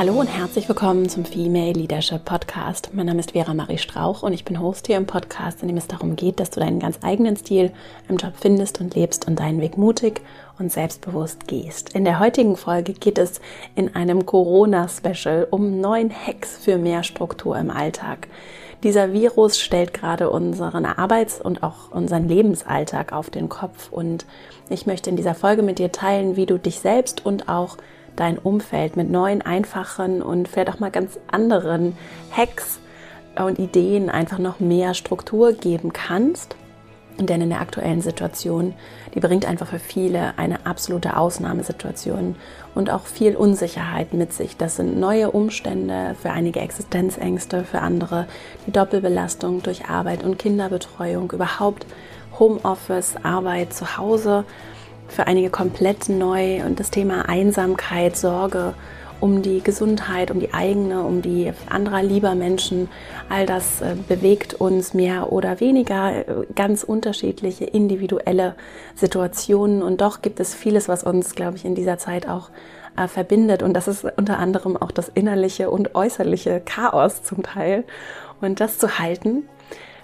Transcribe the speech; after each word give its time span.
Hallo 0.00 0.14
und 0.14 0.28
herzlich 0.28 0.66
willkommen 0.66 1.10
zum 1.10 1.26
Female 1.26 1.72
Leadership 1.74 2.24
Podcast. 2.24 2.88
Mein 2.94 3.04
Name 3.04 3.20
ist 3.20 3.32
Vera 3.32 3.52
Marie 3.52 3.76
Strauch 3.76 4.22
und 4.22 4.32
ich 4.32 4.46
bin 4.46 4.58
Host 4.58 4.86
hier 4.86 4.96
im 4.96 5.04
Podcast, 5.04 5.60
in 5.60 5.68
dem 5.68 5.76
es 5.76 5.88
darum 5.88 6.16
geht, 6.16 6.40
dass 6.40 6.48
du 6.48 6.58
deinen 6.58 6.80
ganz 6.80 7.00
eigenen 7.02 7.36
Stil 7.36 7.70
im 8.08 8.16
Job 8.16 8.32
findest 8.40 8.80
und 8.80 8.94
lebst 8.94 9.28
und 9.28 9.38
deinen 9.38 9.60
Weg 9.60 9.76
mutig 9.76 10.22
und 10.58 10.72
selbstbewusst 10.72 11.46
gehst. 11.48 11.94
In 11.94 12.06
der 12.06 12.18
heutigen 12.18 12.56
Folge 12.56 12.94
geht 12.94 13.18
es 13.18 13.42
in 13.74 13.94
einem 13.94 14.24
Corona-Special 14.24 15.48
um 15.50 15.82
neun 15.82 16.10
Hacks 16.10 16.56
für 16.56 16.78
mehr 16.78 17.02
Struktur 17.02 17.58
im 17.58 17.70
Alltag. 17.70 18.28
Dieser 18.82 19.12
Virus 19.12 19.60
stellt 19.60 19.92
gerade 19.92 20.30
unseren 20.30 20.86
Arbeits- 20.86 21.42
und 21.42 21.62
auch 21.62 21.90
unseren 21.90 22.26
Lebensalltag 22.26 23.12
auf 23.12 23.28
den 23.28 23.50
Kopf 23.50 23.92
und 23.92 24.24
ich 24.70 24.86
möchte 24.86 25.10
in 25.10 25.16
dieser 25.16 25.34
Folge 25.34 25.60
mit 25.60 25.78
dir 25.78 25.92
teilen, 25.92 26.36
wie 26.36 26.46
du 26.46 26.58
dich 26.58 26.78
selbst 26.78 27.26
und 27.26 27.50
auch 27.50 27.76
dein 28.16 28.38
Umfeld 28.38 28.96
mit 28.96 29.10
neuen, 29.10 29.42
einfachen 29.42 30.22
und 30.22 30.48
vielleicht 30.48 30.70
auch 30.70 30.80
mal 30.80 30.90
ganz 30.90 31.18
anderen 31.30 31.96
Hacks 32.30 32.80
und 33.38 33.58
Ideen 33.58 34.10
einfach 34.10 34.38
noch 34.38 34.60
mehr 34.60 34.94
Struktur 34.94 35.52
geben 35.52 35.92
kannst. 35.92 36.56
Denn 37.18 37.42
in 37.42 37.50
der 37.50 37.60
aktuellen 37.60 38.00
Situation, 38.00 38.72
die 39.14 39.20
bringt 39.20 39.44
einfach 39.44 39.66
für 39.66 39.78
viele 39.78 40.38
eine 40.38 40.64
absolute 40.64 41.16
Ausnahmesituation 41.16 42.34
und 42.74 42.90
auch 42.90 43.04
viel 43.04 43.36
Unsicherheit 43.36 44.14
mit 44.14 44.32
sich. 44.32 44.56
Das 44.56 44.76
sind 44.76 44.98
neue 44.98 45.30
Umstände, 45.30 46.16
für 46.20 46.30
einige 46.30 46.60
Existenzängste, 46.60 47.64
für 47.64 47.80
andere 47.80 48.26
die 48.66 48.72
Doppelbelastung 48.72 49.62
durch 49.62 49.86
Arbeit 49.86 50.24
und 50.24 50.38
Kinderbetreuung, 50.38 51.30
überhaupt 51.32 51.84
Homeoffice, 52.38 53.16
Arbeit 53.22 53.74
zu 53.74 53.98
Hause 53.98 54.44
für 55.10 55.26
einige 55.26 55.50
komplett 55.50 56.08
neu 56.08 56.64
und 56.64 56.80
das 56.80 56.90
Thema 56.90 57.28
Einsamkeit, 57.28 58.16
Sorge 58.16 58.74
um 59.20 59.42
die 59.42 59.62
Gesundheit, 59.62 60.30
um 60.30 60.40
die 60.40 60.54
eigene, 60.54 61.02
um 61.02 61.22
die 61.22 61.52
anderer 61.68 62.02
lieber 62.02 62.34
Menschen, 62.34 62.88
all 63.28 63.46
das 63.46 63.82
äh, 63.82 63.94
bewegt 64.08 64.54
uns 64.54 64.94
mehr 64.94 65.30
oder 65.30 65.60
weniger 65.60 66.26
äh, 66.26 66.46
ganz 66.54 66.82
unterschiedliche 66.82 67.66
individuelle 67.66 68.54
Situationen. 68.94 69.82
Und 69.82 70.00
doch 70.00 70.22
gibt 70.22 70.40
es 70.40 70.54
vieles, 70.54 70.88
was 70.88 71.04
uns, 71.04 71.34
glaube 71.34 71.58
ich, 71.58 71.64
in 71.64 71.74
dieser 71.74 71.98
Zeit 71.98 72.26
auch 72.26 72.50
äh, 72.96 73.06
verbindet. 73.08 73.62
Und 73.62 73.74
das 73.74 73.88
ist 73.88 74.06
unter 74.16 74.38
anderem 74.38 74.76
auch 74.76 74.90
das 74.90 75.10
innerliche 75.10 75.70
und 75.70 75.94
äußerliche 75.94 76.62
Chaos 76.64 77.22
zum 77.22 77.42
Teil. 77.42 77.84
Und 78.40 78.60
das 78.60 78.78
zu 78.78 78.98
halten 78.98 79.44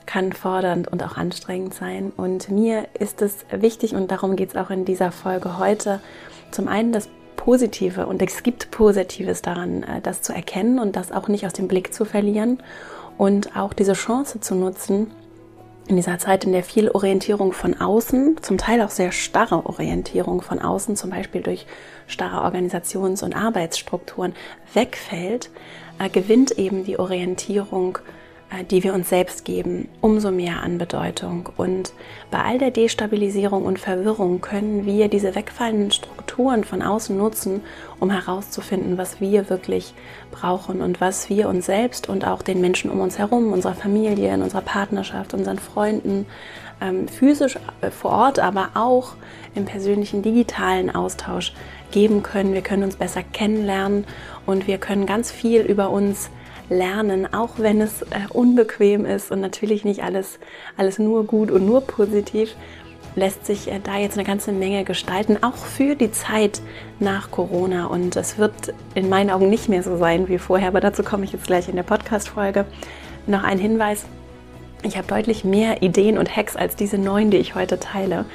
kann 0.07 0.33
fordernd 0.33 0.89
und 0.89 1.03
auch 1.03 1.17
anstrengend 1.17 1.75
sein. 1.75 2.13
Und 2.17 2.49
mir 2.51 2.87
ist 2.99 3.23
es 3.23 3.45
wichtig, 3.51 3.95
und 3.95 4.11
darum 4.11 4.37
geht 4.37 4.51
es 4.51 4.57
auch 4.57 4.71
in 4.71 4.85
dieser 4.85 5.13
Folge 5.13 5.59
heute, 5.59 6.01
zum 6.51 6.69
einen 6.69 6.93
das 6.93 7.09
Positive, 7.37 8.07
und 8.07 8.23
es 8.23 8.43
gibt 8.43 8.71
Positives 8.71 9.43
daran, 9.43 9.83
äh, 9.83 10.01
das 10.01 10.23
zu 10.23 10.33
erkennen 10.33 10.79
und 10.79 10.97
das 10.97 11.13
auch 11.13 11.29
nicht 11.29 11.47
aus 11.47 11.53
dem 11.53 11.69
Blick 11.69 11.93
zu 11.93 12.05
verlieren 12.05 12.63
und 13.19 13.57
auch 13.57 13.73
diese 13.73 13.93
Chance 13.93 14.41
zu 14.41 14.55
nutzen, 14.55 15.11
in 15.89 15.97
dieser 15.97 16.19
Zeit, 16.19 16.45
in 16.45 16.53
der 16.53 16.65
viel 16.65 16.91
Orientierung 16.91 17.53
von 17.53 17.81
außen, 17.81 18.43
zum 18.43 18.59
Teil 18.59 18.83
auch 18.83 18.91
sehr 18.91 19.13
starre 19.13 19.67
Orientierung 19.67 20.43
von 20.43 20.59
außen, 20.59 20.97
zum 20.97 21.11
Beispiel 21.11 21.43
durch 21.43 21.67
starre 22.09 22.45
Organisations- 22.45 23.23
und 23.23 23.37
Arbeitsstrukturen 23.37 24.35
wegfällt, 24.75 25.51
äh, 25.99 26.09
gewinnt 26.09 26.53
eben 26.59 26.85
die 26.85 26.99
Orientierung 26.99 27.99
die 28.63 28.83
wir 28.83 28.95
uns 28.95 29.09
selbst 29.09 29.45
geben, 29.45 29.89
umso 30.01 30.31
mehr 30.31 30.63
an 30.63 30.79
Bedeutung. 30.79 31.49
Und 31.57 31.93
bei 32.31 32.43
all 32.43 32.59
der 32.59 32.71
Destabilisierung 32.71 33.65
und 33.65 33.79
Verwirrung 33.79 34.41
können 34.41 34.87
wir 34.87 35.09
diese 35.09 35.35
wegfallenden 35.35 35.91
Strukturen 35.91 36.65
von 36.65 36.83
außen 36.83 37.17
nutzen, 37.17 37.63
um 38.01 38.11
herauszufinden, 38.11 38.99
was 38.99 39.21
wir 39.21 39.49
wirklich 39.51 39.95
brauchen 40.31 40.81
und 40.81 41.01
was 41.01 41.29
wir 41.31 41.49
uns 41.49 41.67
selbst 41.67 42.09
und 42.09 42.27
auch 42.27 42.43
den 42.43 42.61
Menschen 42.61 42.91
um 42.91 43.01
uns 43.01 43.19
herum, 43.19 43.53
unserer 43.53 43.75
Familie, 43.75 44.35
in 44.35 44.43
unserer 44.43 44.63
Partnerschaft, 44.63 45.35
unseren 45.35 45.59
Freunden, 45.59 46.27
ähm, 46.81 47.09
physisch 47.09 47.59
äh, 47.81 47.91
vor 47.91 48.11
Ort, 48.11 48.39
aber 48.39 48.71
auch 48.75 49.15
im 49.55 49.65
persönlichen 49.65 50.23
digitalen 50.23 50.95
Austausch 50.95 51.55
geben 51.91 52.23
können. 52.23 52.53
Wir 52.53 52.63
können 52.63 52.83
uns 52.83 52.97
besser 52.97 53.23
kennenlernen 53.23 54.05
und 54.45 54.67
wir 54.67 54.79
können 54.79 55.07
ganz 55.07 55.31
viel 55.31 55.63
über 55.63 55.91
uns 55.91 56.31
lernen, 56.69 57.33
auch 57.33 57.59
wenn 57.59 57.81
es 57.81 58.03
äh, 58.03 58.27
unbequem 58.33 59.05
ist 59.05 59.31
und 59.31 59.41
natürlich 59.41 59.85
nicht 59.85 60.03
alles, 60.03 60.39
alles 60.77 60.99
nur 60.99 61.25
gut 61.25 61.51
und 61.51 61.67
nur 61.67 61.81
positiv, 61.81 62.55
lässt 63.15 63.47
sich 63.47 63.69
äh, 63.69 63.81
da 63.83 63.97
jetzt 63.97 64.17
eine 64.17 64.27
ganze 64.27 64.53
Menge 64.53 64.85
gestalten, 64.85 65.39
auch 65.43 65.57
für 65.57 65.95
die 65.95 66.13
Zeit 66.13 66.61
nach 67.01 67.31
Corona. 67.31 67.87
Und 67.87 68.17
es 68.17 68.39
wird 68.39 68.75
in 68.95 69.09
meinen 69.09 69.31
Augen 69.31 69.49
nicht 69.51 69.69
mehr 69.69 69.83
so 69.83 69.97
sein 69.97 70.29
wie 70.29 70.39
vorher, 70.39 70.69
aber 70.69 70.81
dazu 70.81 71.03
komme 71.03 71.25
ich 71.25 71.33
jetzt 71.33 71.47
gleich 71.47 71.69
in 71.69 71.77
der 71.77 71.83
Podcast-Folge. 71.83 72.67
Noch 73.27 73.43
ein 73.43 73.59
Hinweis. 73.59 74.05
Ich 74.83 74.97
habe 74.97 75.09
deutlich 75.09 75.45
mehr 75.45 75.83
Ideen 75.83 76.19
und 76.19 76.37
Hacks 76.37 76.55
als 76.55 76.77
diese 76.77 76.99
neun, 76.99 77.31
die 77.31 77.39
ich 77.39 77.55
heute 77.55 77.81
teile 77.81 78.27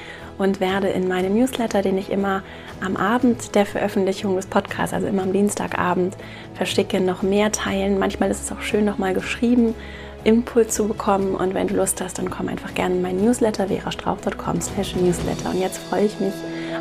und 0.41 0.59
werde 0.59 0.89
in 0.89 1.07
meinem 1.07 1.35
Newsletter, 1.35 1.81
den 1.81 1.97
ich 1.97 2.11
immer 2.11 2.43
am 2.83 2.97
Abend 2.97 3.55
der 3.55 3.65
Veröffentlichung 3.65 4.35
des 4.35 4.47
Podcasts, 4.47 4.93
also 4.93 5.07
immer 5.07 5.23
am 5.23 5.33
Dienstagabend, 5.33 6.17
verschicke, 6.55 6.99
noch 6.99 7.21
mehr 7.21 7.51
teilen. 7.51 7.99
Manchmal 7.99 8.31
ist 8.31 8.43
es 8.43 8.51
auch 8.51 8.61
schön, 8.61 8.85
nochmal 8.85 9.13
geschrieben, 9.13 9.75
Input 10.23 10.71
zu 10.71 10.87
bekommen. 10.87 11.35
Und 11.35 11.53
wenn 11.53 11.67
du 11.67 11.75
Lust 11.75 12.01
hast, 12.01 12.17
dann 12.17 12.29
komm 12.29 12.47
einfach 12.47 12.73
gerne 12.73 12.95
in 12.95 13.01
meinen 13.01 13.23
Newsletter, 13.23 13.67
verastrauch.com 13.67 14.61
slash 14.61 14.95
newsletter. 14.95 15.49
Und 15.49 15.59
jetzt 15.59 15.77
freue 15.77 16.05
ich 16.05 16.19
mich 16.19 16.33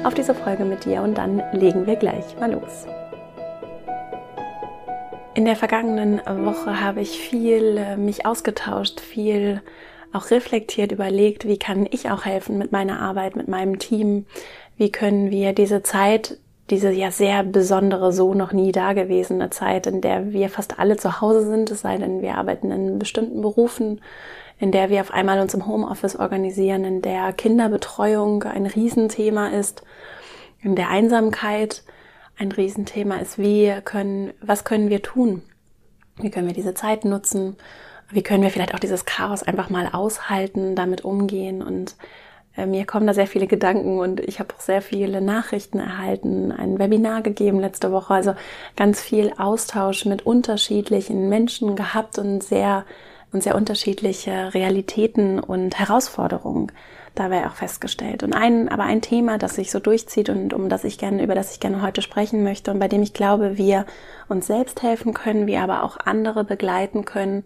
auf 0.04 0.14
diese 0.14 0.34
Folge 0.34 0.64
mit 0.64 0.84
dir 0.84 1.02
und 1.02 1.16
dann 1.16 1.42
legen 1.52 1.86
wir 1.86 1.96
gleich 1.96 2.38
mal 2.38 2.52
los. 2.52 2.86
In 5.34 5.44
der 5.44 5.56
vergangenen 5.56 6.20
Woche 6.44 6.80
habe 6.80 7.00
ich 7.00 7.20
viel 7.20 7.76
äh, 7.78 7.96
mich 7.96 8.26
ausgetauscht, 8.26 9.00
viel 9.00 9.62
auch 10.12 10.30
reflektiert 10.30 10.92
überlegt, 10.92 11.46
wie 11.46 11.58
kann 11.58 11.86
ich 11.90 12.10
auch 12.10 12.24
helfen 12.24 12.58
mit 12.58 12.72
meiner 12.72 13.00
Arbeit, 13.00 13.36
mit 13.36 13.48
meinem 13.48 13.78
Team, 13.78 14.26
wie 14.76 14.90
können 14.90 15.30
wir 15.30 15.52
diese 15.52 15.82
Zeit, 15.82 16.38
diese 16.70 16.90
ja 16.90 17.10
sehr 17.10 17.42
besondere, 17.42 18.12
so 18.12 18.34
noch 18.34 18.52
nie 18.52 18.72
dagewesene 18.72 19.50
Zeit, 19.50 19.86
in 19.86 20.00
der 20.00 20.32
wir 20.32 20.48
fast 20.48 20.78
alle 20.78 20.96
zu 20.96 21.20
Hause 21.20 21.46
sind, 21.46 21.70
es 21.70 21.80
sei 21.80 21.96
denn, 21.96 22.22
wir 22.22 22.36
arbeiten 22.36 22.70
in 22.70 22.98
bestimmten 22.98 23.40
Berufen, 23.42 24.00
in 24.58 24.72
der 24.72 24.90
wir 24.90 25.00
auf 25.00 25.12
einmal 25.12 25.40
uns 25.40 25.54
im 25.54 25.66
Homeoffice 25.66 26.16
organisieren, 26.16 26.84
in 26.84 27.02
der 27.02 27.32
Kinderbetreuung 27.32 28.42
ein 28.44 28.66
Riesenthema 28.66 29.48
ist, 29.48 29.82
in 30.62 30.76
der 30.76 30.90
Einsamkeit 30.90 31.82
ein 32.38 32.52
Riesenthema 32.52 33.16
ist, 33.16 33.38
wie 33.38 33.72
können, 33.84 34.32
was 34.40 34.64
können 34.64 34.90
wir 34.90 35.02
tun? 35.02 35.42
Wie 36.16 36.30
können 36.30 36.46
wir 36.46 36.54
diese 36.54 36.74
Zeit 36.74 37.04
nutzen? 37.04 37.56
Wie 38.10 38.22
können 38.22 38.42
wir 38.42 38.50
vielleicht 38.50 38.74
auch 38.74 38.80
dieses 38.80 39.04
Chaos 39.04 39.42
einfach 39.42 39.70
mal 39.70 39.88
aushalten, 39.92 40.74
damit 40.74 41.04
umgehen 41.04 41.62
und 41.62 41.96
äh, 42.56 42.66
mir 42.66 42.86
kommen 42.86 43.06
da 43.06 43.14
sehr 43.14 43.26
viele 43.26 43.46
Gedanken 43.46 43.98
und 43.98 44.20
ich 44.20 44.40
habe 44.40 44.54
auch 44.54 44.60
sehr 44.60 44.82
viele 44.82 45.20
Nachrichten 45.20 45.78
erhalten, 45.78 46.52
ein 46.52 46.78
Webinar 46.78 47.22
gegeben 47.22 47.60
letzte 47.60 47.92
Woche, 47.92 48.14
also 48.14 48.34
ganz 48.76 49.00
viel 49.00 49.32
Austausch 49.38 50.04
mit 50.04 50.26
unterschiedlichen 50.26 51.28
Menschen 51.28 51.76
gehabt 51.76 52.18
und 52.18 52.42
sehr 52.42 52.84
und 53.32 53.42
sehr 53.42 53.54
unterschiedliche 53.54 54.54
Realitäten 54.54 55.38
und 55.38 55.78
Herausforderungen 55.78 56.72
dabei 57.14 57.46
auch 57.46 57.54
festgestellt. 57.54 58.22
Und 58.22 58.34
ein, 58.34 58.68
aber 58.68 58.84
ein 58.84 59.02
Thema, 59.02 59.38
das 59.38 59.54
sich 59.54 59.70
so 59.70 59.78
durchzieht 59.78 60.28
und 60.28 60.54
um 60.54 60.68
das 60.68 60.84
ich 60.84 60.98
gerne, 60.98 61.22
über 61.22 61.34
das 61.34 61.52
ich 61.52 61.60
gerne 61.60 61.82
heute 61.82 62.02
sprechen 62.02 62.42
möchte 62.42 62.70
und 62.70 62.78
bei 62.78 62.88
dem 62.88 63.02
ich 63.02 63.12
glaube, 63.12 63.56
wir 63.56 63.86
uns 64.28 64.46
selbst 64.46 64.82
helfen 64.82 65.14
können, 65.14 65.46
wir 65.46 65.60
aber 65.60 65.82
auch 65.82 65.96
andere 66.04 66.44
begleiten 66.44 67.04
können, 67.04 67.44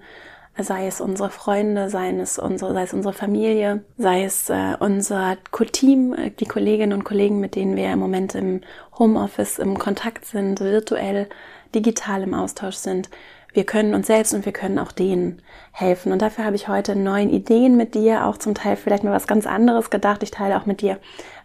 sei 0.58 0.86
es 0.86 1.00
unsere 1.00 1.30
Freunde, 1.30 1.90
sei 1.90 2.10
es 2.10 2.38
unsere, 2.38 2.72
sei 2.72 2.82
es 2.82 2.94
unsere 2.94 3.14
Familie, 3.14 3.84
sei 3.98 4.24
es 4.24 4.48
äh, 4.50 4.76
unser 4.78 5.36
Team, 5.72 6.14
äh, 6.14 6.30
die 6.30 6.46
Kolleginnen 6.46 6.92
und 6.92 7.04
Kollegen, 7.04 7.40
mit 7.40 7.56
denen 7.56 7.76
wir 7.76 7.92
im 7.92 7.98
Moment 7.98 8.34
im 8.34 8.60
Homeoffice 8.98 9.58
im 9.58 9.78
Kontakt 9.78 10.24
sind, 10.24 10.60
virtuell, 10.60 11.28
digital 11.74 12.22
im 12.22 12.34
Austausch 12.34 12.76
sind. 12.76 13.10
Wir 13.54 13.64
können 13.64 13.94
uns 13.94 14.08
selbst 14.08 14.34
und 14.34 14.44
wir 14.44 14.52
können 14.52 14.80
auch 14.80 14.90
denen 14.90 15.40
helfen. 15.70 16.10
Und 16.10 16.20
dafür 16.22 16.44
habe 16.44 16.56
ich 16.56 16.66
heute 16.66 16.96
neun 16.96 17.30
Ideen 17.30 17.76
mit 17.76 17.94
dir, 17.94 18.26
auch 18.26 18.36
zum 18.36 18.52
Teil 18.56 18.74
vielleicht 18.74 19.04
mal 19.04 19.12
was 19.12 19.28
ganz 19.28 19.46
anderes 19.46 19.90
gedacht. 19.90 20.24
Ich 20.24 20.32
teile 20.32 20.60
auch 20.60 20.66
mit 20.66 20.80
dir, 20.80 20.98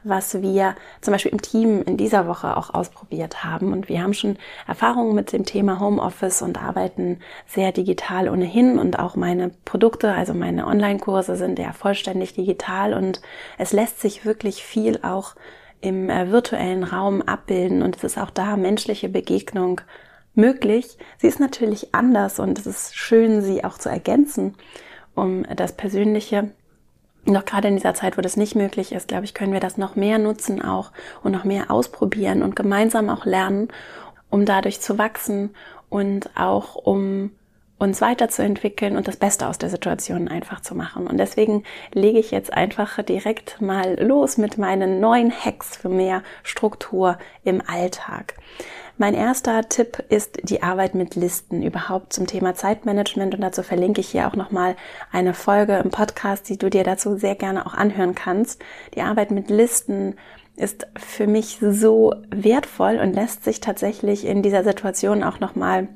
was 0.04 0.42
wir 0.42 0.76
zum 1.02 1.12
Beispiel 1.12 1.32
im 1.32 1.42
Team 1.42 1.84
in 1.84 1.98
dieser 1.98 2.26
Woche 2.26 2.58
auch 2.58 2.74
ausprobiert 2.74 3.44
haben. 3.44 3.74
Und 3.74 3.90
wir 3.90 4.02
haben 4.02 4.16
schon 4.16 4.38
Erfahrungen 4.68 5.14
mit 5.14 5.34
dem 5.34 5.46
Thema 5.46 5.80
Homeoffice 5.80 6.42
und 6.42 6.60
arbeiten 6.60 7.20
sehr 7.46 7.72
digital 7.72 8.28
ohnehin. 8.28 8.80
Und 8.80 8.98
auch 8.98 9.16
meine 9.16 9.52
Produkte, 9.64 10.12
also 10.12 10.34
meine 10.34 10.66
Online-Kurse 10.66 11.36
sind 11.36 11.60
ja 11.60 11.74
vollständig 11.74 12.34
digital. 12.34 12.96
Und 12.96 13.22
es 13.60 13.72
lässt 13.72 14.02
sich 14.02 14.26
wirklich 14.26 14.64
viel 14.64 15.00
auch 15.04 15.36
im 15.80 16.10
äh, 16.10 16.32
virtuellen 16.32 16.84
Raum 16.84 17.22
abbilden. 17.22 17.84
Und 17.84 17.98
es 17.98 18.04
ist 18.04 18.18
auch 18.18 18.32
da 18.32 18.58
menschliche 18.58 19.10
Begegnung 19.10 19.82
möglich. 20.40 20.98
Sie 21.18 21.28
ist 21.28 21.40
natürlich 21.40 21.94
anders 21.94 22.40
und 22.40 22.58
es 22.58 22.66
ist 22.66 22.96
schön, 22.96 23.42
sie 23.42 23.64
auch 23.64 23.78
zu 23.78 23.90
ergänzen, 23.90 24.56
um 25.16 25.46
das 25.56 25.74
Persönliche 25.74 26.52
noch 27.26 27.46
gerade 27.46 27.68
in 27.68 27.76
dieser 27.76 27.94
Zeit, 27.94 28.18
wo 28.18 28.22
das 28.22 28.38
nicht 28.38 28.56
möglich 28.56 28.92
ist, 28.92 29.10
glaube 29.10 29.26
ich, 29.26 29.34
können 29.34 29.54
wir 29.54 29.60
das 29.60 29.78
noch 29.78 29.96
mehr 29.96 30.18
nutzen 30.18 30.64
auch 30.64 30.92
und 31.22 31.32
noch 31.32 31.44
mehr 31.44 31.70
ausprobieren 31.70 32.42
und 32.42 32.56
gemeinsam 32.56 33.10
auch 33.10 33.26
lernen, 33.26 33.68
um 34.30 34.46
dadurch 34.46 34.80
zu 34.82 34.98
wachsen 34.98 35.52
und 35.90 36.30
auch 36.36 36.76
um 36.76 37.32
uns 37.80 38.02
weiterzuentwickeln 38.02 38.98
und 38.98 39.08
das 39.08 39.18
Beste 39.18 39.48
aus 39.48 39.58
der 39.58 39.70
Situation 39.70 40.28
einfach 40.28 40.62
zu 40.62 40.76
machen. 40.76 41.08
Und 41.08 41.18
deswegen 41.18 41.64
lege 41.94 42.20
ich 42.20 42.30
jetzt 42.32 42.54
einfach 42.54 43.02
direkt 43.02 43.62
mal 43.62 43.98
los 44.00 44.38
mit 44.38 44.58
meinen 44.58 45.00
neuen 45.00 45.32
Hacks 45.32 45.78
für 45.78 45.90
mehr 45.90 46.22
Struktur 46.44 47.18
im 47.44 47.62
Alltag. 47.66 48.36
Mein 48.98 49.14
erster 49.14 49.70
Tipp 49.70 50.04
ist 50.10 50.40
die 50.44 50.62
Arbeit 50.62 50.94
mit 50.94 51.16
Listen 51.16 51.64
überhaupt 51.64 52.12
zum 52.12 52.28
Thema 52.28 52.54
Zeitmanagement 52.54 53.34
und 53.34 53.40
dazu 53.40 53.64
verlinke 53.64 54.02
ich 54.02 54.10
hier 54.10 54.28
auch 54.28 54.36
nochmal 54.36 54.76
eine 55.10 55.34
Folge 55.34 55.78
im 55.78 55.90
Podcast, 55.90 56.50
die 56.50 56.58
du 56.58 56.70
dir 56.70 56.84
dazu 56.84 57.16
sehr 57.16 57.36
gerne 57.36 57.66
auch 57.66 57.74
anhören 57.74 58.14
kannst. 58.14 58.62
Die 58.96 59.02
Arbeit 59.02 59.32
mit 59.32 59.50
Listen 59.50 60.18
ist 60.58 60.86
für 60.98 61.28
mich 61.28 61.60
so 61.62 62.14
wertvoll 62.30 63.00
und 63.02 63.14
lässt 63.14 63.46
sich 63.46 63.62
tatsächlich 63.62 64.26
in 64.26 64.44
dieser 64.44 64.66
Situation 64.66 65.24
auch 65.24 65.40
nochmal 65.40 65.88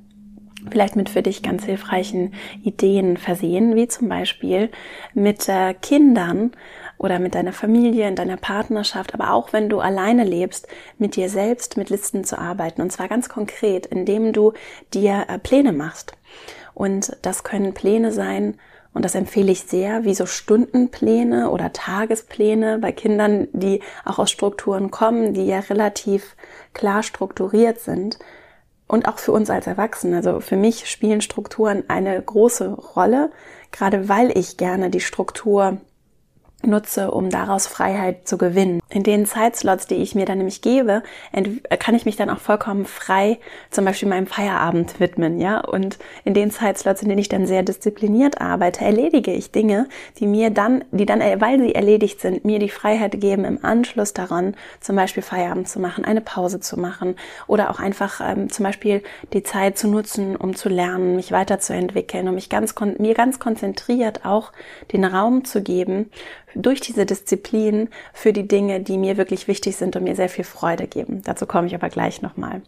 vielleicht 0.69 0.95
mit 0.95 1.09
für 1.09 1.21
dich 1.21 1.43
ganz 1.43 1.65
hilfreichen 1.65 2.33
Ideen 2.63 3.17
versehen, 3.17 3.75
wie 3.75 3.87
zum 3.87 4.09
Beispiel 4.09 4.69
mit 5.13 5.47
äh, 5.49 5.73
Kindern 5.73 6.51
oder 6.97 7.19
mit 7.19 7.35
deiner 7.35 7.53
Familie, 7.53 8.07
in 8.07 8.15
deiner 8.15 8.37
Partnerschaft, 8.37 9.13
aber 9.13 9.33
auch 9.33 9.53
wenn 9.53 9.69
du 9.69 9.79
alleine 9.79 10.23
lebst, 10.23 10.67
mit 10.97 11.15
dir 11.15 11.29
selbst 11.29 11.77
mit 11.77 11.89
Listen 11.89 12.23
zu 12.23 12.37
arbeiten. 12.37 12.81
Und 12.81 12.91
zwar 12.91 13.07
ganz 13.07 13.29
konkret, 13.29 13.85
indem 13.85 14.33
du 14.33 14.53
dir 14.93 15.25
äh, 15.27 15.39
Pläne 15.39 15.73
machst. 15.73 16.13
Und 16.73 17.17
das 17.21 17.43
können 17.43 17.73
Pläne 17.73 18.11
sein, 18.11 18.57
und 18.93 19.03
das 19.03 19.15
empfehle 19.15 19.51
ich 19.51 19.61
sehr, 19.63 20.05
wie 20.05 20.13
so 20.13 20.27
Stundenpläne 20.27 21.49
oder 21.49 21.73
Tagespläne 21.73 22.77
bei 22.77 22.91
Kindern, 22.91 23.47
die 23.51 23.81
auch 24.05 24.19
aus 24.19 24.29
Strukturen 24.29 24.91
kommen, 24.91 25.33
die 25.33 25.47
ja 25.47 25.59
relativ 25.59 26.35
klar 26.73 27.01
strukturiert 27.01 27.79
sind 27.79 28.19
und 28.93 29.07
auch 29.07 29.17
für 29.17 29.31
uns 29.31 29.49
als 29.49 29.65
Erwachsene. 29.65 30.17
Also 30.17 30.39
für 30.39 30.55
mich 30.55 30.87
spielen 30.87 31.21
Strukturen 31.21 31.83
eine 31.87 32.21
große 32.21 32.69
Rolle, 32.69 33.31
gerade 33.71 34.07
weil 34.07 34.37
ich 34.37 34.55
gerne 34.57 34.91
die 34.91 34.99
Struktur 34.99 35.81
nutze, 36.65 37.11
um 37.11 37.29
daraus 37.29 37.67
Freiheit 37.67 38.27
zu 38.27 38.37
gewinnen. 38.37 38.81
In 38.89 39.03
den 39.03 39.25
Zeitslots, 39.25 39.87
die 39.87 39.95
ich 39.95 40.15
mir 40.15 40.25
dann 40.25 40.37
nämlich 40.37 40.61
gebe, 40.61 41.03
kann 41.79 41.95
ich 41.95 42.05
mich 42.05 42.15
dann 42.15 42.29
auch 42.29 42.39
vollkommen 42.39 42.85
frei 42.85 43.39
zum 43.69 43.85
Beispiel 43.85 44.09
meinem 44.09 44.27
Feierabend 44.27 44.99
widmen, 44.99 45.39
ja. 45.39 45.59
Und 45.59 45.97
in 46.23 46.33
den 46.33 46.51
Zeitslots, 46.51 47.01
in 47.01 47.09
denen 47.09 47.19
ich 47.19 47.29
dann 47.29 47.47
sehr 47.47 47.63
diszipliniert 47.63 48.41
arbeite, 48.41 48.83
erledige 48.83 49.31
ich 49.31 49.51
Dinge, 49.51 49.87
die 50.19 50.27
mir 50.27 50.49
dann, 50.49 50.83
die 50.91 51.05
dann, 51.05 51.19
weil 51.19 51.59
sie 51.59 51.75
erledigt 51.75 52.21
sind, 52.21 52.45
mir 52.45 52.59
die 52.59 52.69
Freiheit 52.69 53.19
geben, 53.19 53.45
im 53.45 53.63
Anschluss 53.63 54.13
daran 54.13 54.55
zum 54.79 54.95
Beispiel 54.95 55.23
Feierabend 55.23 55.67
zu 55.67 55.79
machen, 55.79 56.05
eine 56.05 56.21
Pause 56.21 56.59
zu 56.59 56.79
machen 56.79 57.15
oder 57.47 57.69
auch 57.69 57.79
einfach 57.79 58.21
ähm, 58.23 58.49
zum 58.49 58.63
Beispiel 58.63 59.03
die 59.33 59.43
Zeit 59.43 59.77
zu 59.77 59.87
nutzen, 59.87 60.35
um 60.35 60.55
zu 60.55 60.69
lernen, 60.69 61.15
mich 61.15 61.31
weiterzuentwickeln, 61.31 62.27
um 62.27 62.35
mich 62.35 62.49
ganz, 62.49 62.75
mir 62.97 63.13
ganz 63.13 63.39
konzentriert 63.39 64.25
auch 64.25 64.51
den 64.91 65.05
Raum 65.05 65.45
zu 65.45 65.61
geben, 65.61 66.09
durch 66.55 66.81
diese 66.81 67.05
Disziplin 67.05 67.89
für 68.13 68.33
die 68.33 68.47
Dinge, 68.47 68.81
die 68.81 68.97
mir 68.97 69.17
wirklich 69.17 69.47
wichtig 69.47 69.75
sind 69.75 69.95
und 69.95 70.03
mir 70.03 70.15
sehr 70.15 70.29
viel 70.29 70.45
Freude 70.45 70.87
geben. 70.87 71.21
Dazu 71.23 71.45
komme 71.45 71.67
ich 71.67 71.75
aber 71.75 71.89
gleich 71.89 72.21
nochmal. 72.21 72.61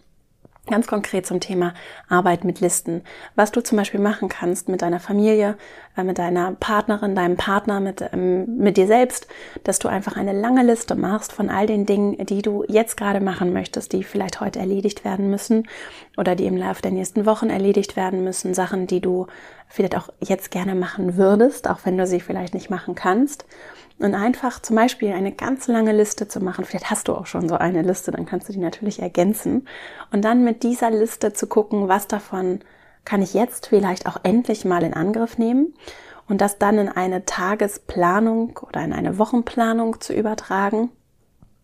Ganz 0.67 0.87
konkret 0.87 1.27
zum 1.27 1.39
Thema 1.39 1.75
Arbeit 2.09 2.43
mit 2.43 2.59
Listen. 2.59 3.03
Was 3.35 3.51
du 3.51 3.61
zum 3.61 3.77
Beispiel 3.77 3.99
machen 3.99 4.29
kannst 4.29 4.67
mit 4.67 4.81
deiner 4.81 4.99
Familie, 4.99 5.57
äh, 5.95 6.03
mit 6.03 6.17
deiner 6.17 6.53
Partnerin, 6.53 7.13
deinem 7.13 7.37
Partner, 7.37 7.79
mit, 7.79 8.03
ähm, 8.13 8.57
mit 8.57 8.75
dir 8.75 8.87
selbst, 8.87 9.27
dass 9.63 9.77
du 9.77 9.87
einfach 9.87 10.17
eine 10.17 10.33
lange 10.33 10.63
Liste 10.63 10.95
machst 10.95 11.31
von 11.33 11.51
all 11.51 11.67
den 11.67 11.85
Dingen, 11.85 12.25
die 12.25 12.41
du 12.41 12.63
jetzt 12.67 12.97
gerade 12.97 13.19
machen 13.21 13.53
möchtest, 13.53 13.93
die 13.93 14.03
vielleicht 14.03 14.41
heute 14.41 14.57
erledigt 14.57 15.05
werden 15.05 15.29
müssen 15.29 15.67
oder 16.17 16.35
die 16.35 16.47
im 16.47 16.57
Laufe 16.57 16.81
der 16.81 16.91
nächsten 16.91 17.27
Wochen 17.27 17.51
erledigt 17.51 17.95
werden 17.95 18.23
müssen. 18.23 18.55
Sachen, 18.55 18.87
die 18.87 19.01
du 19.01 19.27
vielleicht 19.67 19.95
auch 19.95 20.09
jetzt 20.19 20.49
gerne 20.49 20.73
machen 20.73 21.15
würdest, 21.15 21.69
auch 21.69 21.79
wenn 21.83 21.97
du 21.97 22.07
sie 22.07 22.19
vielleicht 22.19 22.55
nicht 22.55 22.71
machen 22.71 22.95
kannst. 22.95 23.45
Und 23.97 24.13
einfach 24.13 24.61
zum 24.61 24.75
Beispiel 24.75 25.13
eine 25.13 25.31
ganz 25.31 25.67
lange 25.67 25.93
Liste 25.93 26.27
zu 26.27 26.41
machen. 26.41 26.65
Vielleicht 26.65 26.91
hast 26.91 27.07
du 27.07 27.13
auch 27.13 27.27
schon 27.27 27.47
so 27.47 27.55
eine 27.55 27.81
Liste, 27.81 28.11
dann 28.11 28.25
kannst 28.25 28.49
du 28.49 28.53
die 28.53 28.59
natürlich 28.59 29.01
ergänzen. 29.01 29.67
Und 30.11 30.25
dann 30.25 30.43
mit 30.43 30.63
dieser 30.63 30.91
Liste 30.91 31.31
zu 31.31 31.47
gucken, 31.47 31.87
was 31.87 32.07
davon 32.07 32.59
kann 33.05 33.21
ich 33.21 33.33
jetzt 33.33 33.67
vielleicht 33.67 34.07
auch 34.07 34.17
endlich 34.23 34.65
mal 34.65 34.83
in 34.83 34.93
Angriff 34.93 35.37
nehmen 35.37 35.73
und 36.27 36.41
das 36.41 36.57
dann 36.57 36.77
in 36.77 36.89
eine 36.89 37.25
Tagesplanung 37.25 38.59
oder 38.67 38.83
in 38.83 38.91
eine 38.91 39.17
Wochenplanung 39.17 40.01
zu 40.01 40.13
übertragen. 40.13 40.89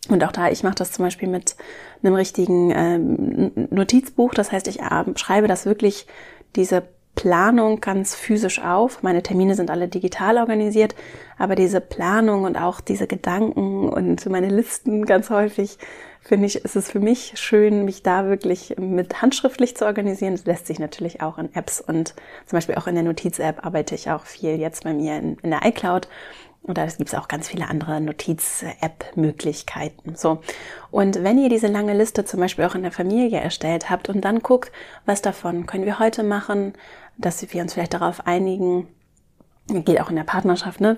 Und 0.10 0.24
auch 0.24 0.32
da, 0.32 0.50
ich 0.50 0.64
mache 0.64 0.76
das 0.76 0.92
zum 0.92 1.06
Beispiel 1.06 1.28
mit 1.28 1.56
einem 2.02 2.16
richtigen 2.16 2.72
ähm, 2.72 3.68
Notizbuch. 3.70 4.34
Das 4.34 4.52
heißt, 4.52 4.68
ich 4.68 4.80
äh, 4.80 5.04
schreibe 5.16 5.48
das 5.48 5.66
wirklich, 5.66 6.08
diese 6.56 6.84
Planung 7.22 7.82
ganz 7.82 8.16
physisch 8.16 8.58
auf. 8.58 9.04
Meine 9.04 9.22
Termine 9.22 9.54
sind 9.54 9.70
alle 9.70 9.88
digital 9.88 10.40
organisiert, 10.40 10.96
aber 11.38 11.54
diese 11.54 11.80
Planung 11.80 12.46
und 12.46 12.58
auch 12.58 12.82
diese 12.82 13.06
Gedanken 13.06 13.90
und 13.90 14.28
meine 14.28 14.50
Listen 14.50 15.06
ganz 15.06 15.30
häufig 15.30 15.78
finde 16.20 16.48
ich, 16.48 16.56
ist 16.66 16.76
es 16.76 16.90
für 16.90 17.00
mich 17.00 17.34
schön, 17.36 17.86
mich 17.86 18.02
da 18.02 18.26
wirklich 18.26 18.76
mit 18.80 19.22
handschriftlich 19.22 19.78
zu 19.78 19.86
organisieren. 19.86 20.34
Das 20.34 20.48
lässt 20.48 20.66
sich 20.66 20.80
natürlich 20.80 21.22
auch 21.22 21.38
in 21.38 21.54
Apps 21.54 21.80
und 21.80 22.16
zum 22.48 22.58
Beispiel 22.58 22.74
auch 22.74 22.88
in 22.88 22.96
der 22.96 23.04
Notiz-App 23.04 23.64
arbeite 23.64 23.94
ich 23.94 24.10
auch 24.10 24.26
viel 24.26 24.56
jetzt 24.56 24.84
bei 24.84 24.94
mir 24.96 25.18
in, 25.18 25.38
in 25.44 25.52
der 25.52 25.64
iCloud. 25.64 26.08
Oder 26.64 26.86
es 26.86 26.98
gibt 26.98 27.16
auch 27.16 27.28
ganz 27.28 27.50
viele 27.50 27.68
andere 27.68 28.00
Notiz-App-Möglichkeiten. 28.02 30.16
So. 30.16 30.42
Und 30.92 31.24
wenn 31.24 31.40
ihr 31.40 31.50
diese 31.50 31.66
lange 31.68 31.96
Liste 31.96 32.24
zum 32.24 32.40
Beispiel 32.40 32.66
auch 32.66 32.76
in 32.76 32.84
der 32.84 32.92
Familie 32.92 33.40
erstellt 33.40 33.90
habt 33.90 34.10
und 34.10 34.22
dann 34.22 34.42
guckt, 34.42 34.72
was 35.06 35.24
davon 35.24 35.66
können 35.66 35.86
wir 35.86 35.98
heute 35.98 36.22
machen, 36.24 36.74
dass 37.18 37.52
wir 37.52 37.62
uns 37.62 37.74
vielleicht 37.74 37.96
darauf 37.96 38.28
einigen, 38.28 38.88
geht 39.68 40.02
auch 40.02 40.10
in 40.10 40.16
der 40.16 40.24
Partnerschaft, 40.24 40.82
ne? 40.82 40.98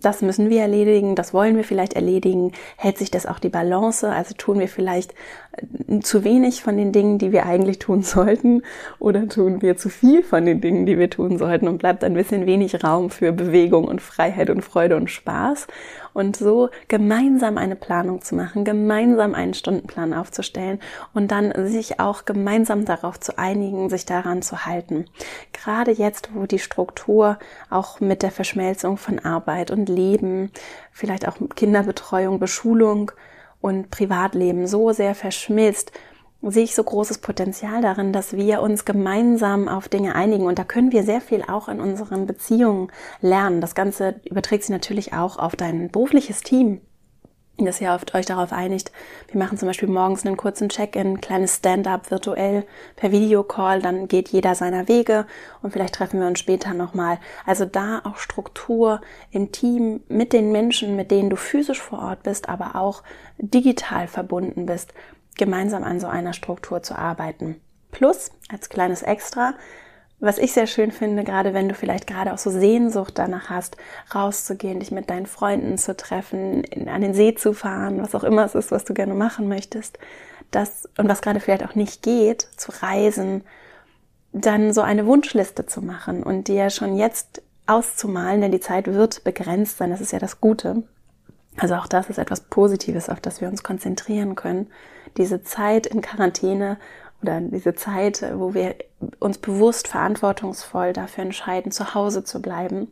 das 0.00 0.22
müssen 0.22 0.50
wir 0.50 0.62
erledigen, 0.62 1.14
das 1.14 1.32
wollen 1.32 1.56
wir 1.56 1.64
vielleicht 1.64 1.92
erledigen, 1.92 2.52
hält 2.76 2.98
sich 2.98 3.10
das 3.10 3.26
auch 3.26 3.38
die 3.38 3.48
Balance, 3.48 4.08
also 4.08 4.34
tun 4.36 4.58
wir 4.58 4.68
vielleicht 4.68 5.14
äh, 5.52 6.00
zu 6.00 6.24
wenig 6.24 6.62
von 6.62 6.76
den 6.76 6.92
Dingen, 6.92 7.18
die 7.18 7.30
wir 7.30 7.46
eigentlich 7.46 7.78
tun 7.78 8.02
sollten, 8.02 8.62
oder 8.98 9.28
tun 9.28 9.62
wir 9.62 9.76
zu 9.76 9.88
viel 9.88 10.22
von 10.22 10.44
den 10.44 10.60
Dingen, 10.60 10.86
die 10.86 10.98
wir 10.98 11.10
tun 11.10 11.38
sollten 11.38 11.68
und 11.68 11.78
bleibt 11.78 12.02
ein 12.02 12.14
bisschen 12.14 12.46
wenig 12.46 12.82
Raum 12.82 13.10
für 13.10 13.32
Bewegung 13.32 13.84
und 13.84 14.00
Freiheit 14.00 14.50
und 14.50 14.62
Freude 14.62 14.96
und 14.96 15.10
Spaß 15.10 15.66
und 16.20 16.36
so 16.36 16.68
gemeinsam 16.86 17.58
eine 17.58 17.74
Planung 17.74 18.22
zu 18.22 18.36
machen, 18.36 18.64
gemeinsam 18.64 19.34
einen 19.34 19.54
Stundenplan 19.54 20.14
aufzustellen 20.14 20.78
und 21.14 21.32
dann 21.32 21.52
sich 21.66 21.98
auch 21.98 22.24
gemeinsam 22.24 22.84
darauf 22.84 23.18
zu 23.18 23.38
einigen, 23.38 23.88
sich 23.88 24.06
daran 24.06 24.42
zu 24.42 24.66
halten. 24.66 25.06
Gerade 25.52 25.90
jetzt, 25.90 26.30
wo 26.34 26.46
die 26.46 26.58
Struktur 26.58 27.38
auch 27.70 27.98
mit 27.98 28.22
der 28.22 28.30
Verschmelzung 28.30 28.96
von 28.96 29.18
Arbeit 29.18 29.70
und 29.70 29.88
Leben, 29.88 30.52
vielleicht 30.92 31.26
auch 31.26 31.36
Kinderbetreuung, 31.56 32.38
Beschulung 32.38 33.10
und 33.60 33.90
Privatleben 33.90 34.66
so 34.66 34.92
sehr 34.92 35.14
verschmilzt, 35.14 35.92
sehe 36.42 36.64
ich 36.64 36.74
so 36.74 36.82
großes 36.82 37.18
Potenzial 37.18 37.82
darin, 37.82 38.12
dass 38.12 38.34
wir 38.34 38.62
uns 38.62 38.84
gemeinsam 38.84 39.68
auf 39.68 39.88
Dinge 39.88 40.14
einigen. 40.14 40.46
Und 40.46 40.58
da 40.58 40.64
können 40.64 40.92
wir 40.92 41.02
sehr 41.02 41.20
viel 41.20 41.42
auch 41.42 41.68
in 41.68 41.80
unseren 41.80 42.26
Beziehungen 42.26 42.90
lernen. 43.20 43.60
Das 43.60 43.74
Ganze 43.74 44.20
überträgt 44.24 44.64
sich 44.64 44.70
natürlich 44.70 45.12
auch 45.12 45.38
auf 45.38 45.56
dein 45.56 45.90
berufliches 45.90 46.40
Team 46.40 46.80
dass 47.64 47.80
ihr 47.80 47.92
oft 47.92 48.14
euch 48.14 48.26
darauf 48.26 48.52
einigt. 48.52 48.92
Wir 49.28 49.38
machen 49.38 49.58
zum 49.58 49.68
Beispiel 49.68 49.88
morgens 49.88 50.24
einen 50.24 50.36
kurzen 50.36 50.68
Check-in, 50.68 51.20
kleines 51.20 51.56
Stand-up 51.56 52.10
virtuell 52.10 52.64
per 52.96 53.12
Videocall, 53.12 53.82
dann 53.82 54.08
geht 54.08 54.30
jeder 54.30 54.54
seiner 54.54 54.88
Wege 54.88 55.26
und 55.62 55.72
vielleicht 55.72 55.94
treffen 55.94 56.20
wir 56.20 56.26
uns 56.26 56.38
später 56.38 56.74
nochmal. 56.74 57.18
Also 57.46 57.64
da 57.64 58.00
auch 58.04 58.16
Struktur 58.16 59.00
im 59.30 59.52
Team 59.52 60.00
mit 60.08 60.32
den 60.32 60.52
Menschen, 60.52 60.96
mit 60.96 61.10
denen 61.10 61.30
du 61.30 61.36
physisch 61.36 61.80
vor 61.80 62.00
Ort 62.00 62.22
bist, 62.22 62.48
aber 62.48 62.76
auch 62.76 63.02
digital 63.38 64.08
verbunden 64.08 64.66
bist 64.66 64.94
gemeinsam 65.40 65.82
an 65.82 65.98
so 65.98 66.06
einer 66.06 66.32
Struktur 66.34 66.82
zu 66.82 66.96
arbeiten. 66.96 67.60
Plus, 67.90 68.30
als 68.48 68.68
kleines 68.68 69.02
Extra, 69.02 69.54
was 70.20 70.38
ich 70.38 70.52
sehr 70.52 70.66
schön 70.66 70.92
finde, 70.92 71.24
gerade 71.24 71.54
wenn 71.54 71.68
du 71.68 71.74
vielleicht 71.74 72.06
gerade 72.06 72.32
auch 72.32 72.38
so 72.38 72.50
Sehnsucht 72.50 73.18
danach 73.18 73.48
hast, 73.48 73.78
rauszugehen, 74.14 74.78
dich 74.78 74.90
mit 74.90 75.08
deinen 75.08 75.26
Freunden 75.26 75.78
zu 75.78 75.96
treffen, 75.96 76.62
an 76.88 77.00
den 77.00 77.14
See 77.14 77.34
zu 77.34 77.54
fahren, 77.54 78.02
was 78.02 78.14
auch 78.14 78.22
immer 78.22 78.44
es 78.44 78.54
ist, 78.54 78.70
was 78.70 78.84
du 78.84 78.92
gerne 78.92 79.14
machen 79.14 79.48
möchtest, 79.48 79.98
das 80.50 80.88
und 80.98 81.08
was 81.08 81.22
gerade 81.22 81.40
vielleicht 81.40 81.64
auch 81.64 81.74
nicht 81.74 82.02
geht, 82.02 82.46
zu 82.56 82.70
reisen, 82.82 83.42
dann 84.32 84.74
so 84.74 84.82
eine 84.82 85.06
Wunschliste 85.06 85.64
zu 85.66 85.80
machen 85.80 86.22
und 86.22 86.48
dir 86.48 86.68
schon 86.68 86.96
jetzt 86.96 87.42
auszumalen, 87.66 88.42
denn 88.42 88.52
die 88.52 88.60
Zeit 88.60 88.86
wird 88.88 89.24
begrenzt 89.24 89.78
sein, 89.78 89.90
das 89.90 90.02
ist 90.02 90.12
ja 90.12 90.18
das 90.18 90.40
Gute. 90.40 90.82
Also 91.56 91.74
auch 91.74 91.86
das 91.86 92.08
ist 92.08 92.18
etwas 92.18 92.42
Positives, 92.42 93.08
auf 93.08 93.20
das 93.20 93.40
wir 93.40 93.48
uns 93.48 93.62
konzentrieren 93.62 94.34
können. 94.34 94.68
Diese 95.16 95.42
Zeit 95.42 95.86
in 95.86 96.00
Quarantäne 96.00 96.78
oder 97.22 97.40
diese 97.40 97.74
Zeit, 97.74 98.24
wo 98.34 98.54
wir 98.54 98.76
uns 99.18 99.38
bewusst 99.38 99.88
verantwortungsvoll 99.88 100.92
dafür 100.92 101.24
entscheiden, 101.24 101.72
zu 101.72 101.94
Hause 101.94 102.24
zu 102.24 102.40
bleiben. 102.40 102.88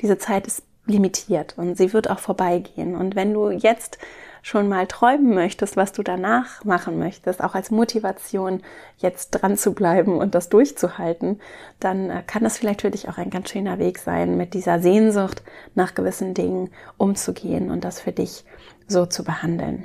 Diese 0.00 0.18
Zeit 0.18 0.46
ist 0.46 0.62
limitiert 0.86 1.54
und 1.56 1.76
sie 1.76 1.92
wird 1.92 2.10
auch 2.10 2.18
vorbeigehen. 2.18 2.96
Und 2.96 3.14
wenn 3.14 3.32
du 3.32 3.50
jetzt 3.50 3.98
schon 4.42 4.68
mal 4.68 4.86
träumen 4.86 5.34
möchtest, 5.34 5.76
was 5.76 5.92
du 5.92 6.02
danach 6.02 6.64
machen 6.64 6.98
möchtest, 6.98 7.42
auch 7.42 7.54
als 7.54 7.70
Motivation 7.70 8.62
jetzt 8.98 9.30
dran 9.30 9.56
zu 9.56 9.72
bleiben 9.74 10.18
und 10.18 10.34
das 10.34 10.48
durchzuhalten, 10.48 11.40
dann 11.78 12.10
äh, 12.10 12.22
kann 12.26 12.42
das 12.44 12.58
vielleicht 12.58 12.82
für 12.82 12.90
dich 12.90 13.08
auch 13.08 13.18
ein 13.18 13.30
ganz 13.30 13.50
schöner 13.50 13.78
Weg 13.78 13.98
sein, 13.98 14.36
mit 14.36 14.54
dieser 14.54 14.80
Sehnsucht 14.80 15.42
nach 15.74 15.94
gewissen 15.94 16.34
Dingen 16.34 16.70
umzugehen 16.96 17.70
und 17.70 17.84
das 17.84 18.00
für 18.00 18.12
dich 18.12 18.44
so 18.86 19.06
zu 19.06 19.24
behandeln. 19.24 19.84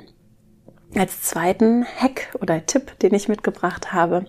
Als 0.94 1.22
zweiten 1.22 1.84
Hack 1.84 2.34
oder 2.40 2.64
Tipp, 2.64 2.98
den 3.00 3.14
ich 3.14 3.28
mitgebracht 3.28 3.92
habe, 3.92 4.26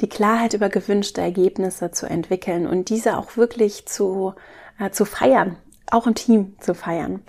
die 0.00 0.08
Klarheit 0.08 0.54
über 0.54 0.68
gewünschte 0.68 1.20
Ergebnisse 1.20 1.90
zu 1.90 2.06
entwickeln 2.06 2.66
und 2.66 2.90
diese 2.90 3.16
auch 3.16 3.36
wirklich 3.36 3.86
zu, 3.86 4.34
äh, 4.78 4.90
zu 4.90 5.04
feiern, 5.04 5.56
auch 5.90 6.06
im 6.06 6.14
Team 6.14 6.56
zu 6.60 6.74
feiern. 6.74 7.22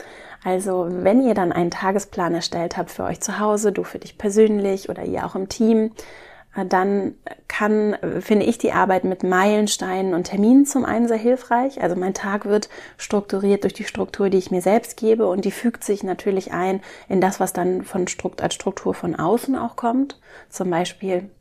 Also 0.46 0.88
wenn 0.88 1.26
ihr 1.26 1.34
dann 1.34 1.52
einen 1.52 1.72
Tagesplan 1.72 2.36
erstellt 2.36 2.78
habt 2.78 2.92
für 2.92 3.04
euch 3.04 3.20
zu 3.20 3.40
Hause, 3.40 3.72
du 3.72 3.84
für 3.84 3.98
dich 3.98 4.20
persönlich 4.20 4.90
oder 4.90 5.04
ihr 5.04 5.26
auch 5.26 5.34
im 5.34 5.50
Team, 5.50 5.92
äh, 6.56 6.68
dann 6.68 7.16
kann, 7.48 7.98
finde 8.20 8.46
ich, 8.46 8.60
die 8.60 8.72
Arbeit 8.72 9.06
mit 9.06 9.24
Meilensteinen 9.24 10.14
und 10.14 10.26
Terminen 10.26 10.68
zum 10.68 10.86
einen 10.86 11.08
sehr 11.08 11.18
hilfreich. 11.18 11.82
Also 11.82 11.96
mein 11.96 12.14
Tag 12.14 12.46
wird 12.46 12.70
strukturiert 12.98 13.64
durch 13.64 13.74
die 13.74 13.86
Struktur, 13.86 14.30
die 14.30 14.38
ich 14.38 14.52
mir 14.52 14.62
selbst 14.62 14.98
gebe 14.98 15.26
und 15.26 15.46
die 15.46 15.52
fügt 15.52 15.84
sich 15.84 16.04
natürlich 16.04 16.54
ein 16.54 16.80
in 17.10 17.22
das, 17.22 17.40
was 17.40 17.52
dann 17.52 17.82
von 17.82 18.08
Strukt 18.08 18.44
als 18.44 18.54
Struktur 18.54 18.94
von 18.94 19.16
außen 19.16 19.56
auch 19.56 19.76
kommt. 19.76 20.20
Zum 20.50 20.70
Beispiel 20.70 21.32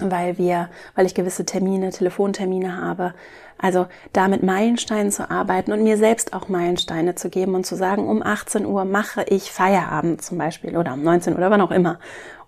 weil 0.00 0.38
wir, 0.38 0.68
weil 0.94 1.06
ich 1.06 1.14
gewisse 1.14 1.44
Termine, 1.44 1.90
Telefontermine 1.90 2.80
habe. 2.80 3.14
Also 3.58 3.86
da 4.12 4.28
mit 4.28 4.42
Meilensteinen 4.42 5.12
zu 5.12 5.30
arbeiten 5.30 5.72
und 5.72 5.82
mir 5.82 5.96
selbst 5.96 6.32
auch 6.32 6.48
Meilensteine 6.48 7.14
zu 7.14 7.30
geben 7.30 7.54
und 7.54 7.64
zu 7.64 7.76
sagen, 7.76 8.08
um 8.08 8.22
18 8.22 8.66
Uhr 8.66 8.84
mache 8.84 9.24
ich 9.28 9.52
Feierabend 9.52 10.22
zum 10.22 10.38
Beispiel 10.38 10.76
oder 10.76 10.94
um 10.94 11.02
19 11.02 11.32
Uhr 11.32 11.38
oder 11.38 11.50
wann 11.50 11.60
auch 11.60 11.70
immer. 11.70 11.98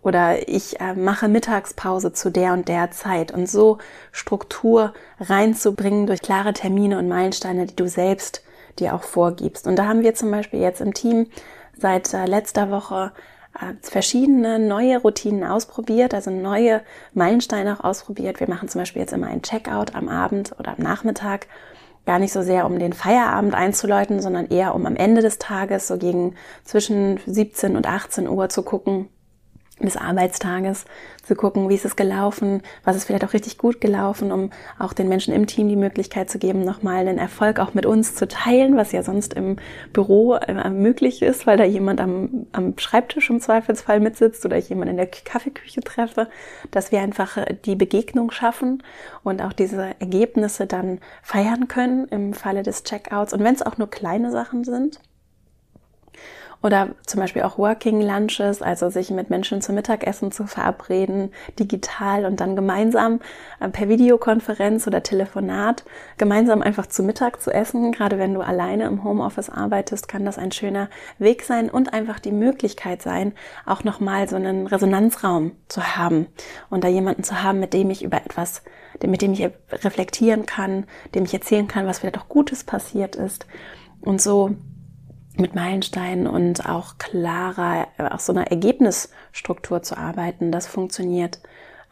Oder 0.03 0.49
ich 0.49 0.81
äh, 0.81 0.95
mache 0.95 1.29
Mittagspause 1.29 2.13
zu 2.13 2.31
der 2.31 2.53
und 2.53 2.69
der 2.69 2.91
Zeit 2.91 3.33
und 3.33 3.49
so 3.49 3.79
Struktur 4.13 4.93
reinzubringen 5.19 6.07
durch 6.07 6.23
klare 6.23 6.53
Termine 6.53 6.99
und 6.99 7.09
Meilensteine, 7.09 7.67
die 7.67 7.77
du 7.77 7.89
selbst 7.89 8.43
dir 8.79 8.95
auch 8.95 9.03
vorgibst. 9.03 9.67
Und 9.67 9.77
da 9.77 9.87
haben 9.87 10.03
wir 10.03 10.15
zum 10.15 10.31
Beispiel 10.31 10.61
jetzt 10.61 10.81
im 10.81 10.95
Team 10.95 11.27
seit 11.77 12.13
äh, 12.15 12.27
letzter 12.27 12.71
Woche 12.71 13.13
verschiedene 13.83 14.59
neue 14.59 14.99
Routinen 14.99 15.45
ausprobiert, 15.45 16.15
also 16.15 16.31
neue 16.31 16.83
Meilensteine 17.15 17.79
auch 17.79 17.85
ausprobiert. 17.85 18.41
Wir 18.41 18.49
machen 18.49 18.69
zum 18.69 18.81
Beispiel 18.81 19.03
jetzt 19.03 19.13
immer 19.13 19.29
ein 19.29 19.43
Checkout 19.43 19.95
am 19.95 20.09
Abend 20.09 20.55
oder 20.59 20.73
am 20.73 20.83
Nachmittag. 20.83 21.47
Gar 22.05 22.19
nicht 22.21 22.33
so 22.33 22.43
sehr, 22.43 22.67
um 22.67 22.79
den 22.79 22.93
Feierabend 22.93 23.55
einzuläuten, 23.55 24.21
sondern 24.21 24.47
eher 24.47 24.75
um 24.75 24.87
am 24.87 24.97
Ende 24.97 25.23
des 25.23 25.39
Tages, 25.39 25.89
so 25.89 25.99
gegen 25.99 26.35
zwischen 26.65 27.19
17 27.27 27.77
und 27.77 27.87
18 27.87 28.29
Uhr 28.29 28.49
zu 28.49 28.63
gucken, 28.63 29.09
des 29.79 29.97
Arbeitstages 29.97 30.87
zu 31.23 31.35
gucken, 31.35 31.69
wie 31.69 31.75
ist 31.75 31.85
es 31.85 31.97
gelaufen, 31.97 32.63
was 32.85 32.97
ist 32.97 33.05
vielleicht 33.05 33.25
auch 33.25 33.35
richtig 33.35 33.59
gut 33.59 33.81
gelaufen, 33.81 34.33
um 34.33 34.51
auch 34.79 34.95
den 34.95 35.09
Menschen 35.09 35.35
im 35.35 35.47
Team 35.47 35.69
die 35.69 35.77
Möglichkeit 35.77 36.31
zu 36.31 36.39
geben, 36.39 36.65
nochmal 36.65 37.07
einen 37.07 37.19
Erfolg 37.19 37.61
auch 37.61 37.75
mit 37.75 37.85
uns 37.85 38.15
zu 38.15 38.27
teilen, 38.27 38.77
was 38.77 38.93
ja 38.93 39.03
sonst 39.03 39.35
im 39.35 39.57
Büro 39.93 40.35
äh, 40.35 40.71
möglich 40.71 41.21
ist, 41.21 41.47
weil 41.47 41.59
da 41.59 41.65
jemand 41.65 42.01
am, 42.01 42.47
am 42.53 42.79
Schreibtisch 42.79 43.29
im 43.29 43.41
Zweifelsfall 43.41 44.01
mitsitzt 44.01 44.47
oder 44.47 44.57
ich 44.57 44.71
jemand 44.71 44.91
in 44.91 44.97
der 44.97 45.09
Kaffeeküche 45.09 45.83
treffe, 45.83 46.29
dass 46.71 46.91
wir 46.91 47.01
einfach 47.01 47.37
äh, 47.37 47.55
die 47.65 47.77
Begegnung 47.77 48.31
schaffen 48.31 48.83
und 49.25 49.43
auch 49.43 49.53
diese 49.53 49.95
Ergebnisse 49.99 50.67
dann 50.67 51.01
feiern 51.23 51.69
können 51.69 52.07
im 52.09 52.33
Falle 52.33 52.63
des 52.63 52.85
Checkouts 52.85 53.35
und 53.35 53.45
wenn 53.45 53.55
es 53.55 53.63
auch 53.63 53.77
nur 53.77 53.91
kleine 53.91 54.31
Sachen 54.31 54.65
sind. 54.65 55.01
Oder 56.63 56.89
zum 57.07 57.21
Beispiel 57.21 57.43
auch 57.43 57.59
Working 57.59 58.01
Lunches, 58.01 58.63
also 58.63 58.91
sich 58.91 59.11
mit 59.11 59.31
Menschen 59.31 59.61
zum 59.61 59.75
Mittagessen 59.75 60.33
zu 60.33 60.47
verabreden, 60.47 61.31
digital 61.59 62.25
und 62.25 62.41
dann 62.41 62.57
gemeinsam 62.57 63.21
äh, 63.61 63.69
per 63.69 63.89
Videokonferenz 63.89 64.87
oder 64.87 65.03
Telefonat 65.03 65.85
gemeinsam 66.19 66.63
einfach 66.63 66.87
zu 66.87 67.03
Mittag 67.03 67.41
zu 67.41 67.53
essen. 67.53 67.93
Gerade 67.93 68.19
wenn 68.19 68.35
du 68.35 68.41
alleine 68.41 68.85
im 68.85 69.05
Homeoffice 69.05 69.51
arbeitest, 69.51 70.09
kann 70.09 70.25
das 70.25 70.39
ein 70.39 70.53
schöner 70.53 70.89
Weg 71.19 71.43
sein 71.43 71.71
und 71.71 71.93
einfach 71.93 72.19
die 72.19 72.33
Möglichkeit 72.33 73.03
sein, 73.03 73.33
auch 73.65 73.85
nochmal 73.85 74.29
so 74.29 74.37
einen 74.37 74.67
Resonanzraum 74.67 75.53
zu 75.69 75.97
haben 75.97 76.27
und 76.71 76.85
da 76.85 76.89
jemanden 76.89 77.23
zu 77.23 77.43
haben, 77.43 77.61
mit 77.61 77.75
dem 77.75 77.91
ich 77.91 78.03
über 78.03 78.19
etwas, 78.19 78.63
mit 79.05 79.23
dem 79.23 79.33
ich 79.33 79.49
reflektieren 79.73 80.47
kann, 80.47 80.85
dem 81.15 81.25
ich 81.25 81.35
erzählen 81.35 81.69
kann, 81.69 81.87
was 81.87 81.99
vielleicht 81.99 82.19
auch 82.19 82.29
Gutes 82.29 82.65
passiert 82.65 83.15
ist. 83.15 83.47
Und 84.01 84.21
so 84.21 84.57
mit 85.39 85.55
Meilensteinen 85.55 86.27
und 86.27 86.69
auch 86.69 86.99
klarer, 86.99 87.89
äh, 87.99 88.05
auch 88.05 88.21
so 88.21 88.33
einer 88.33 88.51
Ergebnisstruktur 88.51 89.83
zu 89.83 89.97
arbeiten. 89.97 90.53
Das 90.53 90.67
funktioniert 90.67 91.41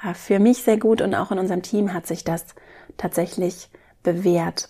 äh, 0.02 0.14
für 0.14 0.38
mich 0.38 0.62
sehr 0.62 0.78
gut 0.78 1.00
und 1.00 1.14
auch 1.14 1.30
in 1.30 1.38
unserem 1.38 1.62
Team 1.62 1.92
hat 1.92 2.06
sich 2.06 2.24
das 2.24 2.46
tatsächlich 2.96 3.68
bewährt. 4.02 4.68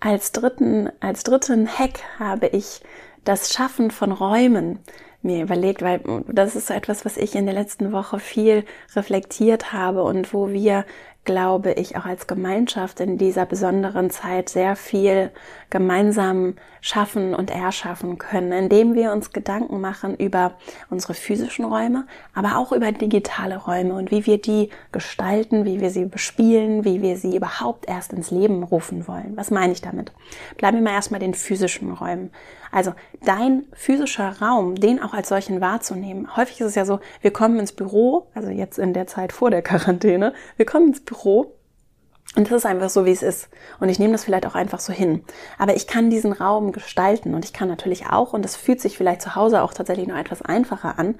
Als 0.00 0.32
dritten, 0.32 0.90
als 1.00 1.22
dritten 1.22 1.68
Hack 1.68 2.00
habe 2.18 2.48
ich 2.48 2.80
das 3.24 3.52
Schaffen 3.52 3.90
von 3.90 4.10
Räumen 4.10 4.80
mir 5.22 5.42
überlegt, 5.42 5.82
weil 5.82 6.00
das 6.26 6.56
ist 6.56 6.66
so 6.66 6.74
etwas, 6.74 7.04
was 7.04 7.16
ich 7.16 7.36
in 7.36 7.46
der 7.46 7.54
letzten 7.54 7.92
Woche 7.92 8.18
viel 8.18 8.64
reflektiert 8.96 9.72
habe 9.72 10.02
und 10.02 10.34
wo 10.34 10.50
wir 10.50 10.84
glaube 11.24 11.72
ich, 11.72 11.96
auch 11.96 12.04
als 12.04 12.26
Gemeinschaft 12.26 12.98
in 12.98 13.16
dieser 13.16 13.46
besonderen 13.46 14.10
Zeit 14.10 14.48
sehr 14.48 14.74
viel 14.74 15.30
gemeinsam 15.70 16.54
schaffen 16.80 17.34
und 17.34 17.50
erschaffen 17.50 18.18
können, 18.18 18.50
indem 18.50 18.94
wir 18.94 19.12
uns 19.12 19.32
Gedanken 19.32 19.80
machen 19.80 20.16
über 20.16 20.54
unsere 20.90 21.14
physischen 21.14 21.64
Räume, 21.64 22.06
aber 22.34 22.56
auch 22.58 22.72
über 22.72 22.90
digitale 22.90 23.56
Räume 23.56 23.94
und 23.94 24.10
wie 24.10 24.26
wir 24.26 24.38
die 24.38 24.70
gestalten, 24.90 25.64
wie 25.64 25.80
wir 25.80 25.90
sie 25.90 26.06
bespielen, 26.06 26.84
wie 26.84 27.02
wir 27.02 27.16
sie 27.16 27.36
überhaupt 27.36 27.88
erst 27.88 28.12
ins 28.12 28.32
Leben 28.32 28.64
rufen 28.64 29.06
wollen. 29.06 29.36
Was 29.36 29.52
meine 29.52 29.72
ich 29.72 29.80
damit? 29.80 30.12
Bleiben 30.56 30.78
wir 30.78 30.84
mal 30.84 30.94
erstmal 30.94 31.20
den 31.20 31.34
physischen 31.34 31.92
Räumen. 31.92 32.32
Also 32.72 32.94
dein 33.24 33.66
physischer 33.74 34.40
Raum, 34.40 34.74
den 34.74 35.00
auch 35.00 35.14
als 35.14 35.28
solchen 35.28 35.60
wahrzunehmen. 35.60 36.36
Häufig 36.36 36.60
ist 36.60 36.68
es 36.68 36.74
ja 36.74 36.84
so, 36.84 36.98
wir 37.20 37.32
kommen 37.32 37.60
ins 37.60 37.72
Büro, 37.72 38.26
also 38.34 38.50
jetzt 38.50 38.78
in 38.78 38.94
der 38.94 39.06
Zeit 39.06 39.32
vor 39.32 39.50
der 39.50 39.62
Quarantäne, 39.62 40.32
wir 40.56 40.66
kommen 40.66 40.88
ins 40.88 41.00
Büro 41.00 41.54
und 42.34 42.50
das 42.50 42.58
ist 42.58 42.66
einfach 42.66 42.88
so, 42.88 43.04
wie 43.04 43.10
es 43.10 43.22
ist. 43.22 43.50
Und 43.78 43.90
ich 43.90 43.98
nehme 43.98 44.12
das 44.12 44.24
vielleicht 44.24 44.46
auch 44.46 44.54
einfach 44.54 44.80
so 44.80 44.90
hin. 44.90 45.22
Aber 45.58 45.76
ich 45.76 45.86
kann 45.86 46.08
diesen 46.08 46.32
Raum 46.32 46.72
gestalten 46.72 47.34
und 47.34 47.44
ich 47.44 47.52
kann 47.52 47.68
natürlich 47.68 48.06
auch, 48.06 48.32
und 48.32 48.42
das 48.42 48.56
fühlt 48.56 48.80
sich 48.80 48.96
vielleicht 48.96 49.20
zu 49.20 49.34
Hause 49.36 49.62
auch 49.62 49.74
tatsächlich 49.74 50.08
noch 50.08 50.16
etwas 50.16 50.40
einfacher 50.40 50.98
an, 50.98 51.16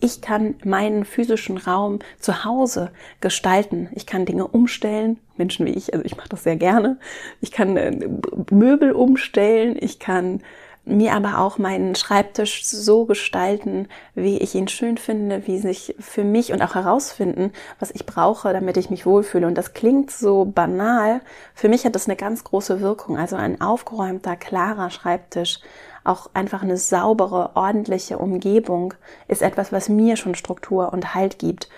ich 0.00 0.20
kann 0.20 0.56
meinen 0.64 1.04
physischen 1.04 1.56
Raum 1.56 2.00
zu 2.18 2.44
Hause 2.44 2.90
gestalten. 3.20 3.88
Ich 3.92 4.06
kann 4.06 4.26
Dinge 4.26 4.48
umstellen, 4.48 5.20
Menschen 5.36 5.66
wie 5.66 5.70
ich, 5.70 5.94
also 5.94 6.04
ich 6.04 6.16
mache 6.16 6.28
das 6.28 6.42
sehr 6.42 6.56
gerne. 6.56 6.98
Ich 7.40 7.52
kann 7.52 7.76
äh, 7.76 8.08
Möbel 8.50 8.90
umstellen, 8.90 9.76
ich 9.78 10.00
kann 10.00 10.42
mir 10.86 11.14
aber 11.14 11.38
auch 11.38 11.58
meinen 11.58 11.96
Schreibtisch 11.96 12.64
so 12.64 13.06
gestalten, 13.06 13.88
wie 14.14 14.38
ich 14.38 14.54
ihn 14.54 14.68
schön 14.68 14.98
finde, 14.98 15.46
wie 15.46 15.58
sich 15.58 15.96
für 15.98 16.22
mich 16.22 16.52
und 16.52 16.62
auch 16.62 16.76
herausfinden, 16.76 17.52
was 17.80 17.90
ich 17.90 18.06
brauche, 18.06 18.52
damit 18.52 18.76
ich 18.76 18.88
mich 18.88 19.04
wohlfühle. 19.04 19.48
Und 19.48 19.58
das 19.58 19.74
klingt 19.74 20.12
so 20.12 20.44
banal. 20.44 21.20
Für 21.54 21.68
mich 21.68 21.84
hat 21.84 21.96
das 21.96 22.06
eine 22.06 22.14
ganz 22.14 22.44
große 22.44 22.80
Wirkung. 22.80 23.18
Also 23.18 23.34
ein 23.34 23.60
aufgeräumter, 23.60 24.36
klarer 24.36 24.90
Schreibtisch, 24.90 25.58
auch 26.04 26.30
einfach 26.34 26.62
eine 26.62 26.76
saubere, 26.76 27.56
ordentliche 27.56 28.18
Umgebung 28.18 28.94
ist 29.26 29.42
etwas, 29.42 29.72
was 29.72 29.88
mir 29.88 30.16
schon 30.16 30.36
Struktur 30.36 30.92
und 30.92 31.14
Halt 31.16 31.40
gibt. 31.40 31.68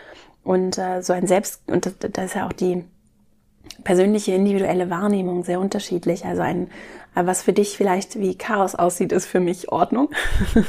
Und 0.45 0.77
äh, 0.77 1.01
so 1.03 1.15
ein 1.15 1.27
Selbst, 1.27 1.63
und 1.67 1.87
das, 1.87 1.95
das 1.99 2.25
ist 2.27 2.35
ja 2.35 2.47
auch 2.47 2.53
die 2.53 2.85
persönliche 3.85 4.33
individuelle 4.33 4.91
Wahrnehmung 4.91 5.45
sehr 5.45 5.61
unterschiedlich. 5.61 6.25
Also 6.25 6.43
ein, 6.43 6.69
was 7.27 7.43
für 7.43 7.53
dich 7.53 7.77
vielleicht 7.77 8.19
wie 8.19 8.37
Chaos 8.37 8.75
aussieht, 8.75 9.13
ist 9.13 9.27
für 9.27 9.41
mich 9.41 9.71
Ordnung. 9.71 10.11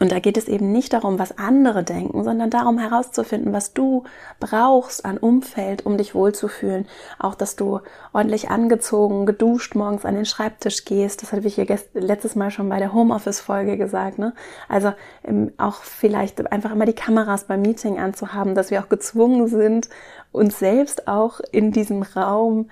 Und 0.00 0.10
da 0.10 0.18
geht 0.18 0.36
es 0.36 0.48
eben 0.48 0.72
nicht 0.72 0.92
darum, 0.92 1.18
was 1.18 1.38
andere 1.38 1.84
denken, 1.84 2.24
sondern 2.24 2.50
darum 2.50 2.78
herauszufinden, 2.78 3.52
was 3.52 3.74
du 3.74 4.04
brauchst 4.40 5.04
an 5.04 5.18
Umfeld, 5.18 5.86
um 5.86 5.98
dich 5.98 6.14
wohlzufühlen. 6.14 6.86
Auch, 7.18 7.34
dass 7.34 7.54
du 7.54 7.80
ordentlich 8.12 8.50
angezogen, 8.50 9.24
geduscht 9.24 9.74
morgens 9.74 10.04
an 10.04 10.14
den 10.14 10.24
Schreibtisch 10.24 10.84
gehst. 10.84 11.22
Das 11.22 11.32
hatte 11.32 11.46
ich 11.46 11.54
hier 11.54 11.66
letztes 11.92 12.34
Mal 12.34 12.50
schon 12.50 12.68
bei 12.68 12.78
der 12.78 12.92
Homeoffice-Folge 12.92 13.76
gesagt. 13.76 14.18
Ne? 14.18 14.34
Also 14.68 14.92
ähm, 15.22 15.52
auch 15.58 15.82
vielleicht 15.82 16.50
einfach 16.50 16.72
immer 16.72 16.86
die 16.86 16.94
Kameras 16.94 17.44
beim 17.44 17.62
Meeting 17.62 17.98
anzuhaben, 17.98 18.54
dass 18.54 18.70
wir 18.70 18.82
auch 18.82 18.88
gezwungen 18.88 19.46
sind, 19.48 19.88
uns 20.32 20.58
selbst 20.58 21.06
auch 21.06 21.40
in 21.52 21.70
diesem 21.70 22.02
Raum 22.02 22.68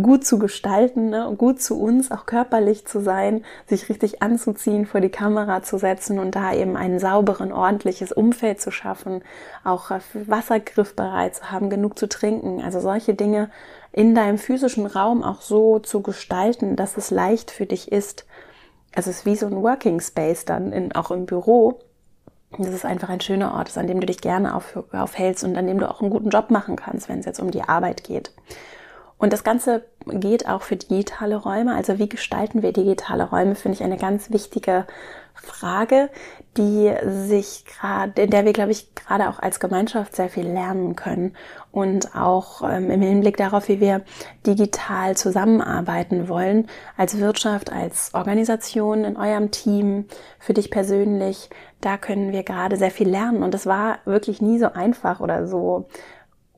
gut 0.00 0.24
zu 0.24 0.38
gestalten, 0.38 1.10
ne? 1.10 1.34
gut 1.36 1.60
zu 1.60 1.78
uns, 1.78 2.10
auch 2.10 2.24
körperlich 2.24 2.86
zu 2.86 3.00
sein, 3.00 3.44
sich 3.66 3.88
richtig 3.88 4.22
anzuziehen, 4.22 4.86
vor 4.86 5.00
die 5.00 5.10
Kamera 5.10 5.62
zu 5.62 5.76
setzen 5.78 6.18
und 6.18 6.34
da 6.34 6.54
eben 6.54 6.76
ein 6.76 6.98
sauberen, 6.98 7.52
ordentliches 7.52 8.10
Umfeld 8.12 8.60
zu 8.60 8.70
schaffen, 8.70 9.22
auch 9.64 9.90
Wassergriff 10.14 10.96
bereit 10.96 11.36
zu 11.36 11.50
haben, 11.50 11.68
genug 11.68 11.98
zu 11.98 12.08
trinken. 12.08 12.62
Also 12.62 12.80
solche 12.80 13.14
Dinge 13.14 13.50
in 13.92 14.14
deinem 14.14 14.38
physischen 14.38 14.86
Raum 14.86 15.22
auch 15.22 15.42
so 15.42 15.78
zu 15.78 16.00
gestalten, 16.00 16.76
dass 16.76 16.96
es 16.96 17.10
leicht 17.10 17.50
für 17.50 17.66
dich 17.66 17.92
ist. 17.92 18.24
also 18.96 19.10
es 19.10 19.18
ist 19.18 19.26
wie 19.26 19.36
so 19.36 19.46
ein 19.46 19.62
Working 19.62 20.00
Space 20.00 20.46
dann 20.46 20.72
in, 20.72 20.94
auch 20.94 21.10
im 21.10 21.26
Büro. 21.26 21.80
Das 22.58 22.68
ist 22.68 22.84
einfach 22.84 23.08
ein 23.08 23.20
schöner 23.20 23.54
Ort, 23.54 23.76
an 23.76 23.86
dem 23.86 24.00
du 24.00 24.06
dich 24.06 24.20
gerne 24.20 24.54
auf, 24.54 24.78
aufhältst 24.92 25.44
und 25.44 25.56
an 25.56 25.66
dem 25.66 25.78
du 25.78 25.90
auch 25.90 26.00
einen 26.00 26.10
guten 26.10 26.30
Job 26.30 26.50
machen 26.50 26.76
kannst, 26.76 27.08
wenn 27.08 27.18
es 27.18 27.26
jetzt 27.26 27.40
um 27.40 27.50
die 27.50 27.62
Arbeit 27.62 28.04
geht. 28.04 28.30
Und 29.22 29.32
das 29.32 29.44
Ganze 29.44 29.84
geht 30.04 30.48
auch 30.48 30.62
für 30.62 30.74
digitale 30.74 31.36
Räume. 31.36 31.76
Also 31.76 32.00
wie 32.00 32.08
gestalten 32.08 32.60
wir 32.62 32.72
digitale 32.72 33.22
Räume, 33.30 33.54
finde 33.54 33.76
ich 33.76 33.84
eine 33.84 33.96
ganz 33.96 34.32
wichtige 34.32 34.84
Frage, 35.34 36.10
die 36.56 36.92
sich 37.06 37.64
gerade, 37.64 38.22
in 38.22 38.30
der 38.30 38.44
wir, 38.44 38.52
glaube 38.52 38.72
ich, 38.72 38.96
gerade 38.96 39.28
auch 39.28 39.38
als 39.38 39.60
Gemeinschaft 39.60 40.16
sehr 40.16 40.28
viel 40.28 40.48
lernen 40.48 40.96
können 40.96 41.36
und 41.70 42.16
auch 42.16 42.68
ähm, 42.68 42.90
im 42.90 43.00
Hinblick 43.00 43.36
darauf, 43.36 43.68
wie 43.68 43.78
wir 43.78 44.02
digital 44.44 45.16
zusammenarbeiten 45.16 46.28
wollen, 46.28 46.66
als 46.96 47.20
Wirtschaft, 47.20 47.72
als 47.72 48.12
Organisation, 48.14 49.04
in 49.04 49.16
eurem 49.16 49.52
Team, 49.52 50.06
für 50.40 50.52
dich 50.52 50.68
persönlich, 50.68 51.48
da 51.80 51.96
können 51.96 52.32
wir 52.32 52.42
gerade 52.42 52.76
sehr 52.76 52.90
viel 52.90 53.08
lernen. 53.08 53.44
Und 53.44 53.54
es 53.54 53.66
war 53.66 53.98
wirklich 54.04 54.42
nie 54.42 54.58
so 54.58 54.72
einfach 54.72 55.20
oder 55.20 55.46
so 55.46 55.86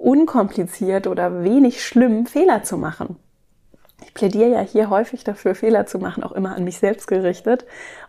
unkompliziert 0.04 1.06
oder 1.06 1.42
wenig 1.42 1.84
schlimm, 1.84 2.26
Fehler 2.26 2.62
zu 2.62 2.76
machen. 2.76 3.16
Ich 4.04 4.12
plädiere 4.12 4.50
ja 4.50 4.61
hier 4.61 4.90
häufig 4.90 5.25
dafür, 5.25 5.54
Fehler 5.54 5.87
zu 5.87 5.99
machen, 5.99 6.23
auch 6.23 6.32
immer 6.32 6.54
an 6.54 6.64
mich 6.64 6.78
selbst 6.78 7.06
gerichtet. 7.06 7.64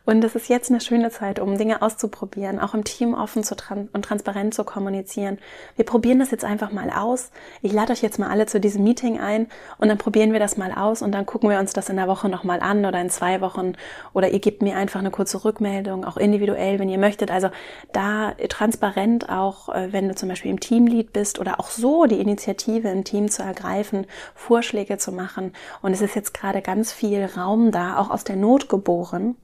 Und 0.06 0.24
es 0.24 0.36
ist 0.36 0.50
jetzt 0.50 0.70
eine 0.70 0.82
schöne 0.82 1.10
Zeit, 1.10 1.40
um 1.40 1.58
Dinge 1.58 1.82
auszuprobieren, 1.82 2.60
auch 2.60 2.76
im 2.76 2.84
Team 2.84 3.16
offen 3.16 3.44
zu 3.44 3.56
tran 3.56 3.90
und 3.92 4.06
transparent 4.06 4.54
zu 4.54 4.64
kommunizieren. 4.64 5.40
Wir 5.76 5.86
probieren 5.86 6.20
das 6.20 6.30
jetzt 6.30 6.46
einfach 6.46 6.72
mal 6.72 6.92
aus. 6.92 7.32
Ich 7.64 7.74
lade 7.74 7.92
euch 7.92 8.04
jetzt 8.04 8.20
mal 8.20 8.30
alle 8.30 8.46
zu 8.46 8.60
diesem 8.60 8.84
Meeting 8.84 9.20
ein 9.20 9.48
und 9.80 9.90
dann 9.90 9.98
probieren 9.98 10.32
wir 10.32 10.40
das 10.40 10.58
mal 10.58 10.72
aus 10.72 11.02
und 11.02 11.12
dann 11.12 11.26
gucken 11.26 11.50
wir 11.50 11.60
uns 11.60 11.74
das 11.74 11.90
in 11.90 11.96
der 11.96 12.08
Woche 12.08 12.30
nochmal 12.30 12.60
an 12.60 12.86
oder 12.86 13.02
in 13.02 13.10
zwei 13.10 13.42
Wochen 13.42 13.74
oder 14.14 14.30
ihr 14.30 14.40
gebt 14.40 14.62
mir 14.62 14.76
einfach 14.76 15.00
eine 15.00 15.10
kurze 15.10 15.44
Rückmeldung, 15.44 16.06
auch 16.06 16.18
individuell, 16.18 16.78
wenn 16.78 16.90
ihr 16.90 17.00
möchtet. 17.00 17.32
Also 17.32 17.50
da 17.92 18.34
transparent 18.48 19.30
auch, 19.30 19.70
äh, 19.70 19.92
wenn 19.92 20.08
du 20.08 20.14
zum 20.14 20.30
Beispiel 20.30 20.52
im 20.52 20.60
Teamlead 20.60 21.14
bist 21.14 21.40
oder 21.40 21.60
auch 21.60 21.72
so 21.72 22.06
die 22.06 22.20
Initiative 22.20 22.90
im 22.90 23.04
Team 23.04 23.32
zu 23.32 23.42
ergreifen, 23.42 24.06
Vorschläge 24.36 25.00
zu 25.00 25.12
machen. 25.12 25.54
Und 25.82 25.94
es 25.94 26.02
ist 26.02 26.16
jetzt 26.16 26.36
gerade 26.36 26.62
ganz 26.62 26.94
viel 26.94 27.26
Raum 27.26 27.72
da, 27.72 27.98
auch 27.98 28.12
aus 28.12 28.24
der 28.24 28.36
Not 28.36 28.70
geboren 28.70 29.36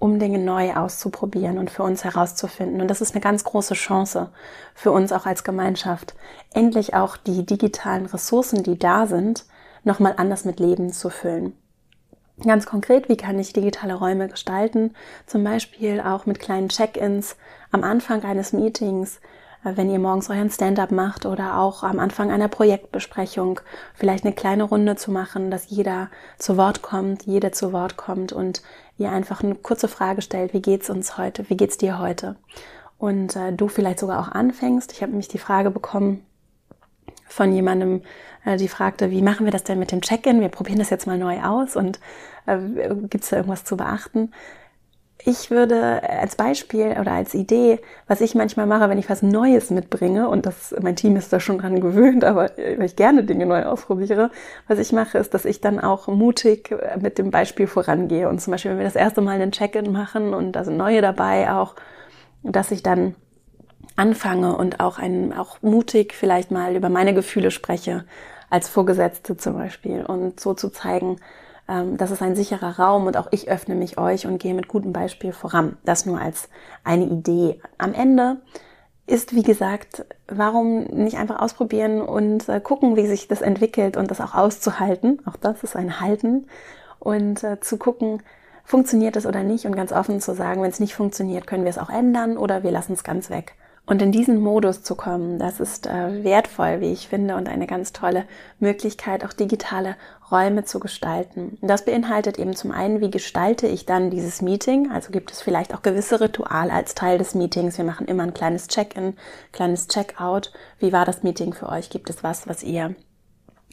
um 0.00 0.18
Dinge 0.18 0.38
neu 0.38 0.74
auszuprobieren 0.74 1.58
und 1.58 1.70
für 1.70 1.84
uns 1.84 2.02
herauszufinden. 2.02 2.80
Und 2.80 2.88
das 2.88 3.00
ist 3.00 3.14
eine 3.14 3.20
ganz 3.20 3.44
große 3.44 3.74
Chance 3.74 4.30
für 4.74 4.90
uns 4.90 5.12
auch 5.12 5.26
als 5.26 5.44
Gemeinschaft, 5.44 6.14
endlich 6.52 6.94
auch 6.94 7.16
die 7.16 7.46
digitalen 7.46 8.06
Ressourcen, 8.06 8.64
die 8.64 8.78
da 8.78 9.06
sind, 9.06 9.44
nochmal 9.84 10.14
anders 10.16 10.44
mit 10.44 10.58
Leben 10.58 10.92
zu 10.92 11.10
füllen. 11.10 11.52
Ganz 12.42 12.64
konkret, 12.64 13.10
wie 13.10 13.18
kann 13.18 13.38
ich 13.38 13.52
digitale 13.52 13.94
Räume 13.94 14.28
gestalten? 14.28 14.94
Zum 15.26 15.44
Beispiel 15.44 16.00
auch 16.00 16.24
mit 16.24 16.40
kleinen 16.40 16.70
Check-ins 16.70 17.36
am 17.70 17.84
Anfang 17.84 18.24
eines 18.24 18.54
Meetings, 18.54 19.20
wenn 19.62 19.90
ihr 19.90 19.98
morgens 19.98 20.30
euren 20.30 20.50
Stand-up 20.50 20.90
macht 20.90 21.26
oder 21.26 21.58
auch 21.58 21.82
am 21.82 21.98
Anfang 21.98 22.30
einer 22.30 22.48
Projektbesprechung 22.48 23.60
vielleicht 23.94 24.24
eine 24.24 24.34
kleine 24.34 24.64
Runde 24.64 24.96
zu 24.96 25.10
machen, 25.10 25.50
dass 25.50 25.68
jeder 25.68 26.08
zu 26.38 26.56
Wort 26.56 26.82
kommt, 26.82 27.24
jede 27.26 27.50
zu 27.50 27.72
Wort 27.72 27.96
kommt 27.96 28.32
und 28.32 28.62
ihr 28.96 29.10
einfach 29.10 29.42
eine 29.42 29.54
kurze 29.54 29.88
Frage 29.88 30.22
stellt, 30.22 30.54
wie 30.54 30.62
geht's 30.62 30.88
uns 30.88 31.18
heute, 31.18 31.48
wie 31.50 31.56
geht's 31.56 31.78
dir 31.78 31.98
heute? 31.98 32.36
Und 32.98 33.36
äh, 33.36 33.52
du 33.52 33.68
vielleicht 33.68 33.98
sogar 33.98 34.20
auch 34.20 34.32
anfängst. 34.32 34.92
Ich 34.92 35.02
habe 35.02 35.12
nämlich 35.12 35.28
die 35.28 35.38
Frage 35.38 35.70
bekommen 35.70 36.24
von 37.26 37.52
jemandem, 37.52 38.02
äh, 38.44 38.56
die 38.56 38.68
fragte, 38.68 39.10
wie 39.10 39.22
machen 39.22 39.46
wir 39.46 39.52
das 39.52 39.64
denn 39.64 39.78
mit 39.78 39.92
dem 39.92 40.02
Check-in? 40.02 40.40
Wir 40.40 40.48
probieren 40.48 40.78
das 40.78 40.90
jetzt 40.90 41.06
mal 41.06 41.18
neu 41.18 41.42
aus 41.42 41.76
und 41.76 42.00
äh, 42.46 42.58
gibt 43.08 43.24
es 43.24 43.30
da 43.30 43.36
irgendwas 43.36 43.64
zu 43.64 43.76
beachten? 43.76 44.32
Ich 45.24 45.50
würde 45.50 46.02
als 46.08 46.36
Beispiel 46.36 46.96
oder 46.98 47.12
als 47.12 47.34
Idee, 47.34 47.80
was 48.06 48.20
ich 48.20 48.34
manchmal 48.34 48.66
mache, 48.66 48.88
wenn 48.88 48.98
ich 48.98 49.10
was 49.10 49.22
Neues 49.22 49.70
mitbringe, 49.70 50.28
und 50.28 50.46
das, 50.46 50.74
mein 50.80 50.96
Team 50.96 51.16
ist 51.16 51.32
da 51.32 51.40
schon 51.40 51.58
dran 51.58 51.80
gewöhnt, 51.80 52.24
aber 52.24 52.50
weil 52.56 52.84
ich 52.84 52.96
gerne 52.96 53.24
Dinge 53.24 53.46
neu 53.46 53.64
ausprobiere, 53.64 54.30
was 54.68 54.78
ich 54.78 54.92
mache, 54.92 55.18
ist, 55.18 55.34
dass 55.34 55.44
ich 55.44 55.60
dann 55.60 55.78
auch 55.78 56.08
mutig 56.08 56.74
mit 57.00 57.18
dem 57.18 57.30
Beispiel 57.30 57.66
vorangehe. 57.66 58.28
Und 58.28 58.40
zum 58.40 58.52
Beispiel, 58.52 58.72
wenn 58.72 58.78
wir 58.78 58.84
das 58.84 58.96
erste 58.96 59.20
Mal 59.20 59.40
einen 59.40 59.52
Check-in 59.52 59.92
machen 59.92 60.32
und 60.34 60.52
da 60.52 60.64
sind 60.64 60.76
neue 60.76 61.02
dabei 61.02 61.52
auch, 61.52 61.74
dass 62.42 62.70
ich 62.70 62.82
dann 62.82 63.14
anfange 63.96 64.56
und 64.56 64.80
auch 64.80 64.98
ein, 64.98 65.32
auch 65.36 65.60
mutig 65.60 66.14
vielleicht 66.14 66.50
mal 66.50 66.74
über 66.76 66.88
meine 66.88 67.12
Gefühle 67.12 67.50
spreche, 67.50 68.04
als 68.48 68.68
Vorgesetzte 68.68 69.36
zum 69.36 69.54
Beispiel, 69.54 70.04
und 70.04 70.40
so 70.40 70.54
zu 70.54 70.70
zeigen, 70.70 71.16
ähm, 71.70 71.96
das 71.96 72.10
ist 72.10 72.20
ein 72.22 72.34
sicherer 72.34 72.78
Raum 72.78 73.06
und 73.06 73.16
auch 73.16 73.28
ich 73.30 73.48
öffne 73.48 73.74
mich 73.74 73.96
euch 73.96 74.26
und 74.26 74.38
gehe 74.38 74.54
mit 74.54 74.68
gutem 74.68 74.92
Beispiel 74.92 75.32
voran. 75.32 75.76
Das 75.84 76.04
nur 76.04 76.20
als 76.20 76.48
eine 76.82 77.04
Idee. 77.04 77.60
Am 77.78 77.94
Ende 77.94 78.38
ist, 79.06 79.34
wie 79.34 79.42
gesagt, 79.42 80.04
warum 80.28 80.84
nicht 80.84 81.16
einfach 81.16 81.40
ausprobieren 81.40 82.02
und 82.02 82.48
äh, 82.48 82.60
gucken, 82.60 82.96
wie 82.96 83.06
sich 83.06 83.28
das 83.28 83.40
entwickelt 83.40 83.96
und 83.96 84.10
das 84.10 84.20
auch 84.20 84.34
auszuhalten. 84.34 85.20
Auch 85.26 85.36
das 85.36 85.62
ist 85.62 85.76
ein 85.76 86.00
Halten. 86.00 86.46
Und 86.98 87.42
äh, 87.44 87.60
zu 87.60 87.76
gucken, 87.76 88.22
funktioniert 88.64 89.16
es 89.16 89.26
oder 89.26 89.42
nicht 89.42 89.66
und 89.66 89.74
ganz 89.74 89.92
offen 89.92 90.20
zu 90.20 90.34
sagen, 90.34 90.62
wenn 90.62 90.70
es 90.70 90.80
nicht 90.80 90.94
funktioniert, 90.94 91.46
können 91.46 91.64
wir 91.64 91.70
es 91.70 91.78
auch 91.78 91.90
ändern 91.90 92.36
oder 92.36 92.62
wir 92.62 92.70
lassen 92.70 92.92
es 92.92 93.04
ganz 93.04 93.30
weg. 93.30 93.54
Und 93.90 94.00
in 94.02 94.12
diesen 94.12 94.38
Modus 94.38 94.84
zu 94.84 94.94
kommen, 94.94 95.40
das 95.40 95.58
ist 95.58 95.88
äh, 95.88 96.22
wertvoll, 96.22 96.80
wie 96.80 96.92
ich 96.92 97.08
finde, 97.08 97.34
und 97.34 97.48
eine 97.48 97.66
ganz 97.66 97.92
tolle 97.92 98.24
Möglichkeit, 98.60 99.24
auch 99.24 99.32
digitale 99.32 99.96
Räume 100.30 100.64
zu 100.64 100.78
gestalten. 100.78 101.58
Das 101.60 101.84
beinhaltet 101.84 102.38
eben 102.38 102.54
zum 102.54 102.70
einen, 102.70 103.00
wie 103.00 103.10
gestalte 103.10 103.66
ich 103.66 103.86
dann 103.86 104.10
dieses 104.10 104.42
Meeting? 104.42 104.92
Also 104.92 105.10
gibt 105.10 105.32
es 105.32 105.42
vielleicht 105.42 105.74
auch 105.74 105.82
gewisse 105.82 106.20
Rituale 106.20 106.72
als 106.72 106.94
Teil 106.94 107.18
des 107.18 107.34
Meetings. 107.34 107.78
Wir 107.78 107.84
machen 107.84 108.06
immer 108.06 108.22
ein 108.22 108.32
kleines 108.32 108.68
Check-in, 108.68 109.14
kleines 109.50 109.88
Check-out. 109.88 110.52
Wie 110.78 110.92
war 110.92 111.04
das 111.04 111.24
Meeting 111.24 111.52
für 111.52 111.68
euch? 111.68 111.90
Gibt 111.90 112.10
es 112.10 112.22
was, 112.22 112.46
was 112.46 112.62
ihr 112.62 112.94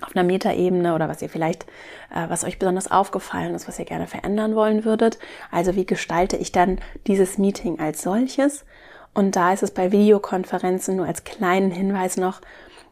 auf 0.02 0.16
einer 0.16 0.26
Metaebene 0.26 0.96
oder 0.96 1.10
was 1.10 1.22
ihr 1.22 1.30
vielleicht, 1.30 1.66
äh, 2.10 2.28
was 2.28 2.44
euch 2.44 2.58
besonders 2.58 2.90
aufgefallen 2.90 3.54
ist, 3.54 3.68
was 3.68 3.78
ihr 3.78 3.86
gerne 3.86 4.08
verändern 4.08 4.56
wollen 4.56 4.84
würdet. 4.84 5.20
Also 5.52 5.76
wie 5.76 5.86
gestalte 5.86 6.38
ich 6.38 6.52
dann 6.52 6.80
dieses 7.06 7.38
Meeting 7.38 7.80
als 7.80 8.02
solches? 8.02 8.66
Und 9.18 9.36
da 9.36 9.52
ist 9.52 9.64
es 9.64 9.72
bei 9.72 9.92
Videokonferenzen 9.92 10.96
nur 10.96 11.08
als 11.08 11.24
kleinen 11.24 11.72
Hinweis 11.72 12.18
noch 12.18 12.40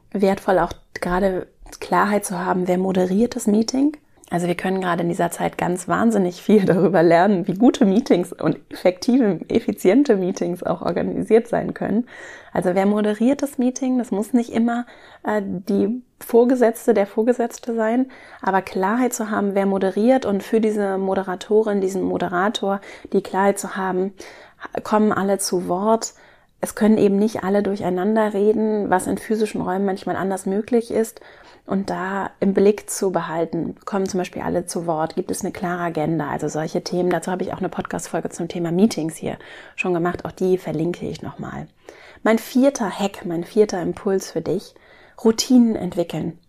wertvoll, 0.09 0.57
auch 0.57 0.71
gerade 0.95 1.45
Klarheit 1.79 2.25
zu 2.25 2.43
haben, 2.43 2.67
wer 2.67 2.79
moderiert 2.79 3.35
das 3.35 3.45
Meeting. 3.45 3.95
Also 4.31 4.47
wir 4.47 4.55
können 4.55 4.81
gerade 4.81 5.03
in 5.03 5.09
dieser 5.09 5.29
Zeit 5.29 5.55
ganz 5.55 5.87
wahnsinnig 5.87 6.41
viel 6.41 6.65
darüber 6.65 7.03
lernen, 7.03 7.47
wie 7.47 7.53
gute 7.53 7.85
Meetings 7.85 8.33
und 8.33 8.57
effektive, 8.71 9.39
effiziente 9.49 10.15
Meetings 10.15 10.63
auch 10.63 10.81
organisiert 10.81 11.47
sein 11.47 11.75
können. 11.75 12.07
Also 12.51 12.73
wer 12.73 12.87
moderiert 12.87 13.43
das 13.43 13.59
Meeting? 13.59 13.99
Das 13.99 14.09
muss 14.09 14.33
nicht 14.33 14.49
immer 14.49 14.87
äh, 15.23 15.43
die 15.43 16.01
Vorgesetzte, 16.19 16.95
der 16.95 17.05
Vorgesetzte 17.05 17.75
sein, 17.75 18.07
aber 18.41 18.63
Klarheit 18.63 19.13
zu 19.13 19.29
haben, 19.29 19.53
wer 19.53 19.67
moderiert 19.67 20.25
und 20.25 20.41
für 20.41 20.59
diese 20.59 20.97
Moderatorin, 20.97 21.81
diesen 21.81 22.01
Moderator, 22.01 22.81
die 23.13 23.21
Klarheit 23.21 23.59
zu 23.59 23.75
haben, 23.75 24.13
kommen 24.83 25.11
alle 25.11 25.37
zu 25.37 25.67
Wort. 25.67 26.13
Es 26.61 26.75
können 26.75 26.97
eben 26.97 27.17
nicht 27.17 27.43
alle 27.43 27.61
durcheinander 27.61 28.33
reden, 28.33 28.89
was 28.89 29.07
in 29.07 29.17
physischen 29.17 29.61
Räumen 29.61 29.85
manchmal 29.85 30.15
anders 30.15 30.45
möglich 30.45 30.91
ist. 30.91 31.21
Und 31.67 31.89
da 31.89 32.29
im 32.39 32.53
Blick 32.53 32.89
zu 32.89 33.11
behalten, 33.11 33.75
kommen 33.85 34.07
zum 34.07 34.19
Beispiel 34.19 34.43
alle 34.43 34.67
zu 34.67 34.85
Wort, 34.85 35.15
gibt 35.15 35.31
es 35.31 35.41
eine 35.41 35.51
klare 35.51 35.81
Agenda, 35.81 36.29
also 36.29 36.47
solche 36.47 36.83
Themen. 36.83 37.09
Dazu 37.09 37.31
habe 37.31 37.43
ich 37.43 37.53
auch 37.53 37.57
eine 37.57 37.69
Podcast-Folge 37.69 38.29
zum 38.29 38.47
Thema 38.47 38.71
Meetings 38.71 39.15
hier 39.15 39.37
schon 39.75 39.93
gemacht. 39.93 40.25
Auch 40.25 40.31
die 40.31 40.59
verlinke 40.59 41.07
ich 41.07 41.23
nochmal. 41.23 41.67
Mein 42.21 42.37
vierter 42.37 42.89
Hack, 42.89 43.25
mein 43.25 43.43
vierter 43.43 43.81
Impuls 43.81 44.31
für 44.31 44.41
dich, 44.41 44.75
Routinen 45.23 45.75
entwickeln. 45.75 46.39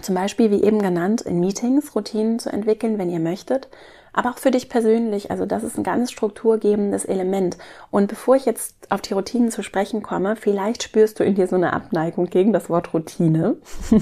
Zum 0.00 0.14
Beispiel, 0.14 0.50
wie 0.50 0.62
eben 0.62 0.80
genannt, 0.80 1.22
in 1.22 1.40
Meetings 1.40 1.94
Routinen 1.94 2.38
zu 2.38 2.50
entwickeln, 2.50 2.98
wenn 2.98 3.10
ihr 3.10 3.20
möchtet 3.20 3.68
aber 4.18 4.30
auch 4.30 4.38
für 4.38 4.50
dich 4.50 4.68
persönlich. 4.68 5.30
Also 5.30 5.46
das 5.46 5.62
ist 5.62 5.78
ein 5.78 5.84
ganz 5.84 6.10
strukturgebendes 6.10 7.04
Element. 7.04 7.56
Und 7.92 8.08
bevor 8.08 8.34
ich 8.34 8.46
jetzt 8.46 8.90
auf 8.90 9.00
die 9.00 9.14
Routinen 9.14 9.52
zu 9.52 9.62
sprechen 9.62 10.02
komme, 10.02 10.34
vielleicht 10.34 10.82
spürst 10.82 11.20
du 11.20 11.24
in 11.24 11.36
dir 11.36 11.46
so 11.46 11.54
eine 11.54 11.72
Abneigung 11.72 12.26
gegen 12.26 12.52
das 12.52 12.68
Wort 12.68 12.92
Routine. 12.92 13.58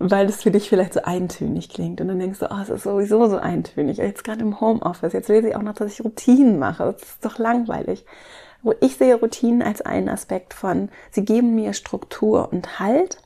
weil 0.00 0.26
es 0.26 0.42
für 0.42 0.50
dich 0.50 0.68
vielleicht 0.68 0.94
so 0.94 1.02
eintönig 1.02 1.68
klingt. 1.68 2.00
Und 2.00 2.08
dann 2.08 2.18
denkst 2.18 2.40
du, 2.40 2.50
oh, 2.50 2.60
es 2.60 2.70
ist 2.70 2.82
sowieso 2.82 3.28
so 3.28 3.36
eintönig. 3.36 3.98
Jetzt 3.98 4.24
gerade 4.24 4.40
im 4.40 4.60
Homeoffice, 4.60 5.12
jetzt 5.12 5.28
lese 5.28 5.50
ich 5.50 5.54
auch 5.54 5.62
noch, 5.62 5.74
dass 5.74 5.92
ich 5.92 6.04
Routinen 6.04 6.58
mache. 6.58 6.96
Das 6.98 7.02
ist 7.02 7.24
doch 7.24 7.38
langweilig. 7.38 8.04
Ich 8.80 8.96
sehe 8.96 9.14
Routinen 9.14 9.62
als 9.62 9.80
einen 9.82 10.08
Aspekt 10.08 10.54
von, 10.54 10.88
sie 11.12 11.24
geben 11.24 11.54
mir 11.54 11.72
Struktur 11.72 12.52
und 12.52 12.80
Halt 12.80 13.18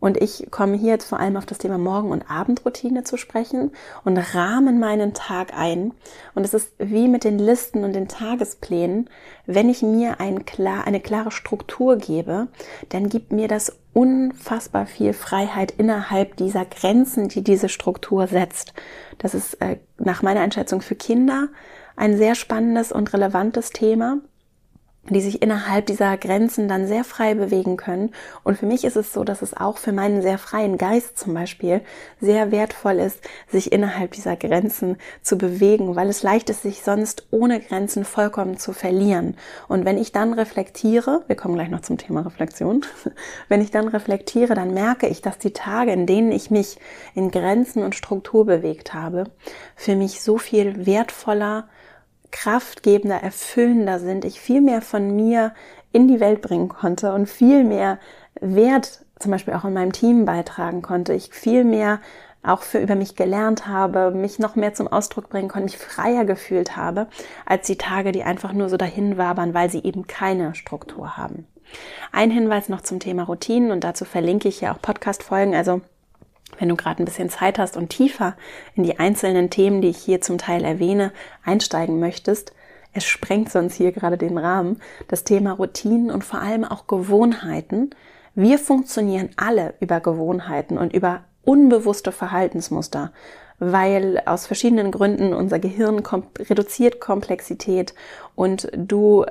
und 0.00 0.16
ich 0.16 0.50
komme 0.50 0.76
hier 0.76 0.92
jetzt 0.92 1.08
vor 1.08 1.20
allem 1.20 1.36
auf 1.36 1.44
das 1.46 1.58
Thema 1.58 1.76
Morgen- 1.76 2.10
und 2.10 2.30
Abendroutine 2.30 3.04
zu 3.04 3.18
sprechen 3.18 3.70
und 4.02 4.16
rahmen 4.16 4.80
meinen 4.80 5.12
Tag 5.12 5.52
ein. 5.54 5.92
Und 6.34 6.44
es 6.44 6.54
ist 6.54 6.72
wie 6.78 7.06
mit 7.06 7.22
den 7.22 7.38
Listen 7.38 7.84
und 7.84 7.92
den 7.92 8.08
Tagesplänen. 8.08 9.10
Wenn 9.44 9.68
ich 9.68 9.82
mir 9.82 10.18
ein 10.18 10.46
klar, 10.46 10.86
eine 10.86 11.00
klare 11.00 11.30
Struktur 11.30 11.96
gebe, 11.96 12.48
dann 12.88 13.10
gibt 13.10 13.30
mir 13.30 13.46
das 13.46 13.78
unfassbar 13.92 14.86
viel 14.86 15.12
Freiheit 15.12 15.74
innerhalb 15.76 16.36
dieser 16.36 16.64
Grenzen, 16.64 17.28
die 17.28 17.44
diese 17.44 17.68
Struktur 17.68 18.26
setzt. 18.26 18.72
Das 19.18 19.34
ist 19.34 19.60
äh, 19.60 19.76
nach 19.98 20.22
meiner 20.22 20.40
Einschätzung 20.40 20.80
für 20.80 20.94
Kinder 20.94 21.48
ein 21.96 22.16
sehr 22.16 22.34
spannendes 22.34 22.92
und 22.92 23.12
relevantes 23.12 23.70
Thema 23.70 24.18
die 25.08 25.20
sich 25.20 25.40
innerhalb 25.40 25.86
dieser 25.86 26.16
Grenzen 26.18 26.68
dann 26.68 26.86
sehr 26.86 27.04
frei 27.04 27.34
bewegen 27.34 27.76
können. 27.76 28.12
Und 28.44 28.58
für 28.58 28.66
mich 28.66 28.84
ist 28.84 28.96
es 28.96 29.12
so, 29.12 29.24
dass 29.24 29.40
es 29.40 29.56
auch 29.56 29.78
für 29.78 29.92
meinen 29.92 30.20
sehr 30.20 30.36
freien 30.36 30.76
Geist 30.76 31.18
zum 31.18 31.32
Beispiel 31.32 31.80
sehr 32.20 32.52
wertvoll 32.52 32.98
ist, 32.98 33.18
sich 33.48 33.72
innerhalb 33.72 34.12
dieser 34.12 34.36
Grenzen 34.36 34.98
zu 35.22 35.38
bewegen, 35.38 35.96
weil 35.96 36.08
es 36.08 36.22
leicht 36.22 36.50
ist, 36.50 36.62
sich 36.62 36.82
sonst 36.82 37.26
ohne 37.30 37.60
Grenzen 37.60 38.04
vollkommen 38.04 38.58
zu 38.58 38.72
verlieren. 38.72 39.36
Und 39.68 39.86
wenn 39.86 39.96
ich 39.96 40.12
dann 40.12 40.34
reflektiere, 40.34 41.24
wir 41.26 41.36
kommen 41.36 41.54
gleich 41.54 41.70
noch 41.70 41.80
zum 41.80 41.96
Thema 41.96 42.20
Reflexion, 42.20 42.84
wenn 43.48 43.62
ich 43.62 43.70
dann 43.70 43.88
reflektiere, 43.88 44.54
dann 44.54 44.74
merke 44.74 45.08
ich, 45.08 45.22
dass 45.22 45.38
die 45.38 45.52
Tage, 45.52 45.92
in 45.92 46.06
denen 46.06 46.30
ich 46.30 46.50
mich 46.50 46.78
in 47.14 47.30
Grenzen 47.30 47.82
und 47.82 47.94
Struktur 47.94 48.44
bewegt 48.44 48.92
habe, 48.92 49.24
für 49.76 49.96
mich 49.96 50.20
so 50.20 50.36
viel 50.36 50.84
wertvoller 50.86 51.68
kraftgebender, 52.30 53.22
erfüllender 53.22 53.98
sind, 53.98 54.24
ich 54.24 54.40
viel 54.40 54.60
mehr 54.60 54.82
von 54.82 55.14
mir 55.14 55.54
in 55.92 56.08
die 56.08 56.20
Welt 56.20 56.42
bringen 56.42 56.68
konnte 56.68 57.12
und 57.12 57.28
viel 57.28 57.64
mehr 57.64 57.98
Wert 58.40 59.04
zum 59.18 59.30
Beispiel 59.30 59.54
auch 59.54 59.64
in 59.64 59.74
meinem 59.74 59.92
Team 59.92 60.24
beitragen 60.24 60.82
konnte, 60.82 61.12
ich 61.12 61.32
viel 61.32 61.64
mehr 61.64 62.00
auch 62.42 62.62
für 62.62 62.78
über 62.78 62.94
mich 62.94 63.16
gelernt 63.16 63.66
habe, 63.66 64.10
mich 64.12 64.38
noch 64.38 64.56
mehr 64.56 64.72
zum 64.72 64.88
Ausdruck 64.88 65.28
bringen 65.28 65.48
konnte, 65.48 65.64
mich 65.64 65.76
freier 65.76 66.24
gefühlt 66.24 66.76
habe, 66.76 67.06
als 67.44 67.66
die 67.66 67.76
Tage, 67.76 68.12
die 68.12 68.22
einfach 68.22 68.54
nur 68.54 68.70
so 68.70 68.78
dahin 68.78 69.18
wabern, 69.18 69.52
weil 69.52 69.70
sie 69.70 69.82
eben 69.84 70.06
keine 70.06 70.54
Struktur 70.54 71.18
haben. 71.18 71.46
Ein 72.12 72.30
Hinweis 72.30 72.68
noch 72.68 72.80
zum 72.80 72.98
Thema 72.98 73.24
Routinen 73.24 73.70
und 73.70 73.84
dazu 73.84 74.04
verlinke 74.04 74.48
ich 74.48 74.62
ja 74.62 74.72
auch 74.72 74.80
Podcast-Folgen, 74.80 75.54
also 75.54 75.82
wenn 76.58 76.68
du 76.68 76.76
gerade 76.76 77.02
ein 77.02 77.06
bisschen 77.06 77.30
Zeit 77.30 77.58
hast 77.58 77.76
und 77.76 77.90
tiefer 77.90 78.36
in 78.74 78.82
die 78.82 78.98
einzelnen 78.98 79.50
Themen, 79.50 79.80
die 79.80 79.88
ich 79.88 79.98
hier 79.98 80.20
zum 80.20 80.38
Teil 80.38 80.64
erwähne, 80.64 81.12
einsteigen 81.44 82.00
möchtest, 82.00 82.52
es 82.92 83.04
sprengt 83.04 83.50
sonst 83.50 83.74
hier 83.74 83.92
gerade 83.92 84.18
den 84.18 84.36
Rahmen, 84.36 84.80
das 85.08 85.24
Thema 85.24 85.52
Routinen 85.52 86.10
und 86.10 86.24
vor 86.24 86.40
allem 86.40 86.64
auch 86.64 86.86
Gewohnheiten. 86.86 87.90
Wir 88.34 88.58
funktionieren 88.58 89.30
alle 89.36 89.74
über 89.80 90.00
Gewohnheiten 90.00 90.76
und 90.76 90.92
über 90.92 91.24
unbewusste 91.44 92.12
Verhaltensmuster 92.12 93.12
weil 93.60 94.22
aus 94.24 94.46
verschiedenen 94.46 94.90
Gründen 94.90 95.34
unser 95.34 95.58
Gehirn 95.58 96.02
kom 96.02 96.24
reduziert 96.38 96.98
Komplexität 96.98 97.94
und 98.34 98.68
du, 98.74 99.26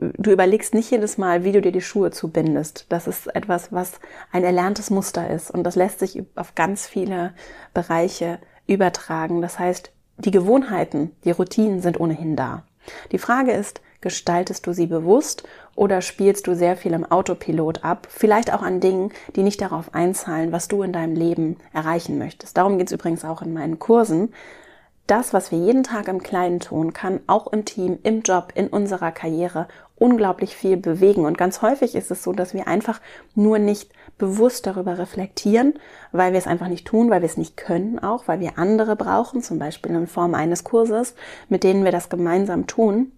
du 0.00 0.30
überlegst 0.30 0.74
nicht 0.74 0.90
jedes 0.90 1.18
Mal, 1.18 1.44
wie 1.44 1.52
du 1.52 1.60
dir 1.60 1.72
die 1.72 1.80
Schuhe 1.80 2.10
zubindest. 2.10 2.86
Das 2.88 3.06
ist 3.06 3.34
etwas, 3.34 3.72
was 3.72 4.00
ein 4.32 4.44
erlerntes 4.44 4.90
Muster 4.90 5.30
ist 5.30 5.50
und 5.50 5.64
das 5.64 5.76
lässt 5.76 5.98
sich 5.98 6.22
auf 6.34 6.54
ganz 6.54 6.86
viele 6.86 7.34
Bereiche 7.74 8.38
übertragen. 8.66 9.42
Das 9.42 9.58
heißt, 9.58 9.92
die 10.18 10.30
Gewohnheiten, 10.30 11.12
die 11.24 11.30
Routinen 11.30 11.80
sind 11.80 12.00
ohnehin 12.00 12.36
da. 12.36 12.64
Die 13.12 13.18
Frage 13.18 13.52
ist, 13.52 13.80
gestaltest 14.00 14.66
du 14.66 14.72
sie 14.72 14.86
bewusst 14.86 15.44
oder 15.74 16.00
spielst 16.00 16.46
du 16.46 16.54
sehr 16.54 16.76
viel 16.76 16.92
im 16.92 17.04
Autopilot 17.04 17.84
ab, 17.84 18.06
vielleicht 18.10 18.52
auch 18.52 18.62
an 18.62 18.80
Dingen, 18.80 19.12
die 19.36 19.42
nicht 19.42 19.60
darauf 19.60 19.94
einzahlen, 19.94 20.52
was 20.52 20.68
du 20.68 20.82
in 20.82 20.92
deinem 20.92 21.14
Leben 21.14 21.58
erreichen 21.72 22.18
möchtest. 22.18 22.56
Darum 22.56 22.78
geht 22.78 22.88
es 22.88 22.92
übrigens 22.92 23.24
auch 23.24 23.42
in 23.42 23.52
meinen 23.52 23.78
Kursen. 23.78 24.32
Das, 25.06 25.32
was 25.32 25.50
wir 25.50 25.58
jeden 25.58 25.82
Tag 25.82 26.06
im 26.06 26.22
Kleinen 26.22 26.60
tun, 26.60 26.92
kann 26.92 27.20
auch 27.26 27.48
im 27.48 27.64
Team, 27.64 27.98
im 28.04 28.22
Job, 28.22 28.52
in 28.54 28.68
unserer 28.68 29.10
Karriere 29.10 29.66
unglaublich 29.96 30.56
viel 30.56 30.76
bewegen. 30.76 31.24
Und 31.24 31.36
ganz 31.36 31.62
häufig 31.62 31.94
ist 31.94 32.10
es 32.10 32.22
so, 32.22 32.32
dass 32.32 32.54
wir 32.54 32.68
einfach 32.68 33.00
nur 33.34 33.58
nicht 33.58 33.92
bewusst 34.18 34.66
darüber 34.66 34.98
reflektieren, 34.98 35.74
weil 36.12 36.32
wir 36.32 36.38
es 36.38 36.46
einfach 36.46 36.68
nicht 36.68 36.86
tun, 36.86 37.10
weil 37.10 37.22
wir 37.22 37.28
es 37.28 37.36
nicht 37.36 37.56
können, 37.56 37.98
auch 37.98 38.28
weil 38.28 38.40
wir 38.40 38.58
andere 38.58 38.94
brauchen, 38.96 39.42
zum 39.42 39.58
Beispiel 39.58 39.92
in 39.92 40.06
Form 40.06 40.34
eines 40.34 40.64
Kurses, 40.64 41.14
mit 41.48 41.64
denen 41.64 41.84
wir 41.84 41.92
das 41.92 42.08
gemeinsam 42.08 42.66
tun 42.66 43.12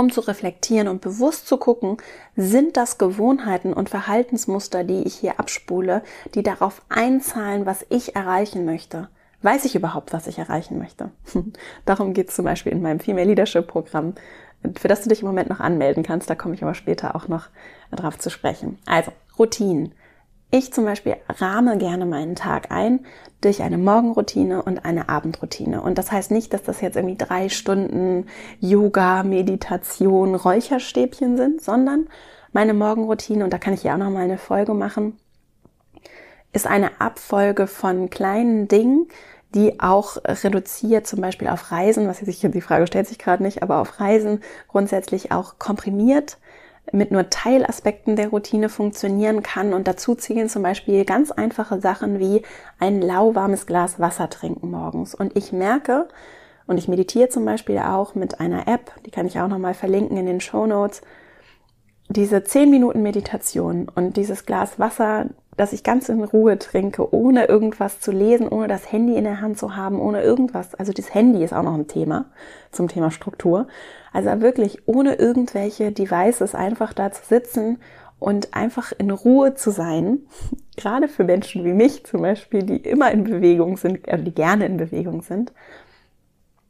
um 0.00 0.10
zu 0.10 0.22
reflektieren 0.22 0.88
und 0.88 1.02
bewusst 1.02 1.46
zu 1.46 1.58
gucken, 1.58 1.98
sind 2.34 2.78
das 2.78 2.96
Gewohnheiten 2.96 3.74
und 3.74 3.90
Verhaltensmuster, 3.90 4.82
die 4.82 5.02
ich 5.02 5.14
hier 5.14 5.38
abspule, 5.38 6.02
die 6.34 6.42
darauf 6.42 6.82
einzahlen, 6.88 7.66
was 7.66 7.84
ich 7.90 8.16
erreichen 8.16 8.64
möchte. 8.64 9.08
Weiß 9.42 9.64
ich 9.64 9.74
überhaupt, 9.74 10.12
was 10.12 10.26
ich 10.26 10.38
erreichen 10.38 10.78
möchte? 10.78 11.10
Darum 11.86 12.12
geht 12.12 12.28
es 12.28 12.36
zum 12.36 12.44
Beispiel 12.44 12.72
in 12.72 12.82
meinem 12.82 13.00
Female 13.00 13.26
Leadership 13.26 13.66
Programm, 13.66 14.14
für 14.76 14.88
das 14.88 15.02
du 15.02 15.08
dich 15.08 15.22
im 15.22 15.28
Moment 15.28 15.48
noch 15.48 15.60
anmelden 15.60 16.02
kannst. 16.02 16.28
Da 16.28 16.34
komme 16.34 16.54
ich 16.54 16.62
aber 16.62 16.74
später 16.74 17.16
auch 17.16 17.28
noch 17.28 17.48
drauf 17.90 18.18
zu 18.18 18.30
sprechen. 18.30 18.78
Also, 18.86 19.12
Routinen. 19.38 19.94
Ich 20.52 20.72
zum 20.72 20.84
Beispiel 20.84 21.16
rahme 21.28 21.78
gerne 21.78 22.06
meinen 22.06 22.34
Tag 22.34 22.72
ein 22.72 23.06
durch 23.40 23.62
eine 23.62 23.78
Morgenroutine 23.78 24.62
und 24.62 24.84
eine 24.84 25.08
Abendroutine. 25.08 25.80
Und 25.80 25.96
das 25.96 26.10
heißt 26.10 26.32
nicht, 26.32 26.52
dass 26.52 26.64
das 26.64 26.80
jetzt 26.80 26.96
irgendwie 26.96 27.16
drei 27.16 27.48
Stunden 27.48 28.26
Yoga, 28.58 29.22
Meditation, 29.22 30.34
Räucherstäbchen 30.34 31.36
sind, 31.36 31.62
sondern 31.62 32.08
meine 32.52 32.74
Morgenroutine, 32.74 33.44
und 33.44 33.52
da 33.52 33.58
kann 33.58 33.74
ich 33.74 33.84
ja 33.84 33.94
auch 33.94 33.98
noch 33.98 34.10
mal 34.10 34.24
eine 34.24 34.38
Folge 34.38 34.74
machen, 34.74 35.19
ist 36.52 36.66
eine 36.66 37.00
Abfolge 37.00 37.66
von 37.66 38.10
kleinen 38.10 38.68
Dingen, 38.68 39.08
die 39.54 39.80
auch 39.80 40.16
reduziert, 40.24 41.06
zum 41.06 41.20
Beispiel 41.20 41.48
auf 41.48 41.72
Reisen, 41.72 42.06
was 42.06 42.20
jetzt 42.20 42.42
die 42.42 42.60
Frage 42.60 42.86
stellt 42.86 43.08
sich 43.08 43.18
gerade 43.18 43.42
nicht, 43.42 43.62
aber 43.62 43.78
auf 43.78 44.00
Reisen 44.00 44.40
grundsätzlich 44.68 45.32
auch 45.32 45.58
komprimiert 45.58 46.38
mit 46.92 47.10
nur 47.10 47.30
Teilaspekten 47.30 48.16
der 48.16 48.28
Routine 48.28 48.68
funktionieren 48.68 49.42
kann 49.42 49.74
und 49.74 49.86
dazu 49.86 50.14
zählen 50.14 50.48
zum 50.48 50.62
Beispiel 50.62 51.04
ganz 51.04 51.30
einfache 51.30 51.80
Sachen 51.80 52.18
wie 52.18 52.42
ein 52.78 53.00
lauwarmes 53.00 53.66
Glas 53.66 54.00
Wasser 54.00 54.28
trinken 54.30 54.70
morgens. 54.70 55.14
Und 55.14 55.36
ich 55.36 55.52
merke, 55.52 56.08
und 56.66 56.78
ich 56.78 56.88
meditiere 56.88 57.28
zum 57.28 57.44
Beispiel 57.44 57.78
auch 57.78 58.14
mit 58.14 58.40
einer 58.40 58.66
App, 58.68 58.92
die 59.04 59.10
kann 59.10 59.26
ich 59.26 59.38
auch 59.40 59.48
nochmal 59.48 59.74
verlinken 59.74 60.16
in 60.16 60.26
den 60.26 60.40
Show 60.40 60.66
Notes, 60.66 61.02
diese 62.08 62.42
10 62.42 62.70
Minuten 62.70 63.02
Meditation 63.02 63.88
und 63.88 64.16
dieses 64.16 64.46
Glas 64.46 64.78
Wasser, 64.78 65.26
das 65.60 65.74
ich 65.74 65.84
ganz 65.84 66.08
in 66.08 66.24
Ruhe 66.24 66.58
trinke, 66.58 67.14
ohne 67.14 67.44
irgendwas 67.44 68.00
zu 68.00 68.12
lesen, 68.12 68.48
ohne 68.48 68.66
das 68.66 68.90
Handy 68.90 69.16
in 69.16 69.24
der 69.24 69.42
Hand 69.42 69.58
zu 69.58 69.76
haben, 69.76 70.00
ohne 70.00 70.22
irgendwas. 70.22 70.74
Also 70.74 70.92
das 70.94 71.12
Handy 71.12 71.44
ist 71.44 71.52
auch 71.52 71.62
noch 71.62 71.74
ein 71.74 71.86
Thema 71.86 72.24
zum 72.72 72.88
Thema 72.88 73.10
Struktur. 73.10 73.66
Also 74.10 74.40
wirklich 74.40 74.88
ohne 74.88 75.16
irgendwelche 75.16 75.92
Devices 75.92 76.54
einfach 76.54 76.94
da 76.94 77.12
zu 77.12 77.22
sitzen 77.26 77.78
und 78.18 78.54
einfach 78.54 78.92
in 78.96 79.10
Ruhe 79.10 79.54
zu 79.54 79.70
sein. 79.70 80.20
Gerade 80.78 81.08
für 81.08 81.24
Menschen 81.24 81.62
wie 81.66 81.74
mich 81.74 82.06
zum 82.06 82.22
Beispiel, 82.22 82.62
die 82.62 82.78
immer 82.78 83.10
in 83.10 83.24
Bewegung 83.24 83.76
sind, 83.76 84.08
äh, 84.08 84.18
die 84.18 84.34
gerne 84.34 84.64
in 84.64 84.78
Bewegung 84.78 85.20
sind 85.20 85.52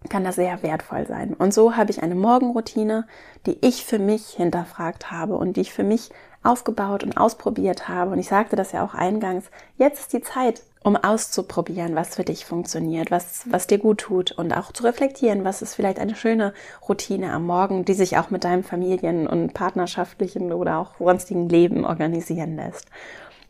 kann 0.08 0.24
das 0.24 0.36
sehr 0.36 0.62
wertvoll 0.62 1.06
sein. 1.06 1.34
Und 1.34 1.52
so 1.52 1.76
habe 1.76 1.90
ich 1.90 2.02
eine 2.02 2.14
Morgenroutine, 2.14 3.06
die 3.44 3.58
ich 3.60 3.84
für 3.84 3.98
mich 3.98 4.30
hinterfragt 4.30 5.10
habe 5.10 5.36
und 5.36 5.56
die 5.56 5.60
ich 5.60 5.74
für 5.74 5.84
mich 5.84 6.10
aufgebaut 6.42 7.04
und 7.04 7.16
ausprobiert 7.16 7.88
habe. 7.88 8.12
Und 8.12 8.18
ich 8.18 8.28
sagte 8.28 8.56
das 8.56 8.72
ja 8.72 8.84
auch 8.84 8.94
eingangs, 8.94 9.50
jetzt 9.76 10.00
ist 10.00 10.12
die 10.12 10.22
Zeit, 10.22 10.62
um 10.82 10.96
auszuprobieren, 10.96 11.94
was 11.94 12.16
für 12.16 12.24
dich 12.24 12.46
funktioniert, 12.46 13.10
was, 13.10 13.42
was 13.50 13.66
dir 13.66 13.78
gut 13.78 13.98
tut 13.98 14.32
und 14.32 14.52
auch 14.52 14.72
zu 14.72 14.84
reflektieren, 14.84 15.44
was 15.44 15.60
ist 15.60 15.74
vielleicht 15.74 15.98
eine 15.98 16.16
schöne 16.16 16.54
Routine 16.88 17.32
am 17.32 17.44
Morgen, 17.44 17.84
die 17.84 17.92
sich 17.92 18.16
auch 18.16 18.30
mit 18.30 18.44
deinem 18.44 18.64
Familien- 18.64 19.26
und 19.26 19.52
partnerschaftlichen 19.52 20.52
oder 20.52 20.78
auch 20.78 20.92
sonstigen 20.98 21.48
Leben 21.48 21.84
organisieren 21.84 22.56
lässt. 22.56 22.86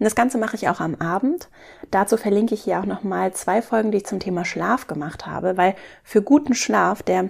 Und 0.00 0.05
das 0.05 0.14
Ganze 0.16 0.38
mache 0.38 0.57
ich 0.57 0.68
auch 0.68 0.81
am 0.81 0.94
Abend. 0.96 1.48
Dazu 1.90 2.16
verlinke 2.16 2.55
ich 2.55 2.62
hier 2.62 2.81
auch 2.81 2.87
nochmal 2.87 3.33
zwei 3.35 3.61
Folgen, 3.62 3.92
die 3.92 3.98
ich 3.98 4.07
zum 4.07 4.18
Thema 4.18 4.44
Schlaf 4.44 4.87
gemacht 4.87 5.26
habe, 5.26 5.57
weil 5.57 5.76
für 6.03 6.22
guten 6.22 6.55
Schlaf, 6.55 7.03
der 7.03 7.29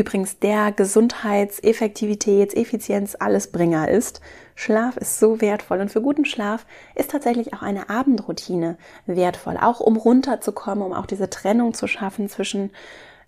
übrigens 0.00 0.38
der 0.38 0.72
Gesundheits-, 0.72 1.62
Effektivitäts-, 1.62 2.54
Effizienz, 2.54 3.14
Allesbringer 3.14 3.88
ist, 3.88 4.20
Schlaf 4.54 4.96
ist 4.96 5.18
so 5.18 5.40
wertvoll 5.40 5.80
und 5.80 5.90
für 5.90 6.02
guten 6.02 6.24
Schlaf 6.24 6.66
ist 6.94 7.10
tatsächlich 7.10 7.54
auch 7.54 7.62
eine 7.62 7.88
Abendroutine 7.88 8.78
wertvoll, 9.06 9.56
auch 9.60 9.80
um 9.80 9.96
runterzukommen, 9.96 10.84
um 10.84 10.92
auch 10.92 11.06
diese 11.06 11.30
Trennung 11.30 11.74
zu 11.74 11.86
schaffen 11.86 12.28
zwischen 12.28 12.70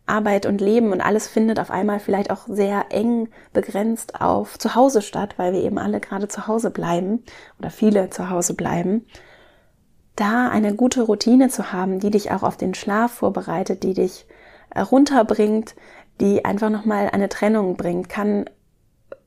Arbeit 0.06 0.46
und 0.46 0.60
Leben. 0.60 0.92
Und 0.92 1.00
alles 1.00 1.28
findet 1.28 1.60
auf 1.60 1.70
einmal 1.70 2.00
vielleicht 2.00 2.30
auch 2.30 2.46
sehr 2.48 2.86
eng 2.90 3.28
begrenzt 3.52 4.20
auf 4.20 4.58
zu 4.58 4.74
Hause 4.74 5.02
statt, 5.02 5.34
weil 5.36 5.52
wir 5.52 5.62
eben 5.62 5.78
alle 5.78 6.00
gerade 6.00 6.28
zu 6.28 6.46
Hause 6.46 6.70
bleiben 6.70 7.22
oder 7.58 7.70
viele 7.70 8.10
zu 8.10 8.30
Hause 8.30 8.54
bleiben. 8.54 9.06
Da 10.16 10.48
eine 10.48 10.74
gute 10.74 11.02
Routine 11.02 11.48
zu 11.48 11.72
haben, 11.72 11.98
die 11.98 12.10
dich 12.10 12.30
auch 12.30 12.42
auf 12.42 12.56
den 12.56 12.74
Schlaf 12.74 13.12
vorbereitet, 13.12 13.82
die 13.82 13.94
dich 13.94 14.26
äh, 14.74 14.80
runterbringt, 14.80 15.74
die 16.22 16.44
einfach 16.46 16.70
nochmal 16.70 17.10
eine 17.12 17.28
Trennung 17.28 17.76
bringt, 17.76 18.08
kann 18.08 18.48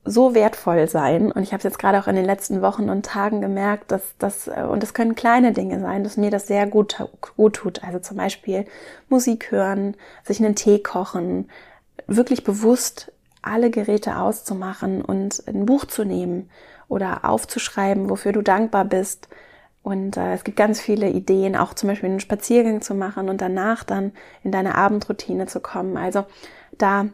so 0.04 0.34
wertvoll 0.34 0.88
sein. 0.88 1.30
Und 1.30 1.42
ich 1.42 1.52
habe 1.52 1.58
es 1.58 1.64
jetzt 1.64 1.78
gerade 1.78 1.98
auch 2.00 2.06
in 2.08 2.16
den 2.16 2.24
letzten 2.24 2.62
Wochen 2.62 2.90
und 2.90 3.06
Tagen 3.06 3.40
gemerkt, 3.40 3.92
dass 3.92 4.02
das, 4.18 4.48
äh, 4.48 4.64
und 4.68 4.82
das 4.82 4.94
können 4.94 5.14
kleine 5.14 5.52
Dinge 5.52 5.80
sein, 5.80 6.04
dass 6.04 6.16
mir 6.16 6.30
das 6.30 6.46
sehr 6.46 6.66
gut, 6.66 6.96
gut 7.36 7.54
tut. 7.56 7.84
Also 7.84 7.98
zum 8.00 8.16
Beispiel 8.16 8.64
Musik 9.08 9.50
hören, 9.50 9.96
sich 10.24 10.40
einen 10.40 10.54
Tee 10.54 10.78
kochen, 10.80 11.50
wirklich 12.06 12.44
bewusst 12.44 13.12
alle 13.42 13.70
Geräte 13.70 14.16
auszumachen 14.18 15.02
und 15.02 15.42
ein 15.46 15.66
Buch 15.66 15.84
zu 15.84 16.04
nehmen 16.04 16.50
oder 16.88 17.24
aufzuschreiben, 17.24 18.10
wofür 18.10 18.32
du 18.32 18.42
dankbar 18.42 18.84
bist 18.84 19.28
Und 19.86 20.16
äh, 20.16 20.34
es 20.34 20.42
gibt 20.42 20.56
ganz 20.56 20.80
viele 20.80 21.08
Ideen, 21.08 21.54
auch 21.54 21.72
zum 21.72 21.88
Beispiel 21.88 22.10
einen 22.10 22.18
Spaziergang 22.18 22.80
zu 22.82 22.92
machen 22.92 23.28
und 23.28 23.40
danach 23.40 23.84
dann 23.84 24.10
in 24.42 24.50
deine 24.50 24.74
Abendroutine 24.74 25.46
zu 25.46 25.60
kommen. 25.60 25.96
Also 25.96 26.24
da 26.78 27.06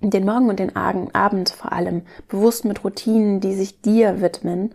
den 0.00 0.24
Morgen 0.24 0.48
und 0.48 0.58
den 0.58 0.76
Abend 0.76 1.50
vor 1.50 1.72
allem 1.72 2.02
bewusst 2.28 2.64
mit 2.64 2.84
Routinen, 2.84 3.40
die 3.40 3.54
sich 3.54 3.80
dir 3.80 4.20
widmen, 4.20 4.74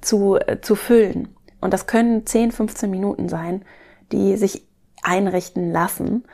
zu, 0.00 0.36
äh, 0.36 0.60
zu 0.60 0.74
füllen. 0.74 1.34
Und 1.60 1.72
das 1.72 1.86
können 1.86 2.26
10, 2.26 2.52
15 2.52 2.90
Minuten 2.90 3.28
sein, 3.28 3.64
die 4.12 4.36
sich 4.36 4.66
einrichten 5.02 5.72
lassen. 5.72 6.24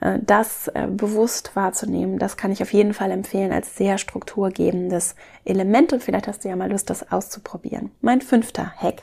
Äh, 0.00 0.18
das 0.22 0.68
äh, 0.68 0.86
bewusst 0.88 1.56
wahrzunehmen, 1.56 2.18
das 2.18 2.36
kann 2.36 2.52
ich 2.52 2.62
auf 2.62 2.72
jeden 2.72 2.94
Fall 2.94 3.10
empfehlen 3.10 3.52
als 3.52 3.76
sehr 3.76 3.98
strukturgebendes 3.98 5.14
Element 5.44 5.92
und 5.92 6.02
vielleicht 6.02 6.28
hast 6.28 6.44
du 6.44 6.48
ja 6.48 6.56
mal 6.56 6.70
Lust, 6.70 6.90
das 6.90 7.10
auszuprobieren. 7.10 7.90
Mein 8.00 8.20
fünfter 8.20 8.72
Hack 8.76 9.02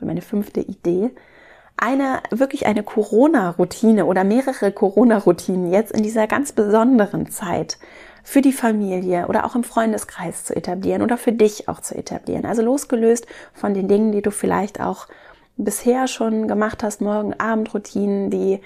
und 0.00 0.06
meine 0.06 0.22
fünfte 0.22 0.60
Idee, 0.60 1.10
eine, 1.80 2.20
wirklich 2.30 2.66
eine 2.66 2.82
Corona-Routine 2.82 4.06
oder 4.06 4.22
mehrere 4.24 4.70
Corona-Routinen 4.70 5.72
jetzt 5.72 5.92
in 5.92 6.02
dieser 6.02 6.26
ganz 6.26 6.52
besonderen 6.52 7.30
Zeit 7.30 7.78
für 8.22 8.42
die 8.42 8.52
Familie 8.52 9.26
oder 9.28 9.46
auch 9.46 9.54
im 9.54 9.64
Freundeskreis 9.64 10.44
zu 10.44 10.54
etablieren 10.54 11.02
oder 11.02 11.16
für 11.16 11.32
dich 11.32 11.68
auch 11.68 11.80
zu 11.80 11.96
etablieren. 11.96 12.44
Also 12.44 12.62
losgelöst 12.62 13.26
von 13.54 13.74
den 13.74 13.88
Dingen, 13.88 14.12
die 14.12 14.22
du 14.22 14.30
vielleicht 14.30 14.80
auch 14.80 15.08
bisher 15.56 16.06
schon 16.06 16.48
gemacht 16.48 16.82
hast, 16.82 17.00
Morgen-Abend-Routinen, 17.00 18.30
die 18.30 18.60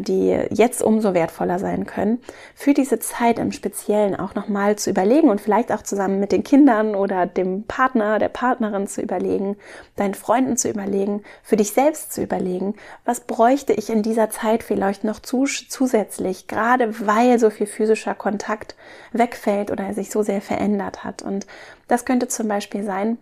die 0.00 0.36
jetzt 0.50 0.82
umso 0.82 1.14
wertvoller 1.14 1.60
sein 1.60 1.86
können, 1.86 2.20
für 2.54 2.74
diese 2.74 2.98
Zeit 2.98 3.38
im 3.38 3.52
Speziellen 3.52 4.16
auch 4.18 4.34
nochmal 4.34 4.76
zu 4.76 4.90
überlegen 4.90 5.30
und 5.30 5.40
vielleicht 5.40 5.70
auch 5.70 5.82
zusammen 5.82 6.18
mit 6.18 6.32
den 6.32 6.42
Kindern 6.42 6.96
oder 6.96 7.26
dem 7.26 7.62
Partner, 7.62 8.18
der 8.18 8.28
Partnerin 8.28 8.88
zu 8.88 9.00
überlegen, 9.00 9.56
deinen 9.94 10.14
Freunden 10.14 10.56
zu 10.56 10.68
überlegen, 10.68 11.22
für 11.44 11.56
dich 11.56 11.72
selbst 11.72 12.12
zu 12.12 12.22
überlegen, 12.22 12.74
was 13.04 13.20
bräuchte 13.20 13.72
ich 13.72 13.88
in 13.88 14.02
dieser 14.02 14.30
Zeit 14.30 14.64
vielleicht 14.64 15.04
noch 15.04 15.20
zusätzlich, 15.20 16.48
gerade 16.48 17.06
weil 17.06 17.38
so 17.38 17.48
viel 17.48 17.66
physischer 17.66 18.16
Kontakt 18.16 18.74
wegfällt 19.12 19.70
oder 19.70 19.94
sich 19.94 20.10
so 20.10 20.22
sehr 20.22 20.40
verändert 20.40 21.04
hat. 21.04 21.22
Und 21.22 21.46
das 21.86 22.04
könnte 22.04 22.26
zum 22.26 22.48
Beispiel 22.48 22.82
sein, 22.82 23.18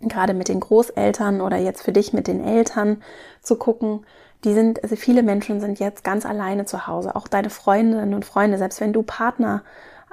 gerade 0.00 0.34
mit 0.34 0.48
den 0.48 0.60
Großeltern 0.60 1.40
oder 1.40 1.56
jetzt 1.56 1.82
für 1.82 1.92
dich 1.92 2.12
mit 2.12 2.28
den 2.28 2.44
Eltern 2.44 3.02
zu 3.42 3.56
gucken, 3.56 4.04
die 4.44 4.54
sind, 4.54 4.82
also 4.82 4.96
viele 4.96 5.22
Menschen 5.22 5.60
sind 5.60 5.80
jetzt 5.80 6.04
ganz 6.04 6.24
alleine 6.24 6.64
zu 6.64 6.86
Hause, 6.86 7.16
auch 7.16 7.28
deine 7.28 7.50
Freundinnen 7.50 8.14
und 8.14 8.24
Freunde, 8.24 8.58
selbst 8.58 8.80
wenn 8.80 8.92
du 8.92 9.02
Partner, 9.02 9.62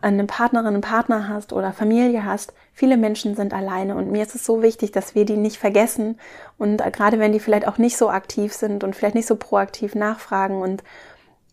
eine 0.02 0.26
Partnerin, 0.26 0.68
einen 0.68 0.82
Partner 0.82 1.30
hast 1.30 1.54
oder 1.54 1.72
Familie 1.72 2.26
hast, 2.26 2.54
viele 2.74 2.98
Menschen 2.98 3.36
sind 3.36 3.54
alleine 3.54 3.96
und 3.96 4.12
mir 4.12 4.24
ist 4.24 4.36
es 4.36 4.46
so 4.46 4.62
wichtig, 4.62 4.92
dass 4.92 5.16
wir 5.16 5.26
die 5.26 5.38
nicht 5.38 5.58
vergessen 5.58 6.20
und 6.58 6.82
gerade 6.92 7.20
wenn 7.20 7.32
die 7.32 7.40
vielleicht 7.40 7.68
auch 7.68 7.78
nicht 7.78 7.98
so 7.98 8.10
aktiv 8.10 8.54
sind 8.54 8.84
und 8.84 8.96
vielleicht 8.96 9.16
nicht 9.16 9.28
so 9.28 9.36
proaktiv 9.36 9.96
nachfragen 9.96 10.62
und 10.62 10.84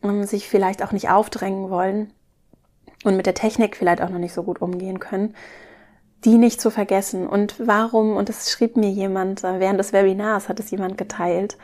ähm, 0.02 0.24
sich 0.24 0.48
vielleicht 0.48 0.82
auch 0.82 0.92
nicht 0.92 1.11
aufdrängen 1.11 1.70
wollen 1.70 2.11
und 3.04 3.16
mit 3.16 3.26
der 3.26 3.35
Technik 3.35 3.76
vielleicht 3.76 4.02
auch 4.02 4.11
noch 4.11 4.18
nicht 4.18 4.35
so 4.35 4.42
gut 4.42 4.61
umgehen 4.61 4.98
können, 4.98 5.35
die 6.24 6.38
nicht 6.38 6.61
zu 6.61 6.70
vergessen. 6.70 7.26
Und 7.26 7.56
warum, 7.58 8.16
und 8.16 8.28
das 8.28 8.50
schrieb 8.50 8.76
mir 8.76 8.90
jemand 8.90 9.44
äh, 9.44 9.61
während 9.61 9.78
des 9.78 9.92
Webinars, 9.92 10.48
hat 10.48 10.61
es 10.61 10.70
jemand 10.70 10.98
geteilt, 10.98 11.56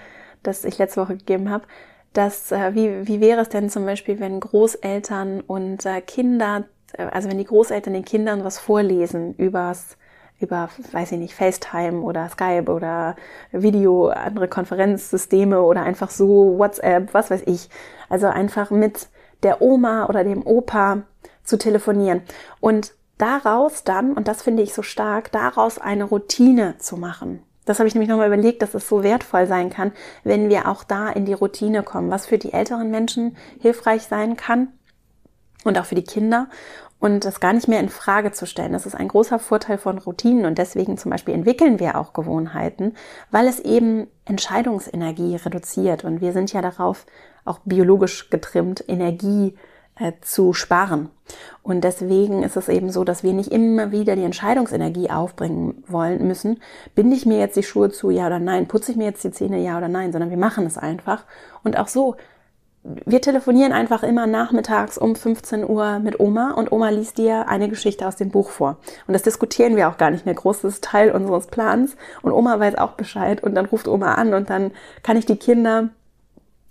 das 0.42 0.64
ich 0.64 0.79
letzte 0.79 1.01
Woche 1.01 1.16
gegeben 1.16 1.51
habe, 1.51 1.64
dass 2.12 2.53
äh, 2.53 2.74
wie, 2.74 3.07
wie 3.07 3.20
wäre 3.20 3.40
es 3.40 3.48
denn 3.48 3.70
zum 3.70 3.85
Beispiel, 3.85 4.20
wenn 4.20 4.40
Großeltern 4.40 5.40
und 5.40 5.85
äh, 5.87 6.01
Kinder, 6.01 6.64
äh, 6.92 7.05
also 7.05 7.29
wenn 7.29 7.38
die 7.38 7.44
Großeltern 7.44 7.94
den 7.94 8.05
Kindern 8.05 8.44
was 8.44 8.59
vorlesen 8.59 9.35
übers 9.35 9.96
über, 10.40 10.68
weiß 10.92 11.12
ich 11.12 11.18
nicht, 11.18 11.35
FaceTime 11.35 12.01
oder 12.01 12.29
Skype 12.29 12.70
oder 12.70 13.16
Video, 13.51 14.09
andere 14.09 14.48
Konferenzsysteme 14.48 15.62
oder 15.62 15.83
einfach 15.83 16.11
so 16.11 16.59
WhatsApp, 16.59 17.12
was 17.12 17.31
weiß 17.31 17.42
ich. 17.46 17.68
Also 18.09 18.29
einfach 18.29 18.70
mit 18.70 19.09
der 19.42 19.61
Oma 19.61 20.07
oder 20.07 20.24
dem 20.24 20.46
Opa 20.46 21.03
zu 21.42 21.59
telefonieren. 21.59 22.22
Und 22.61 22.94
daraus 23.18 23.83
dann, 23.85 24.12
und 24.12 24.29
das 24.29 24.42
finde 24.42 24.62
ich 24.62 24.74
so 24.74 24.83
stark, 24.83 25.33
daraus 25.33 25.79
eine 25.79 26.05
Routine 26.05 26.77
zu 26.79 26.96
machen. 26.96 27.42
Das 27.68 27.78
habe 27.78 27.87
ich 27.88 27.94
nämlich 27.94 28.09
nochmal 28.09 28.28
überlegt, 28.28 28.62
dass 28.62 28.74
es 28.74 28.88
so 28.88 29.02
wertvoll 29.02 29.46
sein 29.46 29.68
kann, 29.68 29.92
wenn 30.24 30.48
wir 30.48 30.68
auch 30.68 30.85
da 30.85 31.11
in 31.11 31.26
die 31.26 31.35
Routine 31.35 31.83
kommen, 31.83 32.11
was 32.11 32.26
für 32.26 32.38
die 32.38 32.54
älteren 32.54 32.90
Menschen 32.90 33.37
hilfreich 33.61 34.04
sein 34.04 34.37
kann 34.37 34.68
und 35.64 35.78
auch 35.78 35.85
für 35.85 35.94
die 35.94 36.04
Kinder 36.04 36.48
und 36.98 37.26
das 37.26 37.40
gar 37.40 37.52
nicht 37.52 37.68
mehr 37.68 37.81
in 37.81 37.90
Frage 37.90 38.33
zu 38.33 38.46
stellen. 38.46 38.72
Das 38.72 38.87
ist 38.87 38.94
ein 38.94 39.09
großer 39.09 39.38
Vorteil 39.38 39.76
von 39.76 39.98
Routinen 39.98 40.46
und 40.46 40.57
deswegen 40.57 40.96
zum 40.96 41.11
Beispiel 41.11 41.35
entwickeln 41.35 41.78
wir 41.78 41.98
auch 41.98 42.14
Gewohnheiten, 42.14 42.94
weil 43.31 43.46
es 43.46 43.61
eben 43.61 44.07
Entscheidungsenergie 44.24 45.37
reduziert 45.37 46.04
und 46.04 46.22
wir 46.22 46.33
sind 46.33 46.52
ja 46.52 46.62
darauf 46.62 47.04
auch 47.44 47.61
biologisch 47.64 48.31
getrimmt, 48.31 48.83
Energie 48.88 49.48
äh, 49.48 49.78
zu 50.23 50.53
sparen. 50.53 51.11
Und 51.63 51.83
deswegen 51.83 52.43
ist 52.43 52.57
es 52.57 52.69
eben 52.69 52.91
so, 52.91 53.05
dass 53.05 53.23
wir 53.23 53.33
nicht 53.33 53.53
immer 53.53 53.93
wieder 53.93 54.17
die 54.17 54.25
Entscheidungsenergie 54.25 55.11
aufbringen 55.11 55.85
wollen 55.87 56.27
müssen. 56.27 56.61
Binde 56.95 57.17
ich 57.17 57.27
mir 57.27 57.39
jetzt 57.39 57.57
die 57.57 57.63
Schuhe 57.63 57.91
zu, 57.91 58.11
ja 58.11 58.27
oder 58.27 58.39
nein? 58.39 58.69
Putze 58.69 58.93
ich 58.93 58.97
mir 58.97 59.05
jetzt 59.05 59.25
die 59.25 59.31
Zähne, 59.31 59.63
ja 59.63 59.77
oder 59.77 59.89
nein? 59.89 60.13
Sondern 60.13 60.31
wir 60.31 60.39
machen 60.39 60.67
es 60.67 60.79
einfach. 60.79 61.25
Und 61.63 61.79
auch 61.79 61.89
so, 61.89 62.17
wir 62.83 63.21
telefonieren 63.21 63.73
einfach 63.73 64.03
immer 64.03 64.27
nachmittags 64.27 64.97
um 64.97 65.15
15 65.15 65.69
Uhr 65.69 65.99
mit 65.99 66.21
Oma 66.21 66.53
und 66.53 66.73
Oma 66.73 66.89
liest 66.91 67.19
dir 67.19 67.49
eine 67.49 67.69
Geschichte 67.69 68.07
aus 68.07 68.17
dem 68.17 68.31
Buch 68.31 68.51
vor. 68.51 68.79
Und 69.07 69.13
das 69.13 69.23
diskutieren 69.23 69.77
wir 69.77 69.89
auch 69.89 69.99
gar 69.99 70.11
nicht 70.11 70.25
mehr 70.25 70.35
groß. 70.35 70.63
Das 70.63 70.75
ist 70.75 70.85
Teil 70.85 71.11
unseres 71.11 71.49
Plans. 71.49 71.97
Und 72.23 72.33
Oma 72.33 72.59
weiß 72.59 72.77
auch 72.79 72.93
Bescheid. 72.93 73.43
Und 73.43 73.55
dann 73.55 73.67
ruft 73.67 73.89
Oma 73.89 74.15
an 74.15 74.33
und 74.33 74.49
dann 74.49 74.71
kann 75.03 75.17
ich 75.17 75.27
die 75.27 75.37
Kinder 75.37 75.91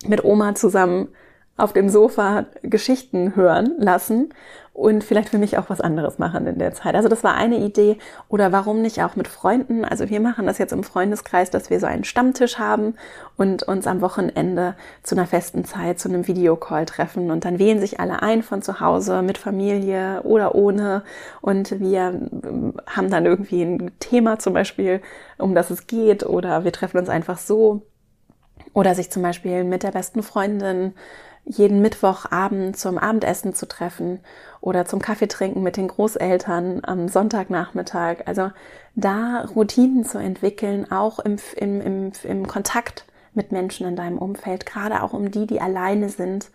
mit 0.07 0.23
Oma 0.23 0.55
zusammen 0.55 1.09
auf 1.57 1.73
dem 1.73 1.89
Sofa 1.89 2.45
Geschichten 2.61 3.35
hören 3.35 3.73
lassen 3.79 4.29
und 4.77 5.03
vielleicht 5.03 5.29
für 5.29 5.39
mich 5.39 5.57
auch 5.57 5.71
was 5.71 5.81
anderes 5.81 6.19
machen 6.19 6.45
in 6.45 6.59
der 6.59 6.71
Zeit. 6.71 6.93
Also 6.93 7.09
das 7.09 7.23
war 7.23 7.33
eine 7.33 7.57
Idee. 7.57 7.97
Oder 8.29 8.51
warum 8.51 8.83
nicht 8.83 9.01
auch 9.01 9.15
mit 9.15 9.27
Freunden? 9.27 9.83
Also 9.83 10.11
wir 10.11 10.19
machen 10.19 10.45
das 10.45 10.59
jetzt 10.59 10.71
im 10.71 10.83
Freundeskreis, 10.83 11.49
dass 11.49 11.71
wir 11.71 11.79
so 11.79 11.87
einen 11.87 12.03
Stammtisch 12.03 12.59
haben 12.59 12.93
und 13.37 13.63
uns 13.63 13.87
am 13.87 14.01
Wochenende 14.01 14.75
zu 15.01 15.15
einer 15.15 15.25
festen 15.25 15.65
Zeit 15.65 15.99
zu 15.99 16.09
einem 16.09 16.27
Videocall 16.27 16.85
treffen. 16.85 17.31
Und 17.31 17.43
dann 17.43 17.57
wählen 17.57 17.79
sich 17.79 17.99
alle 17.99 18.21
ein 18.21 18.43
von 18.43 18.61
zu 18.61 18.79
Hause 18.79 19.23
mit 19.23 19.39
Familie 19.39 20.21
oder 20.21 20.53
ohne. 20.53 21.01
Und 21.41 21.79
wir 21.79 22.09
ähm, 22.43 22.75
haben 22.85 23.09
dann 23.09 23.25
irgendwie 23.25 23.63
ein 23.63 23.91
Thema 23.97 24.37
zum 24.37 24.53
Beispiel, 24.53 25.01
um 25.39 25.55
das 25.55 25.71
es 25.71 25.87
geht. 25.87 26.23
Oder 26.23 26.65
wir 26.65 26.71
treffen 26.71 26.99
uns 26.99 27.09
einfach 27.09 27.39
so. 27.39 27.81
Oder 28.73 28.93
sich 28.93 29.09
zum 29.09 29.23
Beispiel 29.23 29.63
mit 29.63 29.81
der 29.81 29.91
besten 29.91 30.21
Freundin 30.21 30.93
jeden 31.47 31.81
Mittwochabend 31.81 32.77
zum 32.77 32.97
Abendessen 32.97 33.53
zu 33.53 33.67
treffen 33.67 34.19
oder 34.61 34.85
zum 34.85 35.01
Kaffee 35.01 35.27
trinken 35.27 35.63
mit 35.63 35.77
den 35.77 35.87
Großeltern 35.87 36.81
am 36.83 37.07
Sonntagnachmittag. 37.07 38.17
Also 38.25 38.51
da 38.95 39.45
Routinen 39.55 40.03
zu 40.03 40.17
entwickeln, 40.17 40.91
auch 40.91 41.19
im, 41.19 41.37
im, 41.55 41.81
im, 41.81 42.11
im 42.23 42.47
Kontakt 42.47 43.05
mit 43.33 43.51
Menschen 43.51 43.87
in 43.87 43.95
deinem 43.95 44.17
Umfeld, 44.17 44.65
gerade 44.65 45.03
auch 45.03 45.13
um 45.13 45.31
die, 45.31 45.47
die 45.47 45.61
alleine 45.61 46.09
sind, 46.09 46.49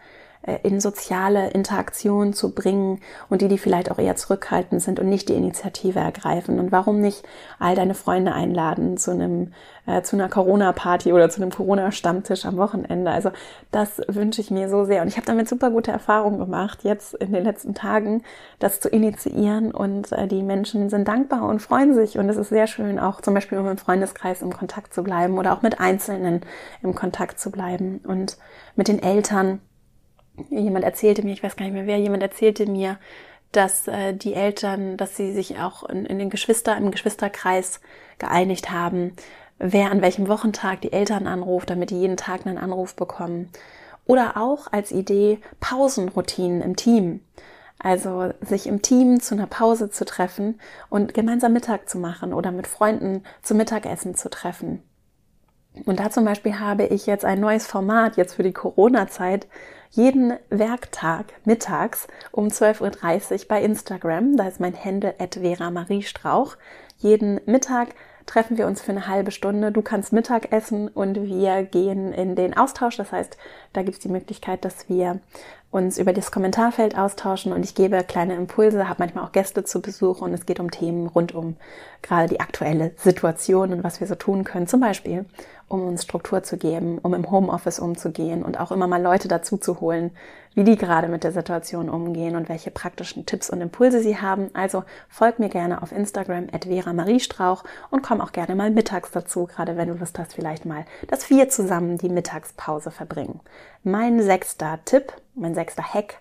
in 0.64 0.81
soziale 0.81 1.50
Interaktion 1.50 2.33
zu 2.33 2.52
bringen 2.52 3.00
und 3.28 3.42
die, 3.42 3.48
die 3.48 3.59
vielleicht 3.59 3.92
auch 3.92 3.98
eher 3.98 4.16
zurückhaltend 4.16 4.83
sind 4.83 4.98
und 4.98 5.09
nicht 5.09 5.28
die 5.28 5.35
Initiative 5.35 6.00
ergreifen. 6.00 6.59
Und 6.59 6.72
warum 6.72 7.00
nicht 7.00 7.22
all 7.61 7.76
deine 7.76 7.94
Freunde 7.94 8.33
einladen 8.33 8.96
zu 8.96 9.12
einem, 9.12 9.52
äh, 9.87 10.02
zu 10.02 10.16
einer 10.16 10.28
Corona-Party 10.28 11.12
oder 11.12 11.31
zu 11.31 11.40
einem 11.40 11.52
Corona-Stammtisch 11.52 12.44
am 12.44 12.57
Wochenende? 12.57 13.12
Also 13.12 13.31
das 13.70 14.02
wünsche 14.09 14.40
ich 14.40 14.50
mir 14.50 14.68
so 14.68 14.85
sehr. 14.85 15.02
Und 15.02 15.09
ich 15.09 15.16
habe 15.16 15.26
damit 15.26 15.48
super 15.48 15.70
gute 15.70 15.92
Erfahrungen 15.92 16.40
gemacht, 16.40 16.81
jetzt 16.83 17.14
in 17.14 17.33
den 17.33 17.44
letzten 17.44 17.74
Tagen, 17.74 18.22
das 18.59 18.81
zu 18.81 18.88
initiieren. 18.88 19.70
Und 19.70 20.11
äh, 20.11 20.26
die 20.26 20.42
Menschen 20.42 20.90
sind 20.90 21.07
dankbar 21.07 21.44
und 21.44 21.62
freuen 21.62 21.94
sich. 21.94 22.18
Und 22.18 22.28
es 22.28 22.37
ist 22.37 22.48
sehr 22.48 22.66
schön, 22.66 22.98
auch 22.98 23.20
zum 23.20 23.35
Beispiel 23.35 23.59
um 23.59 23.68
im 23.68 23.78
Freundeskreis 23.78 24.42
im 24.42 24.52
Kontakt 24.52 24.92
zu 24.92 25.05
bleiben 25.05 25.38
oder 25.38 25.52
auch 25.52 25.62
mit 25.62 25.78
Einzelnen 25.78 26.40
im 26.83 26.96
Kontakt 26.96 27.38
zu 27.38 27.52
bleiben 27.52 28.00
und 28.05 28.38
mit 28.74 28.88
den 28.88 29.00
Eltern 29.00 29.61
jemand 30.51 30.85
erzählte 30.85 31.23
mir, 31.23 31.33
ich 31.33 31.42
weiß 31.42 31.57
gar 31.57 31.64
nicht 31.64 31.75
mehr 31.75 31.87
wer, 31.87 31.99
jemand 31.99 32.23
erzählte 32.23 32.66
mir, 32.66 32.99
dass 33.53 33.87
äh, 33.87 34.14
die 34.14 34.35
Eltern, 34.35 34.97
dass 34.97 35.16
sie 35.16 35.33
sich 35.33 35.59
auch 35.59 35.85
in, 35.85 36.07
in 36.07 36.18
den 36.18 36.31
Geschwister, 36.31 36.77
im 36.77 36.90
Geschwisterkreis 36.90 37.81
geeinigt 38.18 38.71
haben, 38.71 39.12
wer 39.59 39.90
an 39.90 40.03
welchem 40.03 40.29
Wochentag 40.29 40.81
die 40.81 40.92
Eltern 40.92 41.27
anruft, 41.27 41.71
damit 41.71 41.90
die 41.90 42.01
jeden 42.01 42.16
Tag 42.16 42.47
einen 42.47 42.59
Anruf 42.59 42.97
bekommen. 42.97 43.51
Oder 44.07 44.37
auch 44.37 44.73
als 44.73 44.90
Idee 44.90 45.38
Pausenroutinen 45.61 46.62
im 46.62 46.77
Team. 46.77 47.21
Also 47.79 48.33
sich 48.40 48.66
im 48.66 48.83
Team 48.83 49.21
zu 49.21 49.35
einer 49.35 49.47
Pause 49.47 49.90
zu 49.90 50.05
treffen 50.05 50.61
und 50.88 51.14
gemeinsam 51.14 51.53
Mittag 51.53 51.88
zu 51.88 51.99
machen 51.99 52.33
oder 52.33 52.53
mit 52.53 52.66
Freunden 52.66 53.25
zum 53.42 53.57
Mittagessen 53.57 54.14
zu 54.14 54.31
treffen. 54.31 54.83
Und 55.85 56.01
da 56.01 56.11
zum 56.11 56.25
Beispiel 56.25 56.59
habe 56.59 56.85
ich 56.85 57.07
jetzt 57.07 57.25
ein 57.25 57.40
neues 57.40 57.66
Format 57.66 58.16
jetzt 58.16 58.35
für 58.35 58.42
die 58.42 58.53
Corona-Zeit 58.53 59.47
jeden 59.92 60.33
Werktag 60.48 61.26
mittags 61.44 62.09
um 62.31 62.48
12.30 62.48 63.33
Uhr 63.33 63.48
bei 63.48 63.62
Instagram. 63.62 64.37
Da 64.38 64.48
ist 64.48 64.59
mein 64.59 64.74
Handle 64.74 65.14
at 65.18 65.35
Vera 65.35 65.70
Marie 65.70 66.02
Strauch. 66.02 66.57
Jeden 66.96 67.40
Mittag 67.44 67.88
treffen 68.24 68.57
wir 68.57 68.66
uns 68.66 68.81
für 68.81 68.92
eine 68.92 69.07
halbe 69.07 69.31
Stunde. 69.31 69.70
Du 69.70 69.83
kannst 69.83 70.12
Mittag 70.12 70.50
essen 70.50 70.88
und 70.88 71.22
wir 71.22 71.64
gehen 71.64 72.12
in 72.12 72.37
den 72.37 72.57
Austausch. 72.57 72.96
Das 72.96 73.12
heißt, 73.12 73.37
da 73.74 73.83
gibt 73.83 73.98
es 73.98 74.02
die 74.02 74.09
Möglichkeit, 74.09 74.64
dass 74.64 74.88
wir 74.88 75.20
uns 75.70 75.98
über 75.98 76.12
das 76.12 76.31
Kommentarfeld 76.31 76.96
austauschen 76.96 77.52
und 77.52 77.64
ich 77.64 77.74
gebe 77.74 78.05
kleine 78.05 78.35
Impulse, 78.35 78.88
habe 78.88 79.00
manchmal 79.00 79.24
auch 79.24 79.33
Gäste 79.33 79.64
zu 79.64 79.81
Besuch 79.81 80.20
und 80.20 80.35
es 80.35 80.44
geht 80.44 80.61
um 80.61 80.70
Themen 80.70 81.07
rund 81.07 81.35
um 81.35 81.57
gerade 82.02 82.28
die 82.28 82.40
aktuelle 82.40 82.92
Situation 82.96 83.72
und 83.72 83.83
was 83.83 83.98
wir 83.98 84.07
so 84.07 84.14
tun 84.14 84.44
können. 84.44 84.66
Zum 84.66 84.81
Beispiel, 84.81 85.24
um 85.73 85.87
uns 85.87 86.05
Struktur 86.05 86.43
zu 86.43 86.59
geben, 86.59 86.99
um 86.99 87.15
im 87.15 87.31
Homeoffice 87.31 87.79
umzugehen 87.79 88.43
und 88.43 88.61
auch 88.61 88.71
immer 88.73 88.87
mal 88.87 89.03
Leute 89.03 89.29
dazu 89.29 89.57
zu 89.57 89.81
holen, 89.81 90.11
wie 90.55 90.65
die 90.65 90.77
gerade 90.77 91.09
mit 91.09 91.25
der 91.25 91.33
Situation 91.33 91.89
umgehen 91.89 92.37
und 92.37 92.49
welche 92.49 92.71
praktischen 92.71 93.25
Tipps 93.25 93.49
und 93.49 93.61
Impulse 93.61 94.01
sie 94.01 94.21
haben. 94.21 94.51
Also 94.53 94.85
folg 95.09 95.39
mir 95.39 95.49
gerne 95.49 95.83
auf 95.83 95.91
Instagram 95.91 96.49
at 96.53 96.67
Vera 96.67 96.93
Marie 96.93 97.21
Strauch 97.21 97.65
und 97.91 98.03
komm 98.03 98.21
auch 98.21 98.33
gerne 98.33 98.55
mal 98.55 98.71
mittags 98.71 99.11
dazu, 99.11 99.47
gerade 99.47 99.77
wenn 99.77 99.89
du 99.89 99.95
Lust 99.95 100.19
hast, 100.19 100.35
vielleicht 100.35 100.67
mal, 100.67 100.85
dass 101.09 101.31
wir 101.31 101.49
zusammen 101.49 101.97
die 101.97 102.11
Mittagspause 102.11 102.91
verbringen. 102.91 103.41
Mein 103.83 104.23
sechster 104.23 104.79
Tipp, 104.85 105.13
mein 105.35 105.55
sechster 105.55 105.83
Hack, 105.83 106.19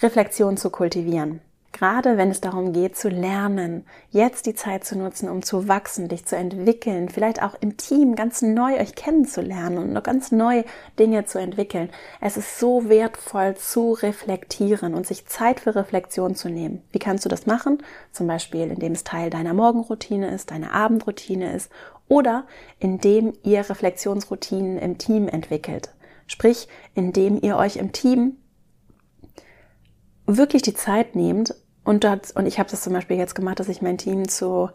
Reflexion 0.00 0.56
zu 0.56 0.70
kultivieren. 0.70 1.40
Gerade 1.76 2.16
wenn 2.16 2.30
es 2.30 2.40
darum 2.40 2.72
geht 2.72 2.96
zu 2.96 3.10
lernen, 3.10 3.84
jetzt 4.08 4.46
die 4.46 4.54
Zeit 4.54 4.84
zu 4.84 4.96
nutzen, 4.96 5.28
um 5.28 5.42
zu 5.42 5.68
wachsen, 5.68 6.08
dich 6.08 6.24
zu 6.24 6.34
entwickeln, 6.34 7.10
vielleicht 7.10 7.42
auch 7.42 7.54
im 7.60 7.76
Team 7.76 8.14
ganz 8.16 8.40
neu 8.40 8.80
euch 8.80 8.94
kennenzulernen 8.94 9.76
und 9.76 9.92
noch 9.92 10.02
ganz 10.02 10.32
neu 10.32 10.64
Dinge 10.98 11.26
zu 11.26 11.38
entwickeln. 11.38 11.90
Es 12.18 12.38
ist 12.38 12.58
so 12.58 12.88
wertvoll 12.88 13.56
zu 13.56 13.92
reflektieren 13.92 14.94
und 14.94 15.06
sich 15.06 15.26
Zeit 15.26 15.60
für 15.60 15.76
Reflexion 15.76 16.34
zu 16.34 16.48
nehmen. 16.48 16.82
Wie 16.92 16.98
kannst 16.98 17.26
du 17.26 17.28
das 17.28 17.44
machen? 17.44 17.82
Zum 18.10 18.26
Beispiel, 18.26 18.70
indem 18.70 18.92
es 18.92 19.04
Teil 19.04 19.28
deiner 19.28 19.52
Morgenroutine 19.52 20.30
ist, 20.30 20.52
deiner 20.52 20.72
Abendroutine 20.72 21.54
ist 21.54 21.70
oder 22.08 22.46
indem 22.78 23.34
ihr 23.42 23.68
Reflexionsroutinen 23.68 24.78
im 24.78 24.96
Team 24.96 25.28
entwickelt. 25.28 25.90
Sprich, 26.26 26.68
indem 26.94 27.38
ihr 27.42 27.58
euch 27.58 27.76
im 27.76 27.92
Team 27.92 28.38
wirklich 30.24 30.62
die 30.62 30.74
Zeit 30.74 31.14
nehmt, 31.14 31.54
und, 31.86 32.02
dort, 32.02 32.32
und 32.34 32.46
ich 32.46 32.58
habe 32.58 32.68
das 32.68 32.82
zum 32.82 32.92
Beispiel 32.92 33.16
jetzt 33.16 33.36
gemacht, 33.36 33.60
dass 33.60 33.68
ich 33.68 33.80
mein 33.80 33.96
Team 33.96 34.28
zu 34.28 34.68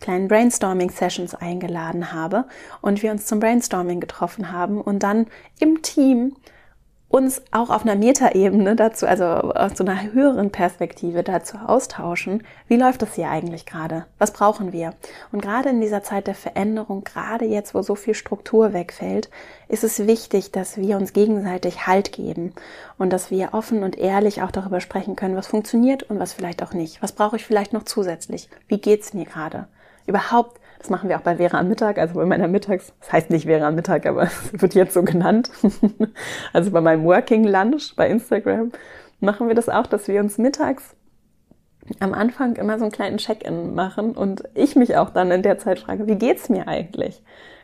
kleinen 0.00 0.28
Brainstorming-Sessions 0.28 1.34
eingeladen 1.34 2.12
habe 2.12 2.44
und 2.82 3.02
wir 3.02 3.10
uns 3.10 3.24
zum 3.26 3.40
Brainstorming 3.40 4.00
getroffen 4.00 4.52
haben 4.52 4.80
und 4.80 5.02
dann 5.02 5.26
im 5.58 5.82
Team 5.82 6.36
uns 7.10 7.40
auch 7.52 7.70
auf 7.70 7.82
einer 7.82 7.96
Metaebene 7.96 8.76
dazu, 8.76 9.06
also 9.06 9.24
aus 9.24 9.72
so 9.76 9.84
einer 9.84 10.12
höheren 10.12 10.50
Perspektive 10.50 11.22
dazu 11.22 11.56
austauschen, 11.56 12.42
wie 12.66 12.76
läuft 12.76 13.00
das 13.00 13.14
hier 13.14 13.30
eigentlich 13.30 13.64
gerade? 13.64 14.04
Was 14.18 14.32
brauchen 14.32 14.72
wir? 14.72 14.92
Und 15.32 15.40
gerade 15.40 15.70
in 15.70 15.80
dieser 15.80 16.02
Zeit 16.02 16.26
der 16.26 16.34
Veränderung, 16.34 17.04
gerade 17.04 17.46
jetzt, 17.46 17.74
wo 17.74 17.80
so 17.80 17.94
viel 17.94 18.12
Struktur 18.12 18.74
wegfällt, 18.74 19.30
ist 19.68 19.84
es 19.84 20.06
wichtig, 20.06 20.52
dass 20.52 20.76
wir 20.76 20.98
uns 20.98 21.14
gegenseitig 21.14 21.86
Halt 21.86 22.12
geben 22.12 22.52
und 22.98 23.10
dass 23.10 23.30
wir 23.30 23.54
offen 23.54 23.82
und 23.84 23.96
ehrlich 23.96 24.42
auch 24.42 24.50
darüber 24.50 24.80
sprechen 24.80 25.16
können, 25.16 25.36
was 25.36 25.46
funktioniert 25.46 26.02
und 26.02 26.18
was 26.18 26.34
vielleicht 26.34 26.62
auch 26.62 26.74
nicht. 26.74 27.02
Was 27.02 27.12
brauche 27.12 27.36
ich 27.36 27.46
vielleicht 27.46 27.72
noch 27.72 27.84
zusätzlich? 27.84 28.50
Wie 28.66 28.78
geht's 28.78 29.14
mir 29.14 29.24
gerade? 29.24 29.66
Überhaupt 30.06 30.60
das 30.78 30.90
machen 30.90 31.08
wir 31.08 31.16
auch 31.16 31.22
bei 31.22 31.36
Vera 31.36 31.58
am 31.58 31.68
Mittag, 31.68 31.98
also 31.98 32.14
bei 32.14 32.24
meiner 32.24 32.48
Mittags, 32.48 32.92
das 33.00 33.12
heißt 33.12 33.30
nicht 33.30 33.46
Vera 33.46 33.68
am 33.68 33.74
Mittag, 33.74 34.06
aber 34.06 34.22
es 34.52 34.60
wird 34.60 34.74
jetzt 34.74 34.94
so 34.94 35.02
genannt. 35.02 35.50
also 36.52 36.70
bei 36.70 36.80
meinem 36.80 37.04
Working 37.04 37.44
Lunch 37.44 37.94
bei 37.96 38.08
Instagram 38.08 38.72
machen 39.20 39.48
wir 39.48 39.54
das 39.54 39.68
auch, 39.68 39.86
dass 39.86 40.08
wir 40.08 40.20
uns 40.20 40.38
mittags 40.38 40.94
am 42.00 42.12
Anfang 42.12 42.56
immer 42.56 42.78
so 42.78 42.84
einen 42.84 42.92
kleinen 42.92 43.18
Check-in 43.18 43.74
machen 43.74 44.12
und 44.12 44.44
ich 44.54 44.76
mich 44.76 44.96
auch 44.96 45.10
dann 45.10 45.30
in 45.30 45.42
der 45.42 45.58
Zeit 45.58 45.78
frage, 45.78 46.06
wie 46.06 46.16
geht's 46.16 46.48
mir 46.48 46.68
eigentlich? 46.68 47.22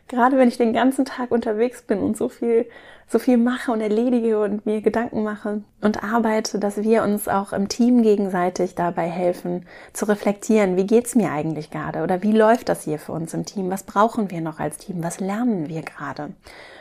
Gerade 0.08 0.38
wenn 0.38 0.48
ich 0.48 0.56
den 0.56 0.72
ganzen 0.72 1.04
Tag 1.04 1.30
unterwegs 1.30 1.82
bin 1.82 2.00
und 2.00 2.16
so 2.16 2.28
viel, 2.28 2.66
so 3.08 3.18
viel 3.18 3.36
mache 3.36 3.70
und 3.72 3.80
erledige 3.80 4.40
und 4.40 4.66
mir 4.66 4.80
Gedanken 4.80 5.22
mache 5.22 5.62
und 5.80 6.02
arbeite, 6.02 6.58
dass 6.58 6.82
wir 6.82 7.02
uns 7.02 7.28
auch 7.28 7.52
im 7.52 7.68
Team 7.68 8.02
gegenseitig 8.02 8.74
dabei 8.74 9.08
helfen, 9.08 9.66
zu 9.92 10.06
reflektieren, 10.06 10.76
wie 10.76 10.86
geht's 10.86 11.14
mir 11.14 11.30
eigentlich 11.30 11.70
gerade 11.70 12.02
oder 12.02 12.22
wie 12.22 12.32
läuft 12.32 12.68
das 12.68 12.82
hier 12.82 12.98
für 12.98 13.12
uns 13.12 13.34
im 13.34 13.44
Team? 13.44 13.70
Was 13.70 13.82
brauchen 13.82 14.30
wir 14.30 14.40
noch 14.40 14.58
als 14.58 14.78
Team? 14.78 15.02
Was 15.02 15.20
lernen 15.20 15.68
wir 15.68 15.82
gerade? 15.82 16.34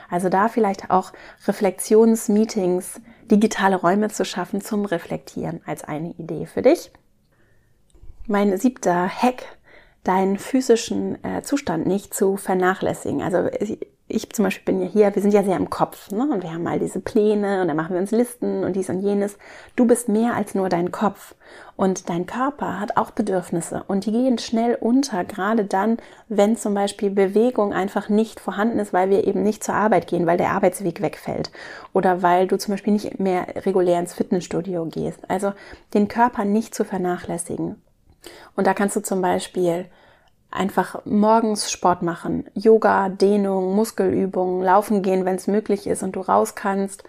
Also 0.09 0.29
da 0.29 0.47
vielleicht 0.47 0.89
auch 0.89 1.11
Reflexionsmeetings, 1.47 3.01
digitale 3.31 3.75
Räume 3.75 4.09
zu 4.09 4.25
schaffen 4.25 4.61
zum 4.61 4.85
Reflektieren 4.85 5.61
als 5.65 5.83
eine 5.83 6.11
Idee 6.11 6.45
für 6.45 6.61
dich. 6.61 6.91
Mein 8.27 8.57
siebter 8.57 9.09
Hack 9.09 9.43
deinen 10.03 10.37
physischen 10.37 11.23
äh, 11.23 11.41
Zustand 11.41 11.87
nicht 11.87 12.13
zu 12.13 12.37
vernachlässigen. 12.37 13.21
Also 13.21 13.49
ich 14.07 14.29
zum 14.31 14.43
Beispiel 14.43 14.73
bin 14.73 14.83
ja 14.83 14.89
hier, 14.89 15.15
wir 15.15 15.21
sind 15.21 15.33
ja 15.33 15.43
sehr 15.43 15.55
im 15.55 15.69
Kopf, 15.69 16.11
ne? 16.11 16.27
Und 16.31 16.43
wir 16.43 16.53
haben 16.53 16.67
all 16.67 16.79
diese 16.79 16.99
Pläne 16.99 17.61
und 17.61 17.69
dann 17.69 17.77
machen 17.77 17.93
wir 17.93 18.01
uns 18.01 18.11
Listen 18.11 18.63
und 18.63 18.75
dies 18.75 18.89
und 18.89 18.99
jenes. 18.99 19.37
Du 19.75 19.85
bist 19.85 20.09
mehr 20.09 20.35
als 20.35 20.55
nur 20.55 20.67
dein 20.69 20.91
Kopf. 20.91 21.35
Und 21.75 22.09
dein 22.09 22.25
Körper 22.25 22.79
hat 22.79 22.97
auch 22.97 23.11
Bedürfnisse 23.11 23.83
und 23.87 24.05
die 24.05 24.11
gehen 24.11 24.37
schnell 24.37 24.77
unter, 24.79 25.23
gerade 25.23 25.65
dann, 25.65 25.97
wenn 26.27 26.55
zum 26.55 26.75
Beispiel 26.75 27.09
Bewegung 27.09 27.73
einfach 27.73 28.09
nicht 28.09 28.39
vorhanden 28.39 28.77
ist, 28.77 28.93
weil 28.93 29.09
wir 29.09 29.25
eben 29.25 29.41
nicht 29.41 29.63
zur 29.63 29.73
Arbeit 29.73 30.05
gehen, 30.05 30.27
weil 30.27 30.37
der 30.37 30.51
Arbeitsweg 30.51 31.01
wegfällt 31.01 31.51
oder 31.91 32.21
weil 32.21 32.47
du 32.47 32.57
zum 32.57 32.73
Beispiel 32.73 32.93
nicht 32.93 33.19
mehr 33.19 33.47
regulär 33.65 33.99
ins 33.99 34.13
Fitnessstudio 34.13 34.85
gehst. 34.85 35.19
Also 35.29 35.53
den 35.95 36.07
Körper 36.07 36.45
nicht 36.45 36.75
zu 36.75 36.85
vernachlässigen. 36.85 37.81
Und 38.55 38.67
da 38.67 38.73
kannst 38.73 38.95
du 38.95 39.01
zum 39.01 39.21
Beispiel 39.21 39.85
einfach 40.53 41.03
morgens 41.05 41.71
Sport 41.71 42.01
machen, 42.03 42.45
Yoga, 42.53 43.09
Dehnung, 43.09 43.75
Muskelübungen, 43.75 44.63
laufen 44.63 45.01
gehen, 45.01 45.25
wenn 45.25 45.35
es 45.35 45.47
möglich 45.47 45.87
ist 45.87 46.03
und 46.03 46.15
du 46.15 46.21
raus 46.21 46.55
kannst. 46.55 47.03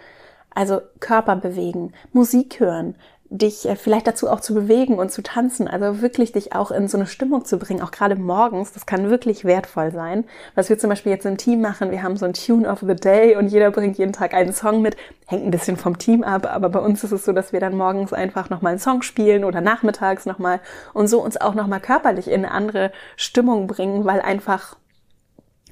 Also 0.54 0.80
Körper 1.00 1.36
bewegen, 1.36 1.92
Musik 2.12 2.60
hören, 2.60 2.94
dich 3.38 3.68
äh, 3.68 3.74
vielleicht 3.74 4.06
dazu 4.06 4.30
auch 4.30 4.40
zu 4.40 4.54
bewegen 4.54 4.98
und 4.98 5.10
zu 5.10 5.22
tanzen, 5.22 5.66
also 5.66 6.00
wirklich 6.00 6.32
dich 6.32 6.54
auch 6.54 6.70
in 6.70 6.86
so 6.86 6.96
eine 6.96 7.06
Stimmung 7.06 7.44
zu 7.44 7.58
bringen, 7.58 7.82
auch 7.82 7.90
gerade 7.90 8.14
morgens, 8.14 8.72
das 8.72 8.86
kann 8.86 9.10
wirklich 9.10 9.44
wertvoll 9.44 9.90
sein. 9.90 10.24
Was 10.54 10.68
wir 10.68 10.78
zum 10.78 10.90
Beispiel 10.90 11.10
jetzt 11.10 11.26
im 11.26 11.36
Team 11.36 11.60
machen, 11.60 11.90
wir 11.90 12.02
haben 12.02 12.16
so 12.16 12.26
ein 12.26 12.32
Tune 12.32 12.68
of 12.68 12.80
the 12.80 12.94
Day 12.94 13.36
und 13.36 13.48
jeder 13.48 13.70
bringt 13.72 13.98
jeden 13.98 14.12
Tag 14.12 14.34
einen 14.34 14.52
Song 14.52 14.82
mit, 14.82 14.96
hängt 15.26 15.44
ein 15.44 15.50
bisschen 15.50 15.76
vom 15.76 15.98
Team 15.98 16.22
ab, 16.22 16.46
aber 16.46 16.68
bei 16.68 16.78
uns 16.78 17.02
ist 17.02 17.12
es 17.12 17.24
so, 17.24 17.32
dass 17.32 17.52
wir 17.52 17.60
dann 17.60 17.76
morgens 17.76 18.12
einfach 18.12 18.50
nochmal 18.50 18.72
einen 18.72 18.80
Song 18.80 19.02
spielen 19.02 19.44
oder 19.44 19.60
nachmittags 19.60 20.26
nochmal 20.26 20.60
und 20.92 21.08
so 21.08 21.20
uns 21.20 21.36
auch 21.40 21.54
nochmal 21.54 21.80
körperlich 21.80 22.28
in 22.28 22.44
eine 22.44 22.52
andere 22.52 22.92
Stimmung 23.16 23.66
bringen, 23.66 24.04
weil 24.04 24.20
einfach 24.20 24.76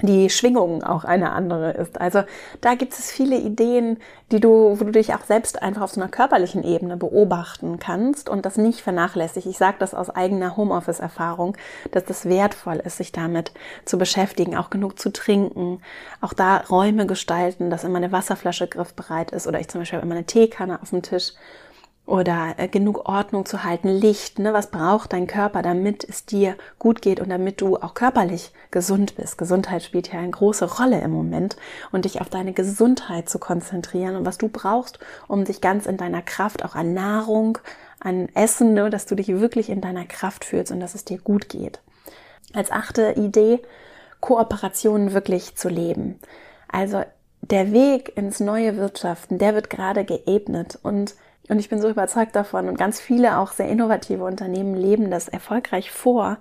die 0.03 0.31
Schwingung 0.31 0.83
auch 0.83 1.05
eine 1.05 1.33
andere 1.33 1.73
ist. 1.73 2.01
Also 2.01 2.23
da 2.61 2.75
gibt 2.75 2.93
es 2.93 3.11
viele 3.11 3.37
Ideen, 3.37 3.99
die 4.31 4.41
du, 4.41 4.79
wo 4.79 4.85
du 4.85 4.91
dich 4.91 5.15
auch 5.15 5.25
selbst 5.25 5.63
einfach 5.63 5.83
auf 5.83 5.93
so 5.93 6.01
einer 6.01 6.11
körperlichen 6.11 6.65
Ebene 6.65 6.97
beobachten 6.97 7.79
kannst 7.79 8.29
und 8.29 8.45
das 8.45 8.57
nicht 8.57 8.81
vernachlässigt. 8.81 9.47
Ich 9.47 9.59
sage 9.59 9.77
das 9.79 9.95
aus 9.95 10.11
eigener 10.11 10.57
Homeoffice-Erfahrung, 10.57 11.57
dass 11.93 12.05
das 12.05 12.25
wertvoll 12.27 12.77
ist, 12.85 12.97
sich 12.99 13.13
damit 13.13 13.53
zu 13.85 13.99
beschäftigen, 13.99 14.57
auch 14.57 14.71
genug 14.71 14.99
zu 14.99 15.13
trinken, 15.13 15.81
auch 16.21 16.33
da 16.33 16.59
Räume 16.59 17.07
gestalten, 17.07 17.71
dass 17.71 17.85
immer 17.85 17.99
eine 17.99 18.13
Wasserflasche 18.13 18.67
griffbereit 18.67 19.31
ist 19.31 19.47
oder 19.47 19.61
ich 19.61 19.69
zum 19.69 19.81
Beispiel 19.81 20.01
immer 20.01 20.15
eine 20.15 20.25
Teekanne 20.25 20.81
auf 20.83 20.91
dem 20.91 21.03
Tisch 21.03 21.33
oder 22.05 22.55
äh, 22.57 22.69
genug 22.69 23.09
Ordnung 23.09 23.47
zu 23.47 23.63
halten, 23.63 23.89
Licht, 23.89 24.39
ne? 24.39 24.53
was 24.53 24.71
braucht 24.71 25.13
dein 25.13 25.27
Körper, 25.27 25.63
damit 25.63 26.05
es 26.05 26.27
dir 26.27 26.57
gut 26.79 27.01
geht 27.01 27.21
und 27.21 27.29
damit 27.29 27.61
du 27.61 27.77
auch 27.77 27.95
körperlich 27.95 28.53
gesund 28.71 29.15
bist. 29.15 29.39
Gesundheit 29.39 29.83
spielt 29.83 30.13
ja 30.13 30.19
eine 30.19 30.31
große 30.31 30.79
Rolle 30.79 31.01
im 31.01 31.13
Moment 31.13 31.57
und 31.93 32.05
dich 32.05 32.21
auf 32.21 32.29
deine 32.29 32.53
Gesundheit 32.53 33.29
zu 33.29 33.39
konzentrieren 33.39 34.17
und 34.17 34.27
was 34.27 34.39
du 34.39 34.49
brauchst, 34.49 34.99
um 35.29 35.45
dich 35.45 35.61
ganz 35.61 35.87
in 35.87 35.97
deiner 35.97 36.23
Kraft, 36.23 36.65
auch 36.65 36.75
an 36.75 36.93
Nahrung, 36.93 37.59
an 38.01 38.29
Essen, 38.35 38.75
ne? 38.75 38.91
dass 38.91 39.07
du 39.07 39.15
dich 39.15 39.29
wirklich 39.29 39.71
in 39.71 39.81
deiner 39.81 40.05
Kraft 40.05 40.45
fühlst 40.45 40.73
und 40.73 40.81
dass 40.81 40.97
es 40.97 41.05
dir 41.05 41.19
gut 41.19 41.49
geht. 41.49 41.81
Als 42.53 42.73
achte 42.73 43.13
Idee, 43.13 43.61
Kooperationen 44.21 45.13
wirklich 45.13 45.55
zu 45.57 45.69
leben. 45.69 46.19
Also 46.69 47.05
der 47.43 47.73
Weg 47.73 48.17
ins 48.17 48.41
neue 48.41 48.77
Wirtschaften, 48.77 49.39
der 49.39 49.55
wird 49.55 49.71
gerade 49.71 50.05
geebnet 50.05 50.79
und 50.83 51.15
und 51.49 51.59
ich 51.59 51.69
bin 51.69 51.81
so 51.81 51.89
überzeugt 51.89 52.37
davon 52.37 52.69
und 52.69 52.79
ganz 52.79 53.01
viele 53.01 53.39
auch 53.39 53.53
sehr 53.53 53.69
innovative 53.69 54.25
Unternehmen 54.25 54.75
leben 54.75 55.11
das 55.11 55.29
erfolgreich 55.29 55.91
vor. 55.91 56.39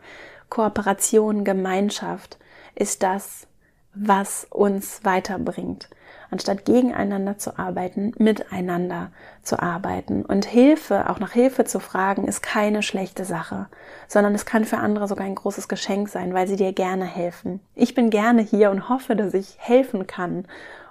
Kooperation, 0.49 1.43
Gemeinschaft 1.43 2.37
ist 2.75 3.03
das, 3.03 3.47
was 3.93 4.47
uns 4.49 5.03
weiterbringt. 5.03 5.89
Anstatt 6.29 6.63
gegeneinander 6.63 7.37
zu 7.37 7.59
arbeiten, 7.59 8.13
miteinander 8.17 9.11
zu 9.43 9.61
arbeiten. 9.61 10.23
Und 10.23 10.45
Hilfe, 10.45 11.09
auch 11.09 11.19
nach 11.19 11.31
Hilfe 11.31 11.65
zu 11.65 11.79
fragen, 11.79 12.25
ist 12.25 12.41
keine 12.41 12.83
schlechte 12.83 13.25
Sache, 13.25 13.67
sondern 14.07 14.33
es 14.33 14.45
kann 14.45 14.63
für 14.63 14.77
andere 14.77 15.09
sogar 15.09 15.25
ein 15.25 15.35
großes 15.35 15.67
Geschenk 15.67 16.07
sein, 16.07 16.33
weil 16.33 16.47
sie 16.47 16.55
dir 16.55 16.71
gerne 16.71 17.03
helfen. 17.03 17.59
Ich 17.75 17.95
bin 17.95 18.09
gerne 18.09 18.41
hier 18.41 18.71
und 18.71 18.87
hoffe, 18.87 19.17
dass 19.17 19.33
ich 19.33 19.57
helfen 19.57 20.07
kann. 20.07 20.45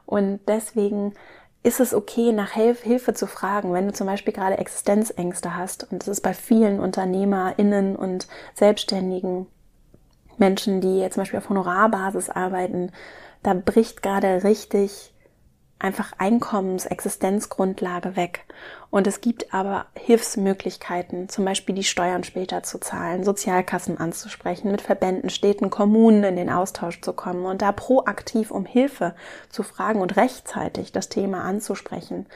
Und 0.04 0.40
deswegen 0.46 1.14
ist 1.62 1.80
es 1.80 1.92
okay, 1.92 2.32
nach 2.32 2.52
Hilfe 2.52 3.12
zu 3.12 3.26
fragen, 3.26 3.72
wenn 3.72 3.86
du 3.86 3.92
zum 3.92 4.06
Beispiel 4.06 4.32
gerade 4.32 4.58
Existenzängste 4.58 5.56
hast. 5.56 5.90
Und 5.90 6.00
das 6.00 6.08
ist 6.08 6.22
bei 6.22 6.32
vielen 6.32 6.80
UnternehmerInnen 6.80 7.96
und 7.96 8.28
Selbstständigen 8.54 9.46
Menschen, 10.38 10.80
die 10.80 11.00
jetzt 11.00 11.14
zum 11.14 11.22
Beispiel 11.22 11.38
auf 11.38 11.50
Honorarbasis 11.50 12.30
arbeiten, 12.30 12.92
da 13.42 13.54
bricht 13.54 14.02
gerade 14.02 14.42
richtig 14.42 15.12
einfach 15.80 16.12
Einkommens-, 16.18 16.86
Existenzgrundlage 16.86 18.14
weg. 18.14 18.44
Und 18.90 19.06
es 19.06 19.20
gibt 19.20 19.52
aber 19.52 19.86
Hilfsmöglichkeiten, 19.94 21.28
zum 21.28 21.44
Beispiel 21.44 21.74
die 21.74 21.84
Steuern 21.84 22.24
später 22.24 22.62
zu 22.62 22.78
zahlen, 22.78 23.24
Sozialkassen 23.24 23.98
anzusprechen, 23.98 24.70
mit 24.70 24.82
Verbänden, 24.82 25.30
Städten, 25.30 25.70
Kommunen 25.70 26.24
in 26.24 26.36
den 26.36 26.50
Austausch 26.50 27.00
zu 27.00 27.12
kommen 27.12 27.44
und 27.44 27.62
da 27.62 27.72
proaktiv 27.72 28.50
um 28.50 28.66
Hilfe 28.66 29.14
zu 29.48 29.62
fragen 29.62 30.00
und 30.00 30.16
rechtzeitig 30.16 30.92
das 30.92 31.08
Thema 31.08 31.42
anzusprechen 31.42 32.26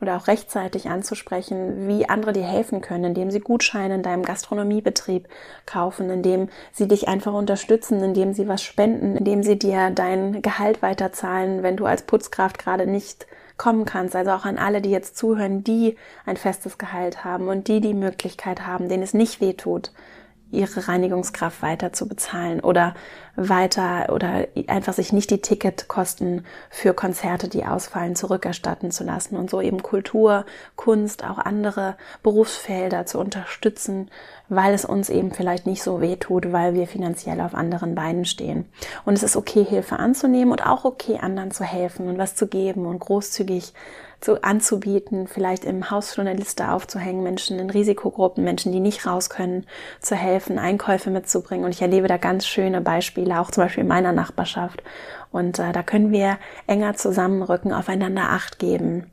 oder 0.00 0.16
auch 0.16 0.26
rechtzeitig 0.26 0.88
anzusprechen, 0.88 1.88
wie 1.88 2.08
andere 2.08 2.32
dir 2.32 2.44
helfen 2.44 2.80
können, 2.80 3.04
indem 3.04 3.30
sie 3.30 3.40
Gutscheine 3.40 3.94
in 3.94 4.02
deinem 4.02 4.22
Gastronomiebetrieb 4.22 5.28
kaufen, 5.66 6.10
indem 6.10 6.48
sie 6.72 6.88
dich 6.88 7.08
einfach 7.08 7.32
unterstützen, 7.32 8.02
indem 8.02 8.34
sie 8.34 8.48
was 8.48 8.62
spenden, 8.62 9.16
indem 9.16 9.42
sie 9.42 9.58
dir 9.58 9.90
dein 9.90 10.42
Gehalt 10.42 10.82
weiterzahlen, 10.82 11.62
wenn 11.62 11.76
du 11.76 11.86
als 11.86 12.02
Putzkraft 12.02 12.58
gerade 12.58 12.86
nicht 12.86 13.26
kommen 13.56 13.84
kannst. 13.84 14.16
Also 14.16 14.32
auch 14.32 14.44
an 14.44 14.58
alle, 14.58 14.80
die 14.80 14.90
jetzt 14.90 15.16
zuhören, 15.16 15.64
die 15.64 15.96
ein 16.26 16.36
festes 16.36 16.78
Gehalt 16.78 17.24
haben 17.24 17.48
und 17.48 17.68
die 17.68 17.80
die 17.80 17.94
Möglichkeit 17.94 18.66
haben, 18.66 18.88
denen 18.88 19.02
es 19.02 19.14
nicht 19.14 19.40
weh 19.40 19.52
tut, 19.52 19.92
ihre 20.54 20.88
Reinigungskraft 20.88 21.62
weiter 21.62 21.92
zu 21.92 22.08
bezahlen 22.08 22.60
oder 22.60 22.94
weiter 23.36 24.12
oder 24.12 24.46
einfach 24.68 24.92
sich 24.92 25.12
nicht 25.12 25.30
die 25.30 25.40
Ticketkosten 25.40 26.46
für 26.70 26.94
Konzerte, 26.94 27.48
die 27.48 27.64
ausfallen, 27.64 28.14
zurückerstatten 28.14 28.90
zu 28.90 29.04
lassen 29.04 29.36
und 29.36 29.50
so 29.50 29.60
eben 29.60 29.82
Kultur, 29.82 30.46
Kunst, 30.76 31.24
auch 31.24 31.38
andere 31.38 31.96
Berufsfelder 32.22 33.06
zu 33.06 33.18
unterstützen, 33.18 34.10
weil 34.48 34.72
es 34.72 34.84
uns 34.84 35.10
eben 35.10 35.32
vielleicht 35.32 35.66
nicht 35.66 35.82
so 35.82 36.00
weh 36.00 36.16
tut, 36.16 36.52
weil 36.52 36.74
wir 36.74 36.86
finanziell 36.86 37.40
auf 37.40 37.54
anderen 37.54 37.94
Beinen 37.94 38.24
stehen. 38.24 38.66
Und 39.04 39.14
es 39.14 39.22
ist 39.22 39.36
okay, 39.36 39.64
Hilfe 39.64 39.98
anzunehmen 39.98 40.52
und 40.52 40.64
auch 40.64 40.84
okay, 40.84 41.18
anderen 41.20 41.50
zu 41.50 41.64
helfen 41.64 42.08
und 42.08 42.18
was 42.18 42.36
zu 42.36 42.46
geben 42.46 42.86
und 42.86 43.00
großzügig 43.00 43.74
zu, 44.24 44.42
anzubieten, 44.42 45.28
vielleicht 45.28 45.64
im 45.64 45.90
Haus 45.90 46.14
schon 46.14 46.28
aufzuhängen, 46.28 47.22
Menschen 47.22 47.58
in 47.58 47.70
Risikogruppen, 47.70 48.42
Menschen, 48.42 48.72
die 48.72 48.80
nicht 48.80 49.06
raus 49.06 49.30
können, 49.30 49.66
zu 50.00 50.16
helfen, 50.16 50.58
Einkäufe 50.58 51.10
mitzubringen. 51.10 51.64
Und 51.64 51.72
ich 51.72 51.82
erlebe 51.82 52.08
da 52.08 52.16
ganz 52.16 52.46
schöne 52.46 52.80
Beispiele, 52.80 53.38
auch 53.38 53.50
zum 53.50 53.64
Beispiel 53.64 53.82
in 53.82 53.88
meiner 53.88 54.12
Nachbarschaft. 54.12 54.82
Und 55.30 55.58
äh, 55.58 55.72
da 55.72 55.82
können 55.82 56.10
wir 56.10 56.38
enger 56.66 56.94
zusammenrücken, 56.94 57.72
aufeinander 57.72 58.30
Acht 58.30 58.58
geben 58.58 59.10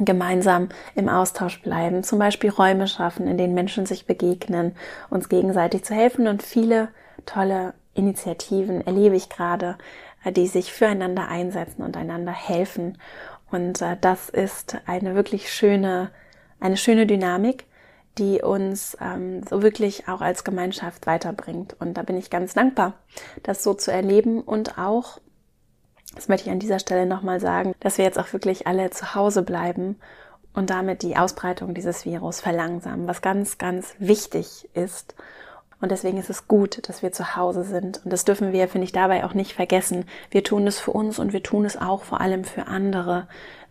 gemeinsam 0.00 0.68
im 0.94 1.08
Austausch 1.08 1.60
bleiben, 1.60 2.04
zum 2.04 2.20
Beispiel 2.20 2.50
Räume 2.50 2.86
schaffen, 2.86 3.26
in 3.26 3.36
denen 3.36 3.54
Menschen 3.54 3.84
sich 3.84 4.06
begegnen, 4.06 4.76
uns 5.10 5.28
gegenseitig 5.28 5.82
zu 5.82 5.92
helfen 5.92 6.28
und 6.28 6.44
viele 6.44 6.88
tolle 7.26 7.74
Initiativen 7.94 8.86
erlebe 8.86 9.16
ich 9.16 9.28
gerade, 9.28 9.76
äh, 10.24 10.32
die 10.32 10.46
sich 10.46 10.72
füreinander 10.72 11.28
einsetzen 11.28 11.82
und 11.82 11.96
einander 11.96 12.32
helfen. 12.32 12.98
Und 13.50 13.80
äh, 13.82 13.96
das 14.00 14.28
ist 14.28 14.76
eine 14.86 15.14
wirklich 15.14 15.52
schöne, 15.52 16.10
eine 16.60 16.76
schöne 16.76 17.06
Dynamik, 17.06 17.64
die 18.18 18.42
uns 18.42 18.96
ähm, 19.00 19.42
so 19.48 19.62
wirklich 19.62 20.08
auch 20.08 20.20
als 20.20 20.44
Gemeinschaft 20.44 21.06
weiterbringt. 21.06 21.76
Und 21.80 21.94
da 21.94 22.02
bin 22.02 22.16
ich 22.16 22.30
ganz 22.30 22.54
dankbar, 22.54 22.94
das 23.42 23.62
so 23.62 23.74
zu 23.74 23.92
erleben 23.92 24.40
und 24.40 24.78
auch, 24.78 25.20
das 26.14 26.28
möchte 26.28 26.48
ich 26.48 26.52
an 26.52 26.58
dieser 26.58 26.78
Stelle 26.80 27.06
nochmal 27.06 27.40
sagen, 27.40 27.74
dass 27.80 27.98
wir 27.98 28.04
jetzt 28.04 28.18
auch 28.18 28.32
wirklich 28.32 28.66
alle 28.66 28.90
zu 28.90 29.14
Hause 29.14 29.42
bleiben 29.42 29.96
und 30.52 30.70
damit 30.70 31.02
die 31.02 31.16
Ausbreitung 31.16 31.74
dieses 31.74 32.04
Virus 32.04 32.40
verlangsamen, 32.40 33.06
was 33.06 33.22
ganz, 33.22 33.58
ganz 33.58 33.94
wichtig 33.98 34.68
ist 34.74 35.14
und 35.80 35.92
deswegen 35.92 36.18
ist 36.18 36.30
es 36.30 36.48
gut, 36.48 36.88
dass 36.88 37.02
wir 37.02 37.12
zu 37.12 37.36
Hause 37.36 37.62
sind. 37.62 38.00
Und 38.04 38.12
das 38.12 38.24
dürfen 38.24 38.52
wir, 38.52 38.68
finde 38.68 38.84
ich, 38.84 38.92
dabei 38.92 39.24
auch 39.24 39.34
nicht 39.34 39.54
vergessen. 39.54 40.06
Wir 40.30 40.42
tun 40.42 40.66
es 40.66 40.80
für 40.80 40.90
uns 40.90 41.18
und 41.18 41.32
wir 41.32 41.42
tun 41.42 41.64
es 41.64 41.76
auch 41.76 42.02
vor 42.02 42.20
allem 42.20 42.44
für 42.44 42.66
andere, 42.66 43.28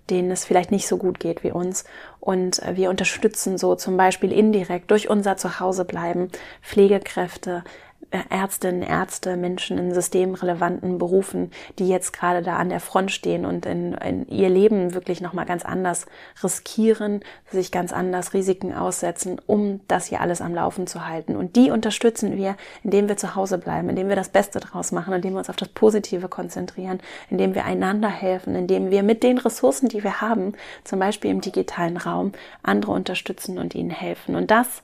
denen 0.09 0.31
es 0.31 0.45
vielleicht 0.45 0.71
nicht 0.71 0.87
so 0.87 0.97
gut 0.97 1.19
geht 1.19 1.43
wie 1.43 1.51
uns. 1.51 1.83
Und 2.21 2.61
wir 2.73 2.89
unterstützen 2.89 3.57
so 3.57 3.75
zum 3.75 3.97
Beispiel 3.97 4.31
indirekt 4.31 4.89
durch 4.91 5.09
unser 5.09 5.35
Zuhausebleiben 5.35 6.29
Pflegekräfte, 6.61 7.63
äh, 7.65 7.69
Ärztinnen, 8.09 8.83
Ärzte, 8.83 9.35
Menschen 9.35 9.77
in 9.77 9.93
systemrelevanten 9.93 10.97
Berufen, 10.97 11.51
die 11.77 11.89
jetzt 11.89 12.13
gerade 12.13 12.41
da 12.41 12.55
an 12.55 12.69
der 12.69 12.79
Front 12.79 13.11
stehen 13.11 13.45
und 13.45 13.65
in, 13.65 13.93
in 13.95 14.25
ihr 14.29 14.47
Leben 14.47 14.93
wirklich 14.93 15.19
nochmal 15.19 15.45
ganz 15.45 15.65
anders 15.65 16.05
riskieren, 16.41 17.19
sich 17.51 17.69
ganz 17.69 17.91
anders 17.91 18.33
Risiken 18.33 18.73
aussetzen, 18.73 19.41
um 19.45 19.81
das 19.89 20.05
hier 20.05 20.21
alles 20.21 20.39
am 20.39 20.55
Laufen 20.55 20.87
zu 20.87 21.05
halten. 21.05 21.35
Und 21.35 21.57
die 21.57 21.69
unterstützen 21.69 22.37
wir, 22.37 22.55
indem 22.81 23.09
wir 23.09 23.17
zu 23.17 23.35
Hause 23.35 23.57
bleiben, 23.57 23.89
indem 23.89 24.07
wir 24.07 24.15
das 24.15 24.29
Beste 24.29 24.61
draus 24.61 24.93
machen, 24.93 25.13
indem 25.13 25.33
wir 25.33 25.39
uns 25.39 25.49
auf 25.49 25.57
das 25.57 25.69
Positive 25.69 26.29
konzentrieren, 26.29 26.99
indem 27.29 27.55
wir 27.55 27.65
einander 27.65 28.09
helfen, 28.09 28.55
indem 28.55 28.89
wir 28.89 29.03
mit 29.03 29.21
den 29.21 29.37
Ressourcen, 29.37 29.89
die 29.89 30.05
wir 30.05 30.21
haben, 30.21 30.53
zum 30.85 30.99
Beispiel 30.99 31.29
im 31.29 31.41
digitalen 31.41 31.97
Raum, 31.97 32.31
andere 32.63 32.93
unterstützen 32.93 33.57
und 33.57 33.75
ihnen 33.75 33.89
helfen. 33.89 34.35
Und 34.37 34.49
das 34.49 34.81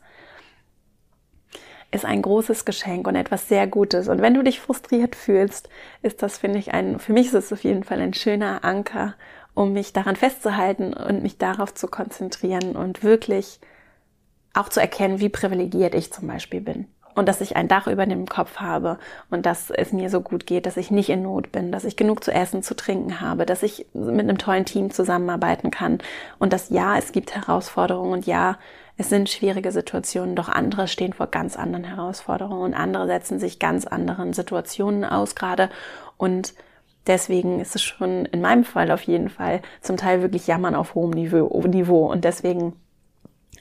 ist 1.94 2.06
ein 2.06 2.22
großes 2.22 2.66
Geschenk 2.66 3.08
und 3.08 3.16
etwas 3.16 3.48
sehr 3.48 3.68
Gutes. 3.68 4.08
Und 4.08 4.22
wenn 4.22 4.34
du 4.34 4.44
dich 4.44 4.60
frustriert 4.60 5.16
fühlst, 5.16 5.70
ist 6.02 6.24
das, 6.24 6.38
finde 6.38 6.60
ich, 6.60 6.74
ein, 6.74 7.00
für 7.00 7.14
mich 7.14 7.28
ist 7.28 7.34
es 7.36 7.54
auf 7.54 7.64
jeden 7.64 7.84
Fall 7.84 8.00
ein 8.02 8.14
schöner 8.14 8.64
Anker, 8.64 9.14
um 9.54 9.74
mich 9.74 9.94
daran 9.94 10.16
festzuhalten 10.16 10.94
und 10.94 11.22
mich 11.22 11.38
darauf 11.38 11.74
zu 11.74 11.88
konzentrieren 11.88 12.76
und 12.76 13.04
wirklich 13.04 13.60
auch 14.54 14.70
zu 14.70 14.80
erkennen, 14.80 15.20
wie 15.20 15.30
privilegiert 15.30 15.94
ich 15.94 16.12
zum 16.12 16.28
Beispiel 16.28 16.62
bin. 16.62 16.88
Und 17.16 17.30
dass 17.30 17.42
ich 17.42 17.56
ein 17.56 17.68
Dach 17.68 17.86
über 17.86 18.08
dem 18.08 18.26
Kopf 18.26 18.58
habe 18.58 18.98
und 19.30 19.46
dass 19.46 19.70
es 19.70 19.94
mir 19.94 20.10
so 20.10 20.22
gut 20.22 20.48
geht, 20.48 20.66
dass 20.66 20.78
ich 20.78 20.90
nicht 20.90 21.10
in 21.10 21.22
Not 21.22 21.52
bin, 21.52 21.72
dass 21.72 21.84
ich 21.84 21.96
genug 21.96 22.24
zu 22.24 22.32
essen, 22.32 22.64
zu 22.64 22.76
trinken 22.76 23.22
habe, 23.22 23.46
dass 23.46 23.62
ich 23.62 23.86
mit 23.94 24.22
einem 24.22 24.40
tollen 24.40 24.66
Team 24.66 24.90
zusammenarbeiten 24.90 25.70
kann 25.70 26.00
und 26.40 26.54
dass 26.54 26.72
ja, 26.72 26.98
es 26.98 27.12
gibt 27.12 27.36
Herausforderungen 27.36 28.14
und 28.14 28.26
ja, 28.26 28.58
es 28.98 29.10
sind 29.10 29.30
schwierige 29.30 29.72
Situationen, 29.72 30.36
doch 30.36 30.50
andere 30.50 30.88
stehen 30.88 31.14
vor 31.14 31.28
ganz 31.28 31.56
anderen 31.56 31.84
Herausforderungen 31.84 32.62
und 32.62 32.74
andere 32.74 33.08
setzen 33.08 33.40
sich 33.40 33.60
ganz 33.60 33.88
anderen 33.88 34.34
Situationen 34.34 35.04
aus 35.04 35.36
gerade. 35.36 35.70
Und 36.18 36.54
deswegen 37.08 37.60
ist 37.60 37.76
es 37.76 37.82
schon 37.82 38.26
in 38.26 38.42
meinem 38.42 38.64
Fall 38.64 38.92
auf 38.92 39.02
jeden 39.02 39.30
Fall 39.30 39.62
zum 39.82 39.98
Teil 39.98 40.22
wirklich 40.22 40.46
Jammern 40.46 40.76
auf 40.76 40.94
hohem 40.94 41.10
Niveau. 41.12 42.06
Und 42.06 42.24
deswegen 42.24 42.74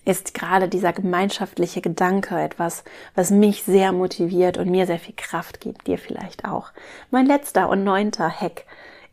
ist 0.04 0.34
gerade 0.34 0.68
dieser 0.68 0.92
gemeinschaftliche 0.92 1.80
Gedanke 1.80 2.38
etwas, 2.38 2.84
was 3.14 3.30
mich 3.30 3.62
sehr 3.62 3.92
motiviert 3.92 4.58
und 4.58 4.70
mir 4.70 4.86
sehr 4.86 4.98
viel 4.98 5.14
Kraft 5.16 5.60
gibt, 5.60 5.86
dir 5.86 5.96
vielleicht 5.96 6.44
auch. 6.44 6.72
Mein 7.10 7.26
letzter 7.26 7.68
und 7.68 7.84
neunter 7.84 8.28
Hack 8.28 8.64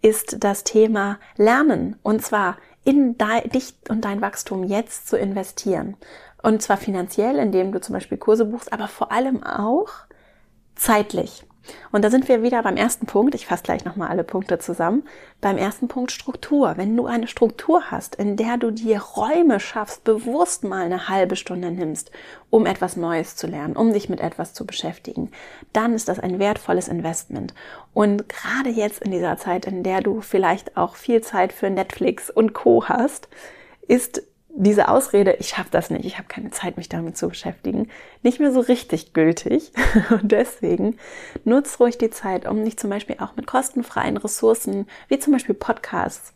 ist 0.01 0.43
das 0.43 0.63
Thema 0.63 1.17
Lernen. 1.37 1.97
Und 2.01 2.23
zwar 2.23 2.57
in 2.89 3.15
dich 3.53 3.75
und 3.87 4.03
dein 4.03 4.19
Wachstum 4.19 4.63
jetzt 4.63 5.07
zu 5.07 5.15
investieren. 5.15 5.95
Und 6.41 6.63
zwar 6.63 6.77
finanziell, 6.77 7.37
indem 7.37 7.71
du 7.71 7.79
zum 7.79 7.93
Beispiel 7.93 8.17
Kurse 8.17 8.45
buchst, 8.45 8.73
aber 8.73 8.87
vor 8.87 9.11
allem 9.11 9.43
auch 9.43 9.89
zeitlich. 10.75 11.45
Und 11.91 12.03
da 12.03 12.09
sind 12.09 12.27
wir 12.27 12.43
wieder 12.43 12.61
beim 12.63 12.77
ersten 12.77 13.05
Punkt. 13.05 13.35
Ich 13.35 13.47
fasse 13.47 13.63
gleich 13.63 13.85
nochmal 13.85 14.09
alle 14.09 14.23
Punkte 14.23 14.59
zusammen. 14.59 15.03
Beim 15.41 15.57
ersten 15.57 15.87
Punkt 15.87 16.11
Struktur. 16.11 16.73
Wenn 16.77 16.95
du 16.95 17.05
eine 17.05 17.27
Struktur 17.27 17.91
hast, 17.91 18.15
in 18.15 18.35
der 18.37 18.57
du 18.57 18.71
dir 18.71 18.99
Räume 18.99 19.59
schaffst, 19.59 20.03
bewusst 20.03 20.63
mal 20.63 20.85
eine 20.85 21.09
halbe 21.09 21.35
Stunde 21.35 21.71
nimmst, 21.71 22.11
um 22.49 22.65
etwas 22.65 22.97
Neues 22.97 23.35
zu 23.35 23.47
lernen, 23.47 23.75
um 23.75 23.93
dich 23.93 24.09
mit 24.09 24.19
etwas 24.19 24.53
zu 24.53 24.65
beschäftigen, 24.65 25.31
dann 25.73 25.93
ist 25.93 26.07
das 26.07 26.19
ein 26.19 26.39
wertvolles 26.39 26.87
Investment. 26.87 27.53
Und 27.93 28.29
gerade 28.29 28.69
jetzt 28.69 29.01
in 29.01 29.11
dieser 29.11 29.37
Zeit, 29.37 29.65
in 29.65 29.83
der 29.83 30.01
du 30.01 30.21
vielleicht 30.21 30.77
auch 30.77 30.95
viel 30.95 31.21
Zeit 31.21 31.53
für 31.53 31.69
Netflix 31.69 32.29
und 32.29 32.53
Co 32.53 32.85
hast, 32.87 33.29
ist 33.87 34.21
diese 34.55 34.89
Ausrede, 34.89 35.33
ich 35.39 35.49
schaffe 35.49 35.69
das 35.71 35.89
nicht, 35.89 36.05
ich 36.05 36.17
habe 36.17 36.27
keine 36.27 36.51
Zeit, 36.51 36.77
mich 36.77 36.89
damit 36.89 37.17
zu 37.17 37.29
beschäftigen, 37.29 37.87
nicht 38.23 38.39
mehr 38.39 38.51
so 38.51 38.59
richtig 38.59 39.13
gültig. 39.13 39.71
Und 40.09 40.31
deswegen 40.31 40.97
nutz 41.43 41.79
ruhig 41.79 41.97
die 41.97 42.09
Zeit, 42.09 42.47
um 42.47 42.63
dich 42.65 42.77
zum 42.77 42.89
Beispiel 42.89 43.17
auch 43.19 43.35
mit 43.35 43.47
kostenfreien 43.47 44.17
Ressourcen, 44.17 44.87
wie 45.07 45.19
zum 45.19 45.33
Beispiel 45.33 45.55
Podcasts, 45.55 46.33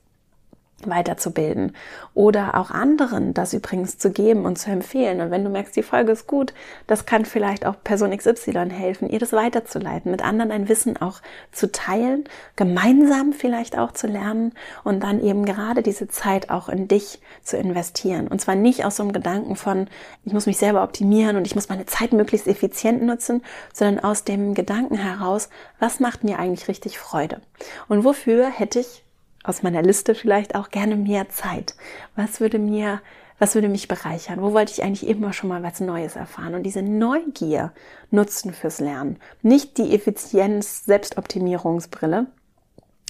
weiterzubilden 0.90 1.76
oder 2.14 2.58
auch 2.58 2.72
anderen 2.72 3.34
das 3.34 3.54
übrigens 3.54 3.98
zu 3.98 4.12
geben 4.12 4.46
und 4.46 4.58
zu 4.58 4.70
empfehlen. 4.70 5.22
Und 5.22 5.32
wenn 5.32 5.44
du 5.44 5.50
merkst, 5.50 5.76
die 5.76 5.84
Folge 5.84 6.12
ist 6.12 6.28
gut, 6.28 6.54
das 6.88 7.06
kann 7.06 7.26
vielleicht 7.26 7.66
auch 7.66 7.76
Person 7.84 8.16
XY 8.16 8.70
helfen, 8.72 9.10
ihr 9.10 9.20
das 9.20 9.34
weiterzuleiten, 9.34 10.12
mit 10.12 10.24
anderen 10.24 10.52
ein 10.52 10.70
Wissen 10.70 10.98
auch 10.98 11.22
zu 11.52 11.72
teilen, 11.72 12.26
gemeinsam 12.56 13.34
vielleicht 13.34 13.78
auch 13.78 13.92
zu 13.92 14.08
lernen 14.08 14.54
und 14.84 15.04
dann 15.04 15.24
eben 15.24 15.46
gerade 15.46 15.82
diese 15.82 16.08
Zeit 16.08 16.50
auch 16.50 16.70
in 16.70 16.88
dich 16.88 17.20
zu 17.44 17.58
investieren. 17.58 18.28
Und 18.28 18.42
zwar 18.42 18.56
nicht 18.56 18.86
aus 18.86 18.98
so 18.98 19.04
einem 19.04 19.14
Gedanken 19.14 19.56
von, 19.56 19.88
ich 20.26 20.34
muss 20.34 20.46
mich 20.46 20.58
selber 20.58 20.84
optimieren 20.84 21.38
und 21.38 21.48
ich 21.48 21.56
muss 21.56 21.70
meine 21.70 21.86
Zeit 21.86 22.14
möglichst 22.14 22.48
effizient 22.48 23.04
nutzen, 23.04 23.44
sondern 23.74 24.04
aus 24.04 24.24
dem 24.24 24.54
Gedanken 24.54 24.96
heraus, 24.96 25.50
was 25.80 26.00
macht 26.00 26.24
mir 26.24 26.40
eigentlich 26.40 26.68
richtig 26.68 27.00
Freude? 27.00 27.42
Und 27.88 28.04
wofür 28.04 28.48
hätte 28.48 28.80
ich 28.80 29.04
aus 29.44 29.62
meiner 29.64 29.82
Liste 29.82 30.16
vielleicht 30.16 30.56
auch 30.56 30.70
gerne 30.70 30.96
mehr 30.96 31.30
Zeit. 31.30 31.76
Was 32.16 32.40
würde 32.40 32.60
mir, 32.60 33.02
Was 33.40 33.56
würde 33.56 33.68
mich 33.68 33.88
bereichern? 33.88 34.42
Wo 34.42 34.54
wollte 34.54 34.72
ich 34.72 34.84
eigentlich 34.84 35.08
immer 35.08 35.34
schon 35.34 35.50
mal 35.50 35.64
was 35.64 35.80
Neues 35.80 36.16
erfahren? 36.16 36.56
Und 36.56 36.64
diese 36.64 36.82
Neugier 36.82 37.74
nutzen 38.12 38.54
fürs 38.54 38.80
Lernen. 38.80 39.18
Nicht 39.42 39.78
die 39.78 39.94
Effizienz, 39.94 40.86
Selbstoptimierungsbrille, 40.86 42.28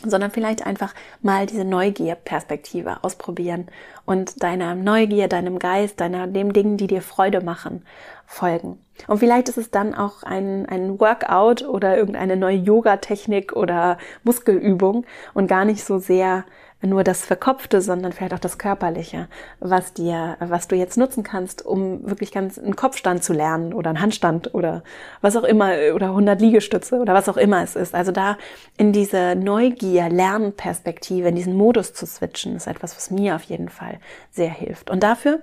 sondern 0.10 0.32
vielleicht 0.32 0.66
einfach 0.66 0.93
mal 1.22 1.45
diese 1.45 1.66
Neugier-Perspektive 1.66 3.04
ausprobieren 3.04 3.68
und 4.06 4.43
deiner 4.43 4.76
Neugier, 4.76 5.28
deinem 5.28 5.60
Geist, 5.60 5.99
deiner, 5.99 6.28
dem 6.28 6.54
Dingen, 6.54 6.78
die 6.78 6.88
dir 6.88 7.01
Freude 7.01 7.41
machen, 7.41 7.86
folgen. 8.26 8.80
Und 9.08 9.20
vielleicht 9.20 9.49
ist 9.49 9.58
es 9.58 9.72
dann 9.72 9.95
auch 9.95 10.24
ein, 10.24 10.66
ein 10.68 10.99
Workout 10.99 11.64
oder 11.64 11.97
irgendeine 11.97 12.38
neue 12.38 12.58
Yoga-Technik 12.58 13.54
oder 13.54 13.97
Muskelübung 14.24 15.06
und 15.34 15.47
gar 15.47 15.66
nicht 15.66 15.84
so 15.84 15.97
sehr 15.97 16.45
nur 16.86 17.03
das 17.03 17.25
Verkopfte, 17.25 17.81
sondern 17.81 18.11
vielleicht 18.11 18.34
auch 18.34 18.39
das 18.39 18.57
Körperliche, 18.57 19.27
was 19.59 19.93
dir, 19.93 20.38
was 20.39 20.67
du 20.67 20.75
jetzt 20.75 20.97
nutzen 20.97 21.23
kannst, 21.23 21.65
um 21.65 22.07
wirklich 22.09 22.31
ganz 22.31 22.59
einen 22.59 22.75
Kopfstand 22.75 23.23
zu 23.23 23.34
lernen 23.34 23.73
oder 23.73 23.89
einen 23.89 24.01
Handstand 24.01 24.53
oder 24.53 24.84
was 25.21 25.36
auch 25.36 25.43
immer 25.43 25.71
oder 25.93 26.07
100 26.07 26.41
Liegestütze 26.41 26.97
oder 26.97 27.13
was 27.13 27.29
auch 27.29 27.38
immer 27.38 27.63
es 27.63 27.75
ist. 27.75 27.95
Also 27.95 28.11
da 28.11 28.38
in 28.77 28.91
diese 28.91 29.36
Neugier, 29.36 30.09
Lernperspektive, 30.09 31.29
in 31.29 31.36
diesen 31.36 31.55
Modus 31.55 31.93
zu 31.93 32.05
switchen, 32.05 32.55
ist 32.55 32.67
etwas, 32.67 32.95
was 32.95 33.11
mir 33.11 33.36
auf 33.36 33.43
jeden 33.43 33.69
Fall 33.69 33.99
sehr 34.31 34.49
hilft. 34.49 34.89
Und 34.89 35.03
dafür 35.03 35.39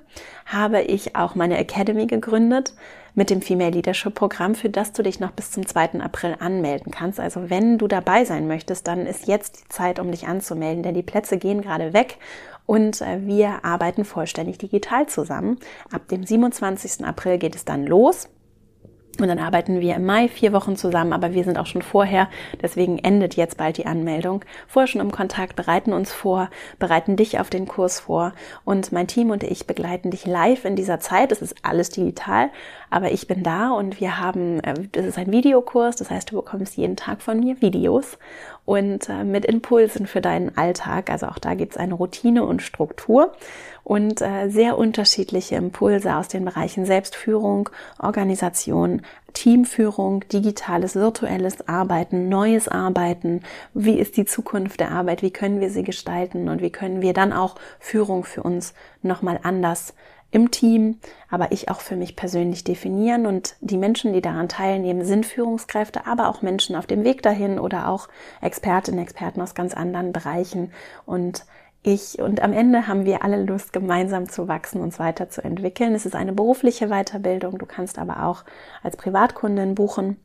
habe 0.47 0.82
ich 0.82 1.16
auch 1.16 1.34
meine 1.34 1.59
Academy 1.59 2.07
gegründet 2.07 2.74
mit 3.15 3.31
dem 3.31 3.43
Female 3.43 3.71
Leadership 3.71 4.15
Programm, 4.15 4.55
für 4.55 4.71
das 4.71 4.93
du 4.93 5.03
dich 5.03 5.21
noch 5.21 5.33
bis 5.33 5.51
zum 5.51 5.67
2. 5.67 6.01
April 6.01 6.37
anmelden 6.39 6.93
kannst. 6.93 7.21
Also 7.21 7.51
wenn 7.51 7.79
du 7.79 7.89
dabei 7.89 8.25
sein 8.25 8.47
möchtest, 8.47 8.87
dann 8.87 9.07
ist 9.07 9.27
jetzt 9.27 9.61
die 9.61 9.69
Zeit, 9.69 9.99
um 9.99 10.11
dich 10.11 10.27
anzumelden, 10.27 10.83
denn 10.83 10.95
die 10.95 11.03
Plätze 11.03 11.39
gehen 11.39 11.63
gerade 11.63 11.93
weg 11.93 12.19
und 12.67 13.01
äh, 13.01 13.27
wir 13.27 13.65
arbeiten 13.65 14.05
vollständig 14.05 14.59
digital 14.59 15.07
zusammen. 15.07 15.59
Ab 15.91 16.09
dem 16.09 16.25
27. 16.25 17.05
April 17.05 17.39
geht 17.39 17.57
es 17.57 17.65
dann 17.65 17.87
los. 17.87 18.29
Und 19.21 19.29
dann 19.29 19.39
arbeiten 19.39 19.81
wir 19.81 19.97
im 19.97 20.07
Mai 20.07 20.29
vier 20.29 20.53
Wochen 20.53 20.77
zusammen, 20.77 21.12
aber 21.12 21.35
wir 21.35 21.45
sind 21.45 21.59
auch 21.59 21.66
schon 21.66 21.83
vorher, 21.83 22.29
deswegen 22.62 22.99
endet 22.99 23.37
jetzt 23.37 23.57
bald 23.57 23.77
die 23.77 23.87
Anmeldung, 23.87 24.45
vorher 24.66 24.87
schon 24.87 25.01
im 25.01 25.11
Kontakt, 25.11 25.57
bereiten 25.57 25.93
uns 25.93 26.12
vor, 26.12 26.51
bereiten 26.79 27.16
dich 27.16 27.39
auf 27.39 27.51
den 27.51 27.66
Kurs 27.66 28.01
vor. 28.01 28.33
Und 28.64 28.93
mein 28.93 29.07
Team 29.07 29.31
und 29.31 29.43
ich 29.43 29.66
begleiten 29.66 30.11
dich 30.11 30.27
live 30.27 30.64
in 30.64 30.77
dieser 30.77 31.01
Zeit. 31.01 31.33
Es 31.33 31.43
ist 31.43 31.57
alles 31.62 31.91
digital, 31.91 32.51
aber 32.91 33.12
ich 33.12 33.27
bin 33.27 33.43
da 33.43 33.71
und 33.71 34.01
wir 34.01 34.18
haben, 34.18 34.61
äh, 34.61 34.75
das 34.93 35.07
ist 35.07 35.18
ein 35.18 35.33
Videokurs, 35.33 35.97
das 35.97 36.11
heißt, 36.11 36.31
du 36.31 36.37
bekommst 36.37 36.77
jeden 36.77 36.97
Tag 36.97 37.23
von 37.23 37.41
mir 37.41 37.61
Videos. 37.61 38.18
Und 38.66 39.09
äh, 39.09 39.25
mit 39.25 39.47
Impulsen 39.47 40.07
für 40.07 40.21
deinen 40.21 40.57
Alltag. 40.57 41.11
Also 41.11 41.27
auch 41.27 41.39
da 41.39 41.55
gibt 41.55 41.73
es 41.73 41.79
eine 41.79 41.95
Routine 41.95 42.45
und 42.45 42.62
Struktur 42.62 43.33
und 43.85 44.20
äh, 44.20 44.49
sehr 44.49 44.78
unterschiedliche 44.78 45.57
Impulse 45.57 46.16
aus 46.16 46.28
den 46.28 46.45
Bereichen 46.45 46.87
Selbstführung, 46.87 47.70
Organisation, 47.99 49.03
Teamführung, 49.33 50.24
digitales, 50.28 50.95
virtuelles 50.95 51.66
Arbeiten, 51.68 52.28
neues 52.28 52.68
Arbeiten. 52.68 53.43
Wie 53.74 53.99
ist 53.99 54.16
die 54.16 54.24
Zukunft 54.24 54.81
der 54.81 54.91
Arbeit? 54.91 55.22
Wie 55.22 55.31
können 55.31 55.61
wir 55.61 55.70
sie 55.70 55.85
gestalten? 55.85 56.49
Und 56.49 56.62
wie 56.62 56.70
können 56.70 57.03
wir 57.03 57.12
dann 57.12 57.33
auch 57.33 57.57
Führung 57.78 58.24
für 58.24 58.43
uns 58.43 58.74
nochmal 59.03 59.41
anders 59.43 59.95
im 60.33 60.51
Team, 60.51 60.99
aber 61.28 61.53
ich 61.53 61.68
auch 61.70 61.81
für 61.81 61.97
mich 61.97 62.14
persönlich 62.14 62.62
definieren. 62.62 63.26
Und 63.26 63.57
die 63.61 63.76
Menschen, 63.76 64.12
die 64.12 64.20
daran 64.20 64.49
teilnehmen, 64.49 65.05
sind 65.05 65.26
Führungskräfte, 65.26 66.07
aber 66.07 66.28
auch 66.28 66.43
Menschen 66.43 66.76
auf 66.76 66.87
dem 66.87 67.05
Weg 67.05 67.22
dahin 67.22 67.59
oder 67.59 67.89
auch 67.89 68.09
Expertinnen, 68.41 69.01
Experten 69.01 69.41
aus 69.41 69.55
ganz 69.55 69.74
anderen 69.74 70.12
Bereichen. 70.12 70.72
Und 71.05 71.45
ich 71.83 72.18
und 72.20 72.43
am 72.43 72.53
Ende 72.53 72.87
haben 72.87 73.05
wir 73.05 73.24
alle 73.24 73.43
Lust, 73.43 73.72
gemeinsam 73.72 74.28
zu 74.28 74.49
wachsen, 74.49 74.81
uns 74.81 74.99
weiterzuentwickeln. 74.99 75.95
Es 75.95 76.07
ist 76.07 76.14
eine 76.14 76.33
berufliche 76.33 76.89
Weiterbildung. 76.89 77.59
Du 77.59 77.66
kannst 77.66 77.99
aber 77.99 78.24
auch 78.24 78.45
als 78.83 78.97
Privatkundin 78.97 79.74
buchen. 79.74 80.18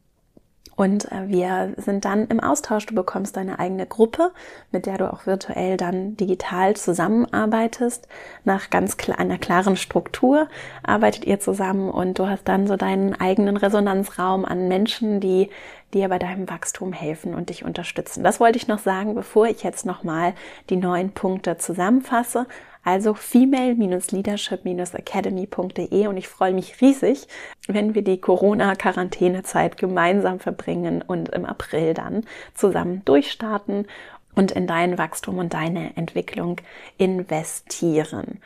Und 0.75 1.11
äh, 1.11 1.27
wir 1.27 1.73
sind 1.77 2.05
dann 2.05 2.27
im 2.27 2.39
Austausch. 2.39 2.85
Du 2.85 2.95
bekommst 2.95 3.37
deine 3.37 3.59
eigene 3.59 3.85
Gruppe, 3.85 4.31
mit 4.71 4.85
der 4.85 4.97
du 4.97 5.11
auch 5.11 5.25
virtuell 5.25 5.77
dann 5.77 6.17
digital 6.17 6.75
zusammenarbeitest. 6.75 8.07
Nach 8.43 8.69
ganz 8.69 8.97
klar, 8.97 9.19
einer 9.19 9.37
klaren 9.37 9.77
Struktur 9.77 10.47
arbeitet 10.83 11.25
ihr 11.25 11.39
zusammen 11.39 11.89
und 11.89 12.19
du 12.19 12.27
hast 12.27 12.47
dann 12.47 12.67
so 12.67 12.75
deinen 12.75 13.19
eigenen 13.19 13.57
Resonanzraum 13.57 14.45
an 14.45 14.67
Menschen, 14.67 15.19
die 15.19 15.49
dir 15.93 16.09
bei 16.09 16.19
deinem 16.19 16.49
Wachstum 16.49 16.91
helfen 16.91 17.33
und 17.33 17.49
dich 17.49 17.63
unterstützen. 17.63 18.23
Das 18.23 18.39
wollte 18.39 18.57
ich 18.57 18.67
noch 18.67 18.79
sagen, 18.79 19.15
bevor 19.15 19.47
ich 19.47 19.63
jetzt 19.63 19.85
nochmal 19.85 20.33
die 20.69 20.75
neuen 20.75 21.11
Punkte 21.11 21.57
zusammenfasse. 21.57 22.47
Also 22.85 23.13
female-leadership-academy.de 23.15 26.07
und 26.07 26.17
ich 26.17 26.27
freue 26.27 26.53
mich 26.53 26.79
riesig, 26.81 27.27
wenn 27.67 27.95
wir 27.95 28.03
die 28.03 28.21
Corona-Quarantänezeit 28.21 29.77
gemeinsam 29.77 30.39
verbringen 30.39 31.03
und 31.05 31.29
im 31.29 31.45
April 31.45 31.95
dann 31.95 32.25
zusammen 32.53 33.01
durchstarten 33.03 33.87
und 34.35 34.51
in 34.51 34.67
dein 34.67 34.99
Wachstum 34.99 35.39
und 35.39 35.55
deine 35.55 35.97
Entwicklung 35.97 36.57
investieren. 36.97 38.39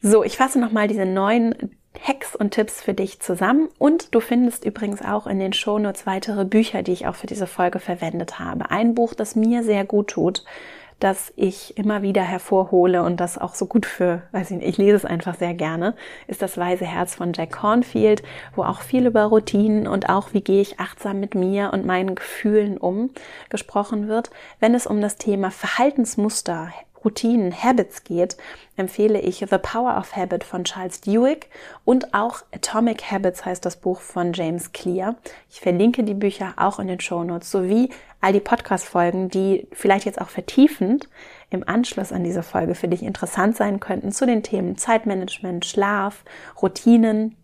So, 0.00 0.22
ich 0.22 0.36
fasse 0.36 0.60
nochmal 0.60 0.86
diese 0.86 1.06
neuen 1.06 1.72
Hacks 2.00 2.36
und 2.36 2.52
Tipps 2.52 2.80
für 2.80 2.94
dich 2.94 3.18
zusammen 3.20 3.68
und 3.78 4.14
du 4.14 4.20
findest 4.20 4.64
übrigens 4.64 5.02
auch 5.02 5.26
in 5.26 5.40
den 5.40 5.52
Shownotes 5.52 6.06
weitere 6.06 6.44
Bücher, 6.44 6.84
die 6.84 6.92
ich 6.92 7.06
auch 7.06 7.16
für 7.16 7.26
diese 7.26 7.48
Folge 7.48 7.80
verwendet 7.80 8.38
habe. 8.38 8.70
Ein 8.70 8.94
Buch, 8.94 9.14
das 9.14 9.34
mir 9.34 9.64
sehr 9.64 9.84
gut 9.84 10.08
tut, 10.08 10.44
das 11.00 11.32
ich 11.36 11.76
immer 11.76 12.02
wieder 12.02 12.22
hervorhole 12.22 13.02
und 13.02 13.20
das 13.20 13.38
auch 13.38 13.54
so 13.54 13.66
gut 13.66 13.86
für, 13.86 14.22
weiß 14.32 14.50
ich 14.50 14.56
nicht, 14.58 14.68
ich 14.68 14.78
lese 14.78 14.96
es 14.96 15.04
einfach 15.04 15.34
sehr 15.34 15.54
gerne, 15.54 15.94
ist 16.26 16.42
das 16.42 16.56
Weise 16.56 16.84
Herz 16.84 17.14
von 17.14 17.32
Jack 17.32 17.52
Cornfield, 17.52 18.22
wo 18.54 18.62
auch 18.62 18.80
viel 18.80 19.06
über 19.06 19.24
Routinen 19.24 19.86
und 19.86 20.08
auch 20.08 20.32
wie 20.32 20.40
gehe 20.40 20.62
ich 20.62 20.80
achtsam 20.80 21.20
mit 21.20 21.34
mir 21.34 21.72
und 21.72 21.84
meinen 21.84 22.14
Gefühlen 22.14 22.78
um 22.78 23.10
gesprochen 23.50 24.08
wird. 24.08 24.30
Wenn 24.60 24.74
es 24.74 24.86
um 24.86 25.00
das 25.00 25.16
Thema 25.16 25.50
Verhaltensmuster 25.50 26.72
Routinen, 27.04 27.52
Habits 27.52 28.04
geht, 28.04 28.36
empfehle 28.76 29.20
ich 29.20 29.38
The 29.38 29.58
Power 29.58 29.96
of 29.98 30.16
Habit 30.16 30.44
von 30.44 30.64
Charles 30.64 31.00
Duhigg 31.00 31.46
und 31.84 32.14
auch 32.14 32.42
Atomic 32.52 33.10
Habits 33.10 33.44
heißt 33.44 33.64
das 33.64 33.76
Buch 33.76 34.00
von 34.00 34.32
James 34.32 34.72
Clear. 34.72 35.16
Ich 35.50 35.60
verlinke 35.60 36.02
die 36.02 36.14
Bücher 36.14 36.54
auch 36.56 36.78
in 36.78 36.88
den 36.88 37.00
Show 37.00 37.22
Notes 37.24 37.50
sowie 37.50 37.90
all 38.20 38.32
die 38.32 38.40
Podcast-Folgen, 38.40 39.28
die 39.28 39.68
vielleicht 39.72 40.06
jetzt 40.06 40.20
auch 40.20 40.30
vertiefend 40.30 41.08
im 41.50 41.66
Anschluss 41.68 42.12
an 42.12 42.24
diese 42.24 42.42
Folge 42.42 42.74
für 42.74 42.88
dich 42.88 43.02
interessant 43.02 43.56
sein 43.56 43.80
könnten 43.80 44.12
zu 44.12 44.26
den 44.26 44.42
Themen 44.42 44.76
Zeitmanagement, 44.76 45.64
Schlaf, 45.64 46.24
Routinen, 46.60 47.36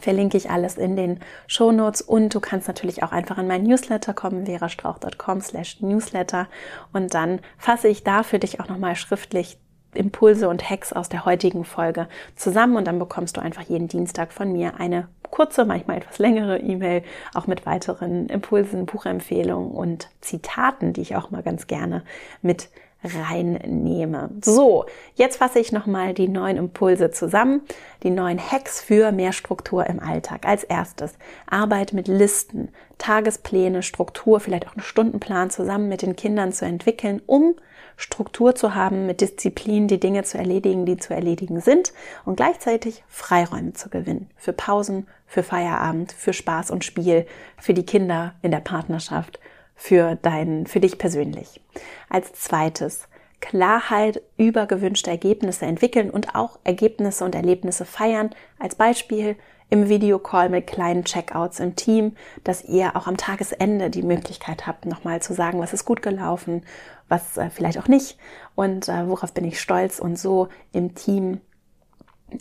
verlinke 0.00 0.36
ich 0.36 0.50
alles 0.50 0.76
in 0.76 0.96
den 0.96 1.20
Show 1.46 1.72
Notes 1.72 2.02
und 2.02 2.34
du 2.34 2.40
kannst 2.40 2.68
natürlich 2.68 3.02
auch 3.02 3.12
einfach 3.12 3.38
in 3.38 3.46
mein 3.46 3.62
Newsletter 3.62 4.12
kommen, 4.12 4.46
verastrauch.com 4.46 5.40
slash 5.40 5.80
newsletter. 5.80 6.46
Und 6.92 7.14
dann 7.14 7.40
fasse 7.56 7.88
ich 7.88 8.04
da 8.04 8.22
für 8.22 8.38
dich 8.38 8.60
auch 8.60 8.68
nochmal 8.68 8.96
schriftlich 8.96 9.58
Impulse 9.94 10.48
und 10.48 10.68
Hacks 10.68 10.92
aus 10.92 11.08
der 11.08 11.24
heutigen 11.24 11.64
Folge 11.64 12.08
zusammen 12.36 12.76
und 12.76 12.86
dann 12.86 12.98
bekommst 12.98 13.36
du 13.36 13.40
einfach 13.40 13.62
jeden 13.62 13.88
Dienstag 13.88 14.32
von 14.32 14.52
mir 14.52 14.78
eine 14.78 15.08
kurze, 15.30 15.64
manchmal 15.64 15.98
etwas 15.98 16.18
längere 16.18 16.58
E-Mail, 16.58 17.02
auch 17.34 17.46
mit 17.46 17.66
weiteren 17.66 18.26
Impulsen, 18.28 18.86
Buchempfehlungen 18.86 19.70
und 19.70 20.10
Zitaten, 20.20 20.92
die 20.92 21.00
ich 21.00 21.16
auch 21.16 21.30
mal 21.30 21.42
ganz 21.42 21.66
gerne 21.66 22.04
mit 22.42 22.68
reinnehme. 23.04 24.30
So, 24.44 24.86
jetzt 25.14 25.36
fasse 25.36 25.60
ich 25.60 25.70
nochmal 25.70 26.14
die 26.14 26.28
neuen 26.28 26.56
Impulse 26.56 27.10
zusammen, 27.10 27.62
die 28.02 28.10
neuen 28.10 28.38
Hacks 28.38 28.80
für 28.80 29.12
mehr 29.12 29.32
Struktur 29.32 29.86
im 29.86 30.00
Alltag. 30.00 30.46
Als 30.46 30.64
erstes 30.64 31.14
Arbeit 31.48 31.92
mit 31.92 32.08
Listen, 32.08 32.70
Tagespläne, 32.98 33.82
Struktur, 33.82 34.40
vielleicht 34.40 34.66
auch 34.66 34.74
einen 34.74 34.82
Stundenplan 34.82 35.50
zusammen 35.50 35.88
mit 35.88 36.02
den 36.02 36.16
Kindern 36.16 36.52
zu 36.52 36.64
entwickeln, 36.64 37.22
um 37.26 37.54
Struktur 37.96 38.54
zu 38.54 38.74
haben, 38.74 39.06
mit 39.06 39.20
Disziplin 39.20 39.88
die 39.88 40.00
Dinge 40.00 40.22
zu 40.22 40.38
erledigen, 40.38 40.86
die 40.86 40.96
zu 40.96 41.14
erledigen 41.14 41.60
sind 41.60 41.92
und 42.24 42.36
gleichzeitig 42.36 43.02
Freiräume 43.08 43.72
zu 43.72 43.90
gewinnen 43.90 44.30
für 44.36 44.52
Pausen, 44.52 45.06
für 45.26 45.42
Feierabend, 45.42 46.12
für 46.12 46.32
Spaß 46.32 46.70
und 46.70 46.84
Spiel, 46.84 47.26
für 47.58 47.74
die 47.74 47.84
Kinder 47.84 48.34
in 48.42 48.52
der 48.52 48.60
Partnerschaft 48.60 49.40
für 49.78 50.16
dein, 50.16 50.66
für 50.66 50.80
dich 50.80 50.98
persönlich. 50.98 51.62
Als 52.10 52.32
zweites, 52.32 53.08
Klarheit 53.40 54.20
über 54.36 54.66
gewünschte 54.66 55.10
Ergebnisse 55.10 55.64
entwickeln 55.64 56.10
und 56.10 56.34
auch 56.34 56.58
Ergebnisse 56.64 57.24
und 57.24 57.36
Erlebnisse 57.36 57.84
feiern. 57.84 58.30
Als 58.58 58.74
Beispiel 58.74 59.36
im 59.70 59.88
Videocall 59.88 60.48
mit 60.48 60.66
kleinen 60.66 61.04
Checkouts 61.04 61.60
im 61.60 61.76
Team, 61.76 62.16
dass 62.42 62.64
ihr 62.64 62.96
auch 62.96 63.06
am 63.06 63.16
Tagesende 63.16 63.90
die 63.90 64.02
Möglichkeit 64.02 64.66
habt, 64.66 64.86
nochmal 64.86 65.22
zu 65.22 65.32
sagen, 65.34 65.60
was 65.60 65.72
ist 65.72 65.84
gut 65.84 66.02
gelaufen, 66.02 66.62
was 67.08 67.36
äh, 67.36 67.48
vielleicht 67.50 67.78
auch 67.78 67.88
nicht 67.88 68.18
und 68.56 68.88
äh, 68.88 69.08
worauf 69.08 69.32
bin 69.32 69.44
ich 69.44 69.60
stolz 69.60 70.00
und 70.00 70.18
so 70.18 70.48
im 70.72 70.94
Team 70.94 71.40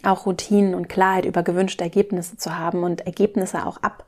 auch 0.04 0.26
Routinen 0.26 0.74
und 0.74 0.90
Klarheit 0.90 1.26
über 1.26 1.44
gewünschte 1.44 1.84
Ergebnisse 1.84 2.38
zu 2.38 2.58
haben 2.58 2.84
und 2.84 3.02
Ergebnisse 3.02 3.66
auch 3.66 3.78
ab 3.78 4.06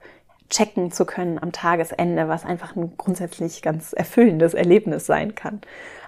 checken 0.50 0.92
zu 0.92 1.06
können 1.06 1.40
am 1.42 1.52
Tagesende, 1.52 2.28
was 2.28 2.46
einfach 2.46 2.76
ein 2.76 2.94
grundsätzlich 2.98 3.62
ganz 3.62 3.94
erfüllendes 3.94 4.54
Erlebnis 4.54 5.06
sein 5.06 5.36
kann. 5.36 5.62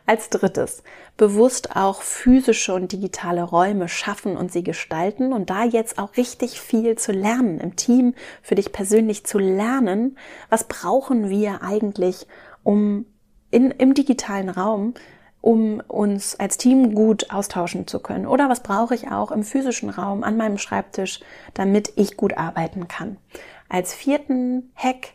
Als 0.07 0.29
drittes, 0.29 0.83
bewusst 1.15 1.75
auch 1.75 2.01
physische 2.01 2.73
und 2.73 2.91
digitale 2.91 3.43
Räume 3.43 3.87
schaffen 3.87 4.35
und 4.35 4.51
sie 4.51 4.63
gestalten 4.63 5.31
und 5.31 5.49
da 5.51 5.63
jetzt 5.63 5.99
auch 5.99 6.17
richtig 6.17 6.59
viel 6.59 6.97
zu 6.97 7.11
lernen, 7.11 7.59
im 7.59 7.75
Team 7.75 8.15
für 8.41 8.55
dich 8.55 8.71
persönlich 8.71 9.25
zu 9.25 9.37
lernen, 9.37 10.17
was 10.49 10.63
brauchen 10.63 11.29
wir 11.29 11.61
eigentlich, 11.61 12.25
um 12.63 13.05
in, 13.51 13.69
im 13.69 13.93
digitalen 13.93 14.49
Raum 14.49 14.95
um 15.41 15.81
uns 15.87 16.39
als 16.39 16.57
Team 16.57 16.93
gut 16.93 17.31
austauschen 17.31 17.87
zu 17.87 17.99
können? 17.99 18.27
Oder 18.27 18.47
was 18.47 18.61
brauche 18.61 18.93
ich 18.93 19.09
auch 19.09 19.31
im 19.31 19.43
physischen 19.43 19.89
Raum 19.89 20.23
an 20.23 20.37
meinem 20.37 20.59
Schreibtisch, 20.59 21.19
damit 21.55 21.93
ich 21.95 22.15
gut 22.15 22.37
arbeiten 22.37 22.87
kann? 22.87 23.17
Als 23.74 23.93
vierten 23.93 24.69
Hack 24.76 25.13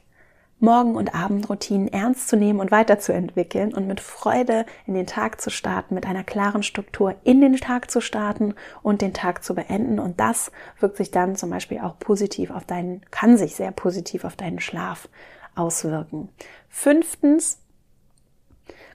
Morgen- 0.60 0.96
und 0.96 1.14
Abendroutinen 1.14 1.88
ernst 1.88 2.28
zu 2.28 2.36
nehmen 2.38 2.58
und 2.58 2.70
weiterzuentwickeln 2.70 3.74
und 3.74 3.86
mit 3.86 4.00
Freude 4.00 4.64
in 4.86 4.94
den 4.94 5.06
Tag 5.06 5.42
zu 5.42 5.50
starten, 5.50 5.94
mit 5.94 6.06
einer 6.06 6.24
klaren 6.24 6.62
Struktur 6.62 7.14
in 7.24 7.42
den 7.42 7.54
Tag 7.56 7.90
zu 7.90 8.00
starten 8.00 8.54
und 8.82 9.02
den 9.02 9.12
Tag 9.12 9.44
zu 9.44 9.54
beenden. 9.54 9.98
Und 9.98 10.20
das 10.20 10.50
wirkt 10.80 10.96
sich 10.96 11.10
dann 11.10 11.36
zum 11.36 11.50
Beispiel 11.50 11.80
auch 11.80 11.98
positiv 11.98 12.50
auf 12.50 12.64
deinen, 12.64 13.02
kann 13.10 13.36
sich 13.36 13.54
sehr 13.56 13.72
positiv 13.72 14.24
auf 14.24 14.36
deinen 14.36 14.60
Schlaf 14.60 15.10
auswirken. 15.54 16.30
Fünftens, 16.70 17.58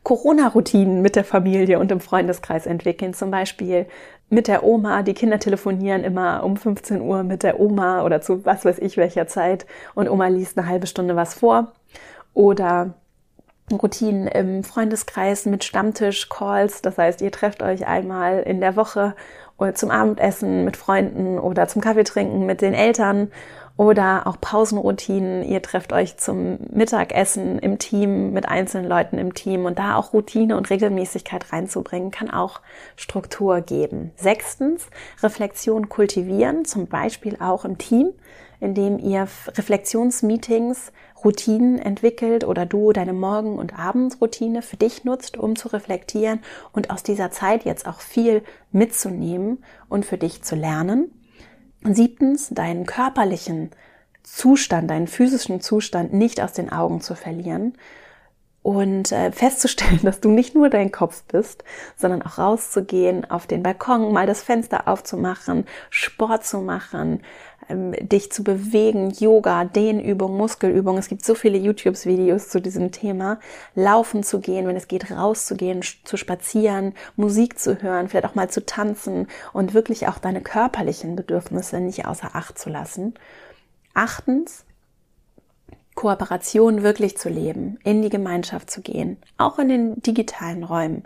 Corona-Routinen 0.01 1.03
mit 1.03 1.15
der 1.15 1.23
Familie 1.23 1.77
und 1.77 1.91
im 1.91 1.99
Freundeskreis 1.99 2.65
entwickeln. 2.65 3.13
Zum 3.13 3.29
Beispiel 3.29 3.85
mit 4.31 4.47
der 4.47 4.63
Oma. 4.63 5.03
Die 5.03 5.13
Kinder 5.13 5.39
telefonieren 5.39 6.03
immer 6.03 6.43
um 6.43 6.57
15 6.57 7.01
Uhr 7.01 7.23
mit 7.23 7.43
der 7.43 7.59
Oma 7.59 8.03
oder 8.03 8.21
zu 8.21 8.43
was 8.45 8.65
weiß 8.65 8.79
ich 8.79 8.97
welcher 8.97 9.27
Zeit 9.27 9.67
und 9.93 10.09
Oma 10.09 10.27
liest 10.27 10.57
eine 10.57 10.67
halbe 10.67 10.87
Stunde 10.87 11.15
was 11.15 11.35
vor. 11.35 11.73
Oder 12.33 12.95
Routinen 13.71 14.27
im 14.27 14.63
Freundeskreis 14.63 15.45
mit 15.45 15.63
Stammtisch-Calls. 15.63 16.81
Das 16.81 16.97
heißt, 16.97 17.21
ihr 17.21 17.31
trefft 17.31 17.61
euch 17.61 17.85
einmal 17.85 18.39
in 18.39 18.59
der 18.61 18.75
Woche 18.75 19.15
zum 19.73 19.91
Abendessen 19.91 20.65
mit 20.65 20.75
Freunden 20.75 21.37
oder 21.37 21.67
zum 21.67 21.81
Kaffeetrinken 21.81 22.45
mit 22.45 22.61
den 22.61 22.73
Eltern 22.73 23.31
oder 23.81 24.27
auch 24.27 24.39
Pausenroutinen. 24.39 25.43
Ihr 25.43 25.59
trefft 25.63 25.91
euch 25.91 26.15
zum 26.17 26.59
Mittagessen 26.71 27.57
im 27.57 27.79
Team 27.79 28.31
mit 28.31 28.47
einzelnen 28.47 28.87
Leuten 28.87 29.17
im 29.17 29.33
Team 29.33 29.65
und 29.65 29.79
da 29.79 29.95
auch 29.95 30.13
Routine 30.13 30.55
und 30.55 30.69
Regelmäßigkeit 30.69 31.51
reinzubringen, 31.51 32.11
kann 32.11 32.29
auch 32.29 32.61
Struktur 32.95 33.61
geben. 33.61 34.11
Sechstens, 34.15 34.85
Reflexion 35.23 35.89
kultivieren, 35.89 36.63
zum 36.63 36.85
Beispiel 36.85 37.37
auch 37.39 37.65
im 37.65 37.79
Team, 37.79 38.13
indem 38.59 38.99
ihr 38.99 39.27
Reflexionsmeetings, 39.47 40.91
Routinen 41.25 41.79
entwickelt 41.79 42.43
oder 42.43 42.67
du 42.67 42.91
deine 42.91 43.13
Morgen- 43.13 43.57
und 43.57 43.79
Abendroutine 43.79 44.61
für 44.61 44.77
dich 44.77 45.05
nutzt, 45.05 45.37
um 45.37 45.55
zu 45.55 45.69
reflektieren 45.69 46.41
und 46.71 46.91
aus 46.91 47.01
dieser 47.01 47.31
Zeit 47.31 47.65
jetzt 47.65 47.87
auch 47.87 48.01
viel 48.01 48.43
mitzunehmen 48.71 49.63
und 49.89 50.05
für 50.05 50.19
dich 50.19 50.43
zu 50.43 50.53
lernen. 50.55 51.11
Siebtens, 51.83 52.49
deinen 52.49 52.85
körperlichen 52.85 53.71
Zustand, 54.23 54.89
deinen 54.89 55.07
physischen 55.07 55.61
Zustand 55.61 56.13
nicht 56.13 56.41
aus 56.41 56.53
den 56.53 56.71
Augen 56.71 57.01
zu 57.01 57.15
verlieren 57.15 57.73
und 58.63 59.11
äh, 59.11 59.31
festzustellen, 59.31 59.99
dass 60.03 60.19
du 60.19 60.29
nicht 60.29 60.55
nur 60.55 60.69
dein 60.69 60.91
Kopf 60.91 61.23
bist, 61.23 61.63
sondern 61.95 62.21
auch 62.21 62.37
rauszugehen, 62.37 63.29
auf 63.29 63.47
den 63.47 63.63
Balkon, 63.63 64.13
mal 64.13 64.27
das 64.27 64.43
Fenster 64.43 64.87
aufzumachen, 64.87 65.65
Sport 65.89 66.45
zu 66.45 66.59
machen, 66.59 67.21
dich 67.75 68.31
zu 68.31 68.43
bewegen, 68.43 69.11
Yoga, 69.11 69.65
Dehnübung, 69.65 70.37
Muskelübung. 70.37 70.97
Es 70.97 71.07
gibt 71.07 71.25
so 71.25 71.35
viele 71.35 71.57
YouTube-Videos 71.57 72.49
zu 72.49 72.61
diesem 72.61 72.91
Thema. 72.91 73.39
Laufen 73.75 74.23
zu 74.23 74.39
gehen, 74.39 74.67
wenn 74.67 74.75
es 74.75 74.87
geht, 74.87 75.11
rauszugehen, 75.11 75.81
zu 76.03 76.17
spazieren, 76.17 76.93
Musik 77.15 77.59
zu 77.59 77.81
hören, 77.81 78.07
vielleicht 78.07 78.25
auch 78.25 78.35
mal 78.35 78.49
zu 78.49 78.65
tanzen 78.65 79.27
und 79.53 79.73
wirklich 79.73 80.07
auch 80.07 80.17
deine 80.17 80.41
körperlichen 80.41 81.15
Bedürfnisse 81.15 81.79
nicht 81.79 82.05
außer 82.05 82.35
Acht 82.35 82.57
zu 82.57 82.69
lassen. 82.69 83.13
Achtens, 83.93 84.65
Kooperation 85.95 86.83
wirklich 86.83 87.17
zu 87.17 87.29
leben, 87.29 87.77
in 87.83 88.01
die 88.01 88.09
Gemeinschaft 88.09 88.71
zu 88.71 88.81
gehen, 88.81 89.17
auch 89.37 89.59
in 89.59 89.69
den 89.69 90.01
digitalen 90.01 90.63
Räumen. 90.63 91.03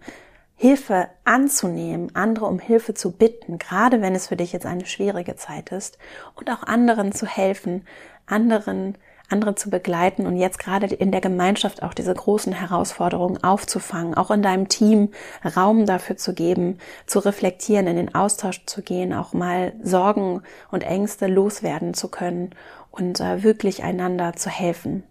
Hilfe 0.56 1.10
anzunehmen, 1.26 2.16
andere 2.16 2.46
um 2.46 2.60
Hilfe 2.60 2.94
zu 2.94 3.12
bitten, 3.12 3.60
gerade 3.60 4.02
wenn 4.02 4.16
es 4.16 4.28
für 4.28 4.38
dich 4.38 4.54
jetzt 4.54 4.66
eine 4.66 4.86
schwierige 4.86 5.36
Zeit 5.36 5.72
ist 5.72 5.98
und 6.36 6.50
auch 6.50 6.64
anderen 6.64 7.12
zu 7.12 7.26
helfen, 7.26 7.86
anderen 8.26 8.98
andere 9.30 9.56
zu 9.56 9.70
begleiten 9.70 10.28
und 10.28 10.38
jetzt 10.38 10.60
gerade 10.60 10.88
in 10.88 11.12
der 11.12 11.22
Gemeinschaft 11.22 11.84
auch 11.84 11.94
diese 11.94 12.14
großen 12.14 12.54
Herausforderungen 12.54 13.44
aufzufangen, 13.44 14.14
auch 14.14 14.32
in 14.32 14.42
deinem 14.42 14.68
Team 14.68 15.10
Raum 15.56 15.86
dafür 15.86 16.18
zu 16.18 16.34
geben, 16.34 16.78
zu 17.08 17.20
reflektieren, 17.20 17.88
in 17.88 17.96
den 17.96 18.14
Austausch 18.14 18.66
zu 18.66 18.82
gehen, 18.82 19.14
auch 19.14 19.34
mal 19.34 19.74
Sorgen 19.82 20.42
und 20.72 20.84
Ängste 20.84 21.28
loswerden 21.28 21.94
zu 21.94 22.10
können 22.10 22.52
und 22.92 23.20
äh, 23.20 23.44
wirklich 23.44 23.84
einander 23.84 24.34
zu 24.34 24.50
helfen. 24.50 25.04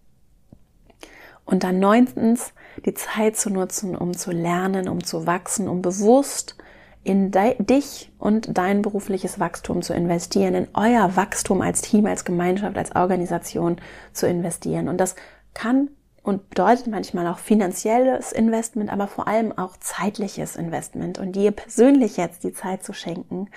Und 1.45 1.65
dann 1.65 1.79
neuntens, 1.79 2.53
die 2.85 2.95
Zeit 2.95 3.37
zu 3.37 3.51
nutzen, 3.51 3.97
um 3.97 4.17
zu 4.17 4.31
lernen, 4.31 4.89
um 4.89 5.05
zu 5.05 5.27
wachsen, 5.27 5.69
um 5.69 5.83
bewusst 5.83 6.57
in 7.03 7.31
dich 7.59 8.11
und 8.19 8.57
dein 8.57 8.81
berufliches 8.81 9.39
Wachstum 9.39 9.83
zu 9.83 9.93
investieren, 9.93 10.55
in 10.55 10.69
euer 10.73 11.17
Wachstum 11.17 11.61
als 11.61 11.83
Team, 11.83 12.07
als 12.07 12.25
Gemeinschaft, 12.25 12.79
als 12.79 12.97
Organisation 12.97 13.77
zu 14.13 14.27
investieren. 14.27 14.89
Und 14.89 14.99
das 14.99 15.15
kann 15.53 15.91
und 16.23 16.49
bedeutet 16.49 16.87
manchmal 16.87 17.27
auch 17.27 17.39
finanzielles 17.39 18.33
Investment, 18.33 18.91
aber 18.91 19.07
vor 19.07 19.29
allem 19.29 19.57
auch 19.57 19.77
zeitliches 19.77 20.57
Investment 20.57 21.19
und 21.19 21.37
dir 21.37 21.51
persönlich 21.51 22.17
jetzt 22.17 22.45
die 22.45 22.55
Zeit 22.55 22.83
zu 22.83 22.95
schenken 22.95 23.51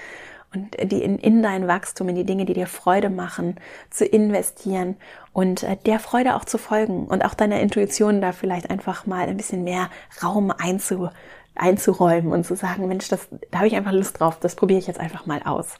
und 0.53 0.75
die 0.91 1.03
in, 1.03 1.17
in 1.17 1.43
dein 1.43 1.67
Wachstum, 1.67 2.09
in 2.09 2.15
die 2.15 2.23
Dinge, 2.23 2.45
die 2.45 2.53
dir 2.53 2.67
Freude 2.67 3.09
machen, 3.09 3.55
zu 3.89 4.05
investieren 4.05 4.95
und 5.33 5.63
äh, 5.63 5.77
der 5.85 5.99
Freude 5.99 6.35
auch 6.35 6.45
zu 6.45 6.57
folgen 6.57 7.05
und 7.07 7.23
auch 7.25 7.33
deiner 7.33 7.59
Intuition 7.59 8.21
da 8.21 8.31
vielleicht 8.31 8.69
einfach 8.69 9.05
mal 9.05 9.27
ein 9.27 9.37
bisschen 9.37 9.63
mehr 9.63 9.89
Raum 10.23 10.51
einzu, 10.51 11.09
einzuräumen 11.55 12.31
und 12.31 12.45
zu 12.45 12.55
sagen, 12.55 12.87
Mensch, 12.87 13.09
das, 13.09 13.27
da 13.51 13.59
habe 13.59 13.67
ich 13.67 13.75
einfach 13.75 13.91
Lust 13.91 14.19
drauf, 14.19 14.39
das 14.39 14.55
probiere 14.55 14.79
ich 14.79 14.87
jetzt 14.87 14.99
einfach 14.99 15.25
mal 15.25 15.41
aus. 15.43 15.75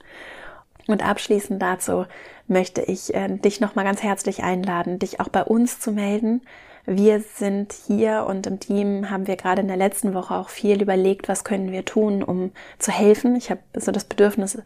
Und 0.88 1.06
abschließend 1.06 1.62
dazu 1.62 2.06
möchte 2.48 2.82
ich 2.82 3.14
äh, 3.14 3.28
dich 3.38 3.60
nochmal 3.60 3.86
ganz 3.86 4.04
herzlich 4.04 4.44
einladen, 4.44 5.00
dich 5.00 5.20
auch 5.20 5.30
bei 5.30 5.44
uns 5.44 5.80
zu 5.80 5.92
melden. 5.92 6.42
Wir 6.90 7.20
sind 7.20 7.74
hier 7.74 8.26
und 8.30 8.48
im 8.48 8.62
Team 8.62 9.10
haben 9.10 9.28
wir 9.28 9.36
gerade 9.36 9.62
in 9.62 9.68
der 9.68 9.76
letzten 9.76 10.14
Woche 10.14 10.34
auch 10.34 10.48
viel 10.48 10.82
überlegt, 10.82 11.28
was 11.28 11.44
können 11.44 11.74
wir 11.74 11.84
tun, 11.84 12.24
um 12.24 12.52
zu 12.80 12.94
helfen. 12.94 13.36
Ich 13.36 13.52
habe 13.52 13.60
so 13.76 13.92
das 13.92 14.06
Bedürfnis, 14.06 14.58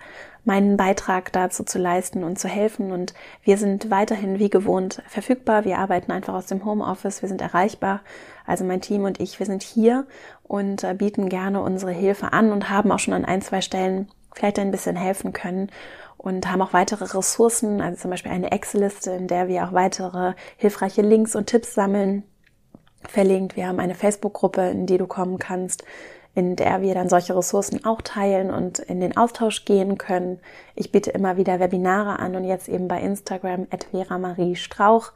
meinen 0.45 0.77
Beitrag 0.77 1.33
dazu 1.33 1.63
zu 1.63 1.79
leisten 1.79 2.23
und 2.23 2.37
zu 2.37 2.47
helfen. 2.47 2.91
Und 2.91 3.15
wir 3.43 3.57
sind 3.57 3.89
weiterhin 3.89 4.37
wie 4.37 4.51
gewohnt 4.51 5.01
verfügbar. 5.07 5.65
Wir 5.65 5.79
arbeiten 5.79 6.11
einfach 6.11 6.35
aus 6.35 6.45
dem 6.45 6.63
Homeoffice. 6.63 7.23
Wir 7.23 7.29
sind 7.29 7.41
erreichbar. 7.41 8.01
Also 8.45 8.65
mein 8.65 8.81
Team 8.81 9.03
und 9.05 9.19
ich, 9.19 9.39
wir 9.39 9.47
sind 9.47 9.63
hier 9.63 10.05
und 10.43 10.83
äh, 10.83 10.93
bieten 10.93 11.27
gerne 11.27 11.59
unsere 11.63 11.91
Hilfe 11.91 12.33
an 12.33 12.51
und 12.51 12.69
haben 12.69 12.91
auch 12.91 12.99
schon 12.99 13.15
an 13.15 13.25
ein, 13.25 13.41
zwei 13.41 13.61
Stellen 13.61 14.09
vielleicht 14.35 14.59
ein 14.59 14.69
bisschen 14.69 14.95
helfen 14.95 15.33
können 15.33 15.71
und 16.21 16.51
haben 16.51 16.61
auch 16.61 16.73
weitere 16.73 17.05
Ressourcen, 17.05 17.81
also 17.81 18.01
zum 18.01 18.11
Beispiel 18.11 18.31
eine 18.31 18.51
Excel-Liste, 18.51 19.11
in 19.11 19.27
der 19.27 19.47
wir 19.47 19.65
auch 19.65 19.73
weitere 19.73 20.33
hilfreiche 20.57 21.01
Links 21.01 21.35
und 21.35 21.47
Tipps 21.47 21.73
sammeln, 21.73 22.23
verlinkt. 23.09 23.55
Wir 23.55 23.67
haben 23.67 23.79
eine 23.79 23.95
Facebook-Gruppe, 23.95 24.69
in 24.69 24.85
die 24.85 24.99
du 24.99 25.07
kommen 25.07 25.39
kannst, 25.39 25.83
in 26.35 26.55
der 26.55 26.83
wir 26.83 26.93
dann 26.93 27.09
solche 27.09 27.35
Ressourcen 27.35 27.85
auch 27.85 28.01
teilen 28.03 28.51
und 28.51 28.77
in 28.77 28.99
den 28.99 29.17
Austausch 29.17 29.65
gehen 29.65 29.97
können. 29.97 30.39
Ich 30.75 30.91
biete 30.91 31.09
immer 31.09 31.37
wieder 31.37 31.59
Webinare 31.59 32.19
an 32.19 32.35
und 32.35 32.43
jetzt 32.43 32.69
eben 32.69 32.87
bei 32.87 33.01
Instagram 33.01 33.65
at 33.71 33.87
Vera 33.89 34.19
Marie 34.19 34.55
Strauch 34.55 35.13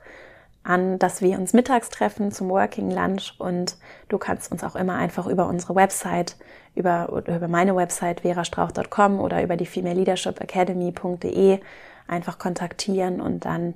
an, 0.65 0.99
dass 0.99 1.21
wir 1.21 1.37
uns 1.37 1.53
mittags 1.53 1.89
treffen 1.89 2.31
zum 2.31 2.49
Working 2.49 2.89
Lunch 2.89 3.33
und 3.37 3.77
du 4.09 4.17
kannst 4.17 4.51
uns 4.51 4.63
auch 4.63 4.75
immer 4.75 4.95
einfach 4.95 5.27
über 5.27 5.47
unsere 5.47 5.75
Website, 5.75 6.35
über, 6.73 7.23
über 7.27 7.47
meine 7.47 7.75
Website 7.75 8.21
verastrauch.com 8.21 9.19
oder 9.19 9.43
über 9.43 9.57
die 9.57 9.65
Female 9.65 9.95
Leadership 9.95 10.41
Academy.de 10.41 11.59
einfach 12.07 12.39
kontaktieren 12.39 13.21
und 13.21 13.45
dann 13.45 13.75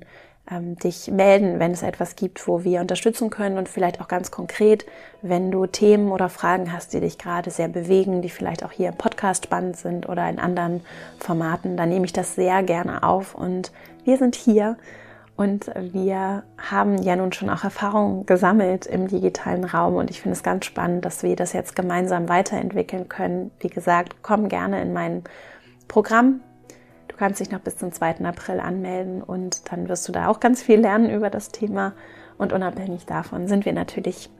ähm, 0.50 0.76
dich 0.76 1.08
melden, 1.08 1.58
wenn 1.60 1.72
es 1.72 1.82
etwas 1.82 2.16
gibt, 2.16 2.46
wo 2.48 2.64
wir 2.64 2.80
unterstützen 2.80 3.30
können 3.30 3.56
und 3.56 3.68
vielleicht 3.68 4.00
auch 4.00 4.08
ganz 4.08 4.30
konkret, 4.30 4.84
wenn 5.22 5.50
du 5.50 5.66
Themen 5.66 6.10
oder 6.10 6.28
Fragen 6.28 6.72
hast, 6.72 6.92
die 6.92 7.00
dich 7.00 7.18
gerade 7.18 7.50
sehr 7.50 7.68
bewegen, 7.68 8.20
die 8.20 8.30
vielleicht 8.30 8.64
auch 8.64 8.72
hier 8.72 8.88
im 8.88 8.96
Podcast 8.96 9.44
spannend 9.44 9.76
sind 9.76 10.08
oder 10.08 10.28
in 10.28 10.38
anderen 10.38 10.80
Formaten, 11.18 11.76
dann 11.76 11.88
nehme 11.88 12.04
ich 12.04 12.12
das 12.12 12.34
sehr 12.34 12.62
gerne 12.62 13.02
auf 13.02 13.34
und 13.34 13.70
wir 14.04 14.16
sind 14.16 14.34
hier 14.34 14.76
und 15.40 15.70
wir 15.74 16.44
haben 16.58 17.02
ja 17.02 17.16
nun 17.16 17.32
schon 17.32 17.50
auch 17.50 17.64
Erfahrungen 17.64 18.26
gesammelt 18.26 18.86
im 18.86 19.08
digitalen 19.08 19.64
Raum 19.64 19.96
und 19.96 20.10
ich 20.10 20.20
finde 20.20 20.36
es 20.36 20.42
ganz 20.42 20.66
spannend, 20.66 21.04
dass 21.04 21.22
wir 21.22 21.34
das 21.34 21.52
jetzt 21.52 21.74
gemeinsam 21.74 22.28
weiterentwickeln 22.28 23.08
können. 23.08 23.50
Wie 23.58 23.68
gesagt, 23.68 24.16
komm 24.22 24.48
gerne 24.48 24.80
in 24.82 24.92
mein 24.92 25.24
Programm 25.88 26.40
kannst 27.20 27.38
dich 27.38 27.50
noch 27.50 27.60
bis 27.60 27.76
zum 27.76 27.92
2. 27.92 28.24
April 28.24 28.60
anmelden 28.60 29.22
und 29.22 29.70
dann 29.70 29.90
wirst 29.90 30.08
du 30.08 30.12
da 30.12 30.28
auch 30.28 30.40
ganz 30.40 30.62
viel 30.62 30.80
lernen 30.80 31.10
über 31.10 31.28
das 31.28 31.50
Thema. 31.50 31.92
Und 32.38 32.54
unabhängig 32.54 33.04
davon 33.04 33.46
sind 33.46 33.66
wir 33.66 33.74
natürlich 33.74 34.30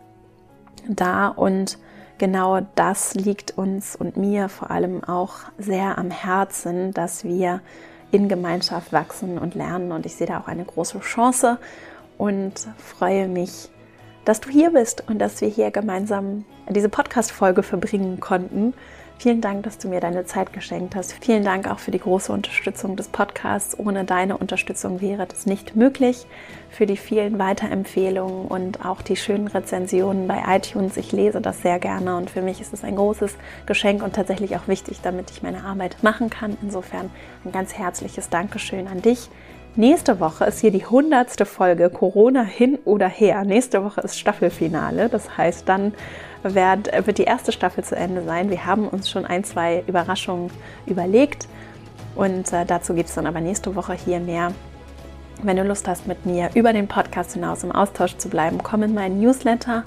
da 0.89 1.29
und 1.29 1.77
genau 2.17 2.61
das 2.77 3.15
liegt 3.15 3.59
uns 3.59 3.97
und 3.97 4.17
mir 4.17 4.49
vor 4.49 4.71
allem 4.71 5.05
auch 5.05 5.35
sehr 5.59 5.99
am 5.99 6.11
Herzen, 6.11 6.93
dass 6.93 7.23
wir 7.23 7.61
in 8.11 8.29
Gemeinschaft 8.29 8.93
wachsen 8.93 9.39
und 9.39 9.55
lernen. 9.55 9.93
Und 9.93 10.07
ich 10.07 10.17
sehe 10.17 10.27
da 10.27 10.41
auch 10.41 10.49
eine 10.49 10.65
große 10.65 11.01
Chance 11.01 11.59
und 12.19 12.69
freue 12.79 13.29
mich, 13.29 13.71
dass 14.25 14.41
du 14.41 14.51
hier 14.51 14.71
bist 14.71 15.05
und 15.09 15.19
dass 15.19 15.41
wir 15.41 15.49
hier 15.49 15.71
gemeinsam 15.71 16.45
diese 16.69 16.89
Podcast-Folge 16.89 17.63
verbringen 17.63 18.21
konnten. 18.21 18.75
Vielen 19.21 19.43
Dank, 19.43 19.65
dass 19.65 19.77
du 19.77 19.89
mir 19.89 20.01
deine 20.01 20.25
Zeit 20.25 20.55
geschenkt 20.55 20.97
hast. 20.97 21.13
Vielen 21.23 21.45
Dank 21.45 21.71
auch 21.71 21.79
für 21.79 21.91
die 21.91 21.99
große 21.99 22.33
Unterstützung 22.33 22.97
des 22.97 23.09
Podcasts. 23.09 23.79
Ohne 23.79 24.05
deine 24.05 24.39
Unterstützung 24.39 25.03
wäre 25.03 25.27
das 25.27 25.45
nicht 25.45 25.77
möglich. 25.77 26.25
Für 26.71 26.87
die 26.87 26.97
vielen 26.97 27.39
Weiterempfehlungen 27.39 28.47
und 28.47 28.83
auch 28.83 29.03
die 29.03 29.17
schönen 29.17 29.47
Rezensionen 29.47 30.27
bei 30.27 30.43
iTunes. 30.49 30.97
Ich 30.97 31.13
lese 31.13 31.43
das 31.43 31.61
sehr 31.61 31.79
gerne 31.79 32.17
und 32.17 32.31
für 32.31 32.41
mich 32.41 32.63
ist 32.63 32.73
es 32.73 32.83
ein 32.83 32.97
großes 32.97 33.37
Geschenk 33.67 34.03
und 34.03 34.15
tatsächlich 34.15 34.57
auch 34.57 34.69
wichtig, 34.69 35.01
damit 35.03 35.31
ich 35.31 35.43
meine 35.43 35.65
Arbeit 35.65 36.03
machen 36.03 36.31
kann. 36.31 36.57
Insofern 36.63 37.11
ein 37.45 37.53
ganz 37.53 37.75
herzliches 37.75 38.31
Dankeschön 38.31 38.89
an 38.89 39.03
dich. 39.03 39.29
Nächste 39.77 40.19
Woche 40.19 40.47
ist 40.47 40.59
hier 40.59 40.73
die 40.73 40.85
hundertste 40.85 41.47
Folge 41.47 41.91
Corona 41.91 42.43
hin 42.43 42.77
oder 42.85 43.09
her. 43.09 43.45
Nächste 43.45 43.85
Woche 43.85 44.01
ist 44.01 44.19
Staffelfinale. 44.19 45.09
Das 45.09 45.37
heißt, 45.37 45.69
dann 45.69 45.95
wird, 46.43 47.07
wird 47.07 47.19
die 47.19 47.25
erste 47.25 47.53
Staffel 47.53 47.85
zu 47.85 47.95
Ende 47.95 48.25
sein. 48.25 48.51
Wir 48.51 48.67
haben 48.67 48.89
uns 48.89 49.09
schon 49.09 49.25
ein, 49.25 49.45
zwei 49.45 49.85
Überraschungen 49.87 50.51
überlegt 50.87 51.47
und 52.17 52.53
äh, 52.53 52.67
dazu 52.67 52.95
gibt 52.95 53.11
es 53.11 53.15
dann 53.15 53.29
aber 53.29 53.41
nächste 53.41 53.77
Woche 53.77 53.93
hier 53.93 54.19
mehr. 54.19 54.53
Wenn 55.43 55.57
du 55.57 55.63
Lust 55.63 55.87
hast, 55.87 56.09
mit 56.09 56.27
mir 56.27 56.51
über 56.55 56.73
den 56.73 56.89
Podcast 56.89 57.35
hinaus 57.35 57.63
im 57.63 57.71
Austausch 57.71 58.17
zu 58.17 58.29
bleiben, 58.29 58.59
komm 58.65 58.83
in 58.83 58.93
meinen 58.93 59.21
Newsletter 59.21 59.85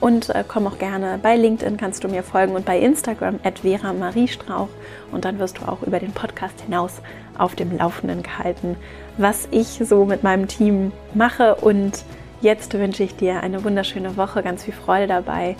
und 0.00 0.30
äh, 0.30 0.42
komm 0.46 0.66
auch 0.66 0.78
gerne 0.78 1.20
bei 1.22 1.36
LinkedIn, 1.36 1.76
kannst 1.76 2.02
du 2.02 2.08
mir 2.08 2.24
folgen 2.24 2.56
und 2.56 2.64
bei 2.64 2.80
Instagram 2.80 3.38
at 3.44 3.60
Vera 3.60 3.92
Marie 3.92 4.26
Strauch 4.26 4.68
und 5.12 5.24
dann 5.24 5.38
wirst 5.38 5.58
du 5.58 5.68
auch 5.68 5.82
über 5.82 6.00
den 6.00 6.12
Podcast 6.12 6.60
hinaus 6.62 7.00
auf 7.38 7.54
dem 7.54 7.76
Laufenden 7.78 8.22
gehalten, 8.22 8.76
was 9.16 9.48
ich 9.50 9.80
so 9.84 10.04
mit 10.04 10.22
meinem 10.22 10.48
Team 10.48 10.92
mache 11.14 11.54
und 11.56 12.04
jetzt 12.40 12.72
wünsche 12.74 13.02
ich 13.02 13.16
dir 13.16 13.42
eine 13.42 13.64
wunderschöne 13.64 14.16
Woche, 14.16 14.42
ganz 14.42 14.64
viel 14.64 14.74
Freude 14.74 15.06
dabei 15.06 15.56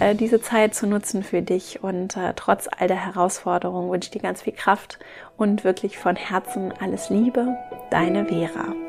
äh, 0.00 0.14
diese 0.14 0.40
Zeit 0.40 0.74
zu 0.74 0.86
nutzen 0.86 1.22
für 1.22 1.42
dich. 1.42 1.82
Und 1.82 2.16
äh, 2.16 2.32
trotz 2.34 2.68
all 2.68 2.88
der 2.88 3.04
Herausforderungen 3.04 3.90
wünsche 3.90 4.08
ich 4.08 4.10
dir 4.12 4.22
ganz 4.22 4.42
viel 4.42 4.52
Kraft 4.52 4.98
und 5.36 5.64
wirklich 5.64 5.98
von 5.98 6.16
Herzen 6.16 6.72
alles 6.80 7.10
Liebe. 7.10 7.56
Deine 7.90 8.26
Vera. 8.26 8.87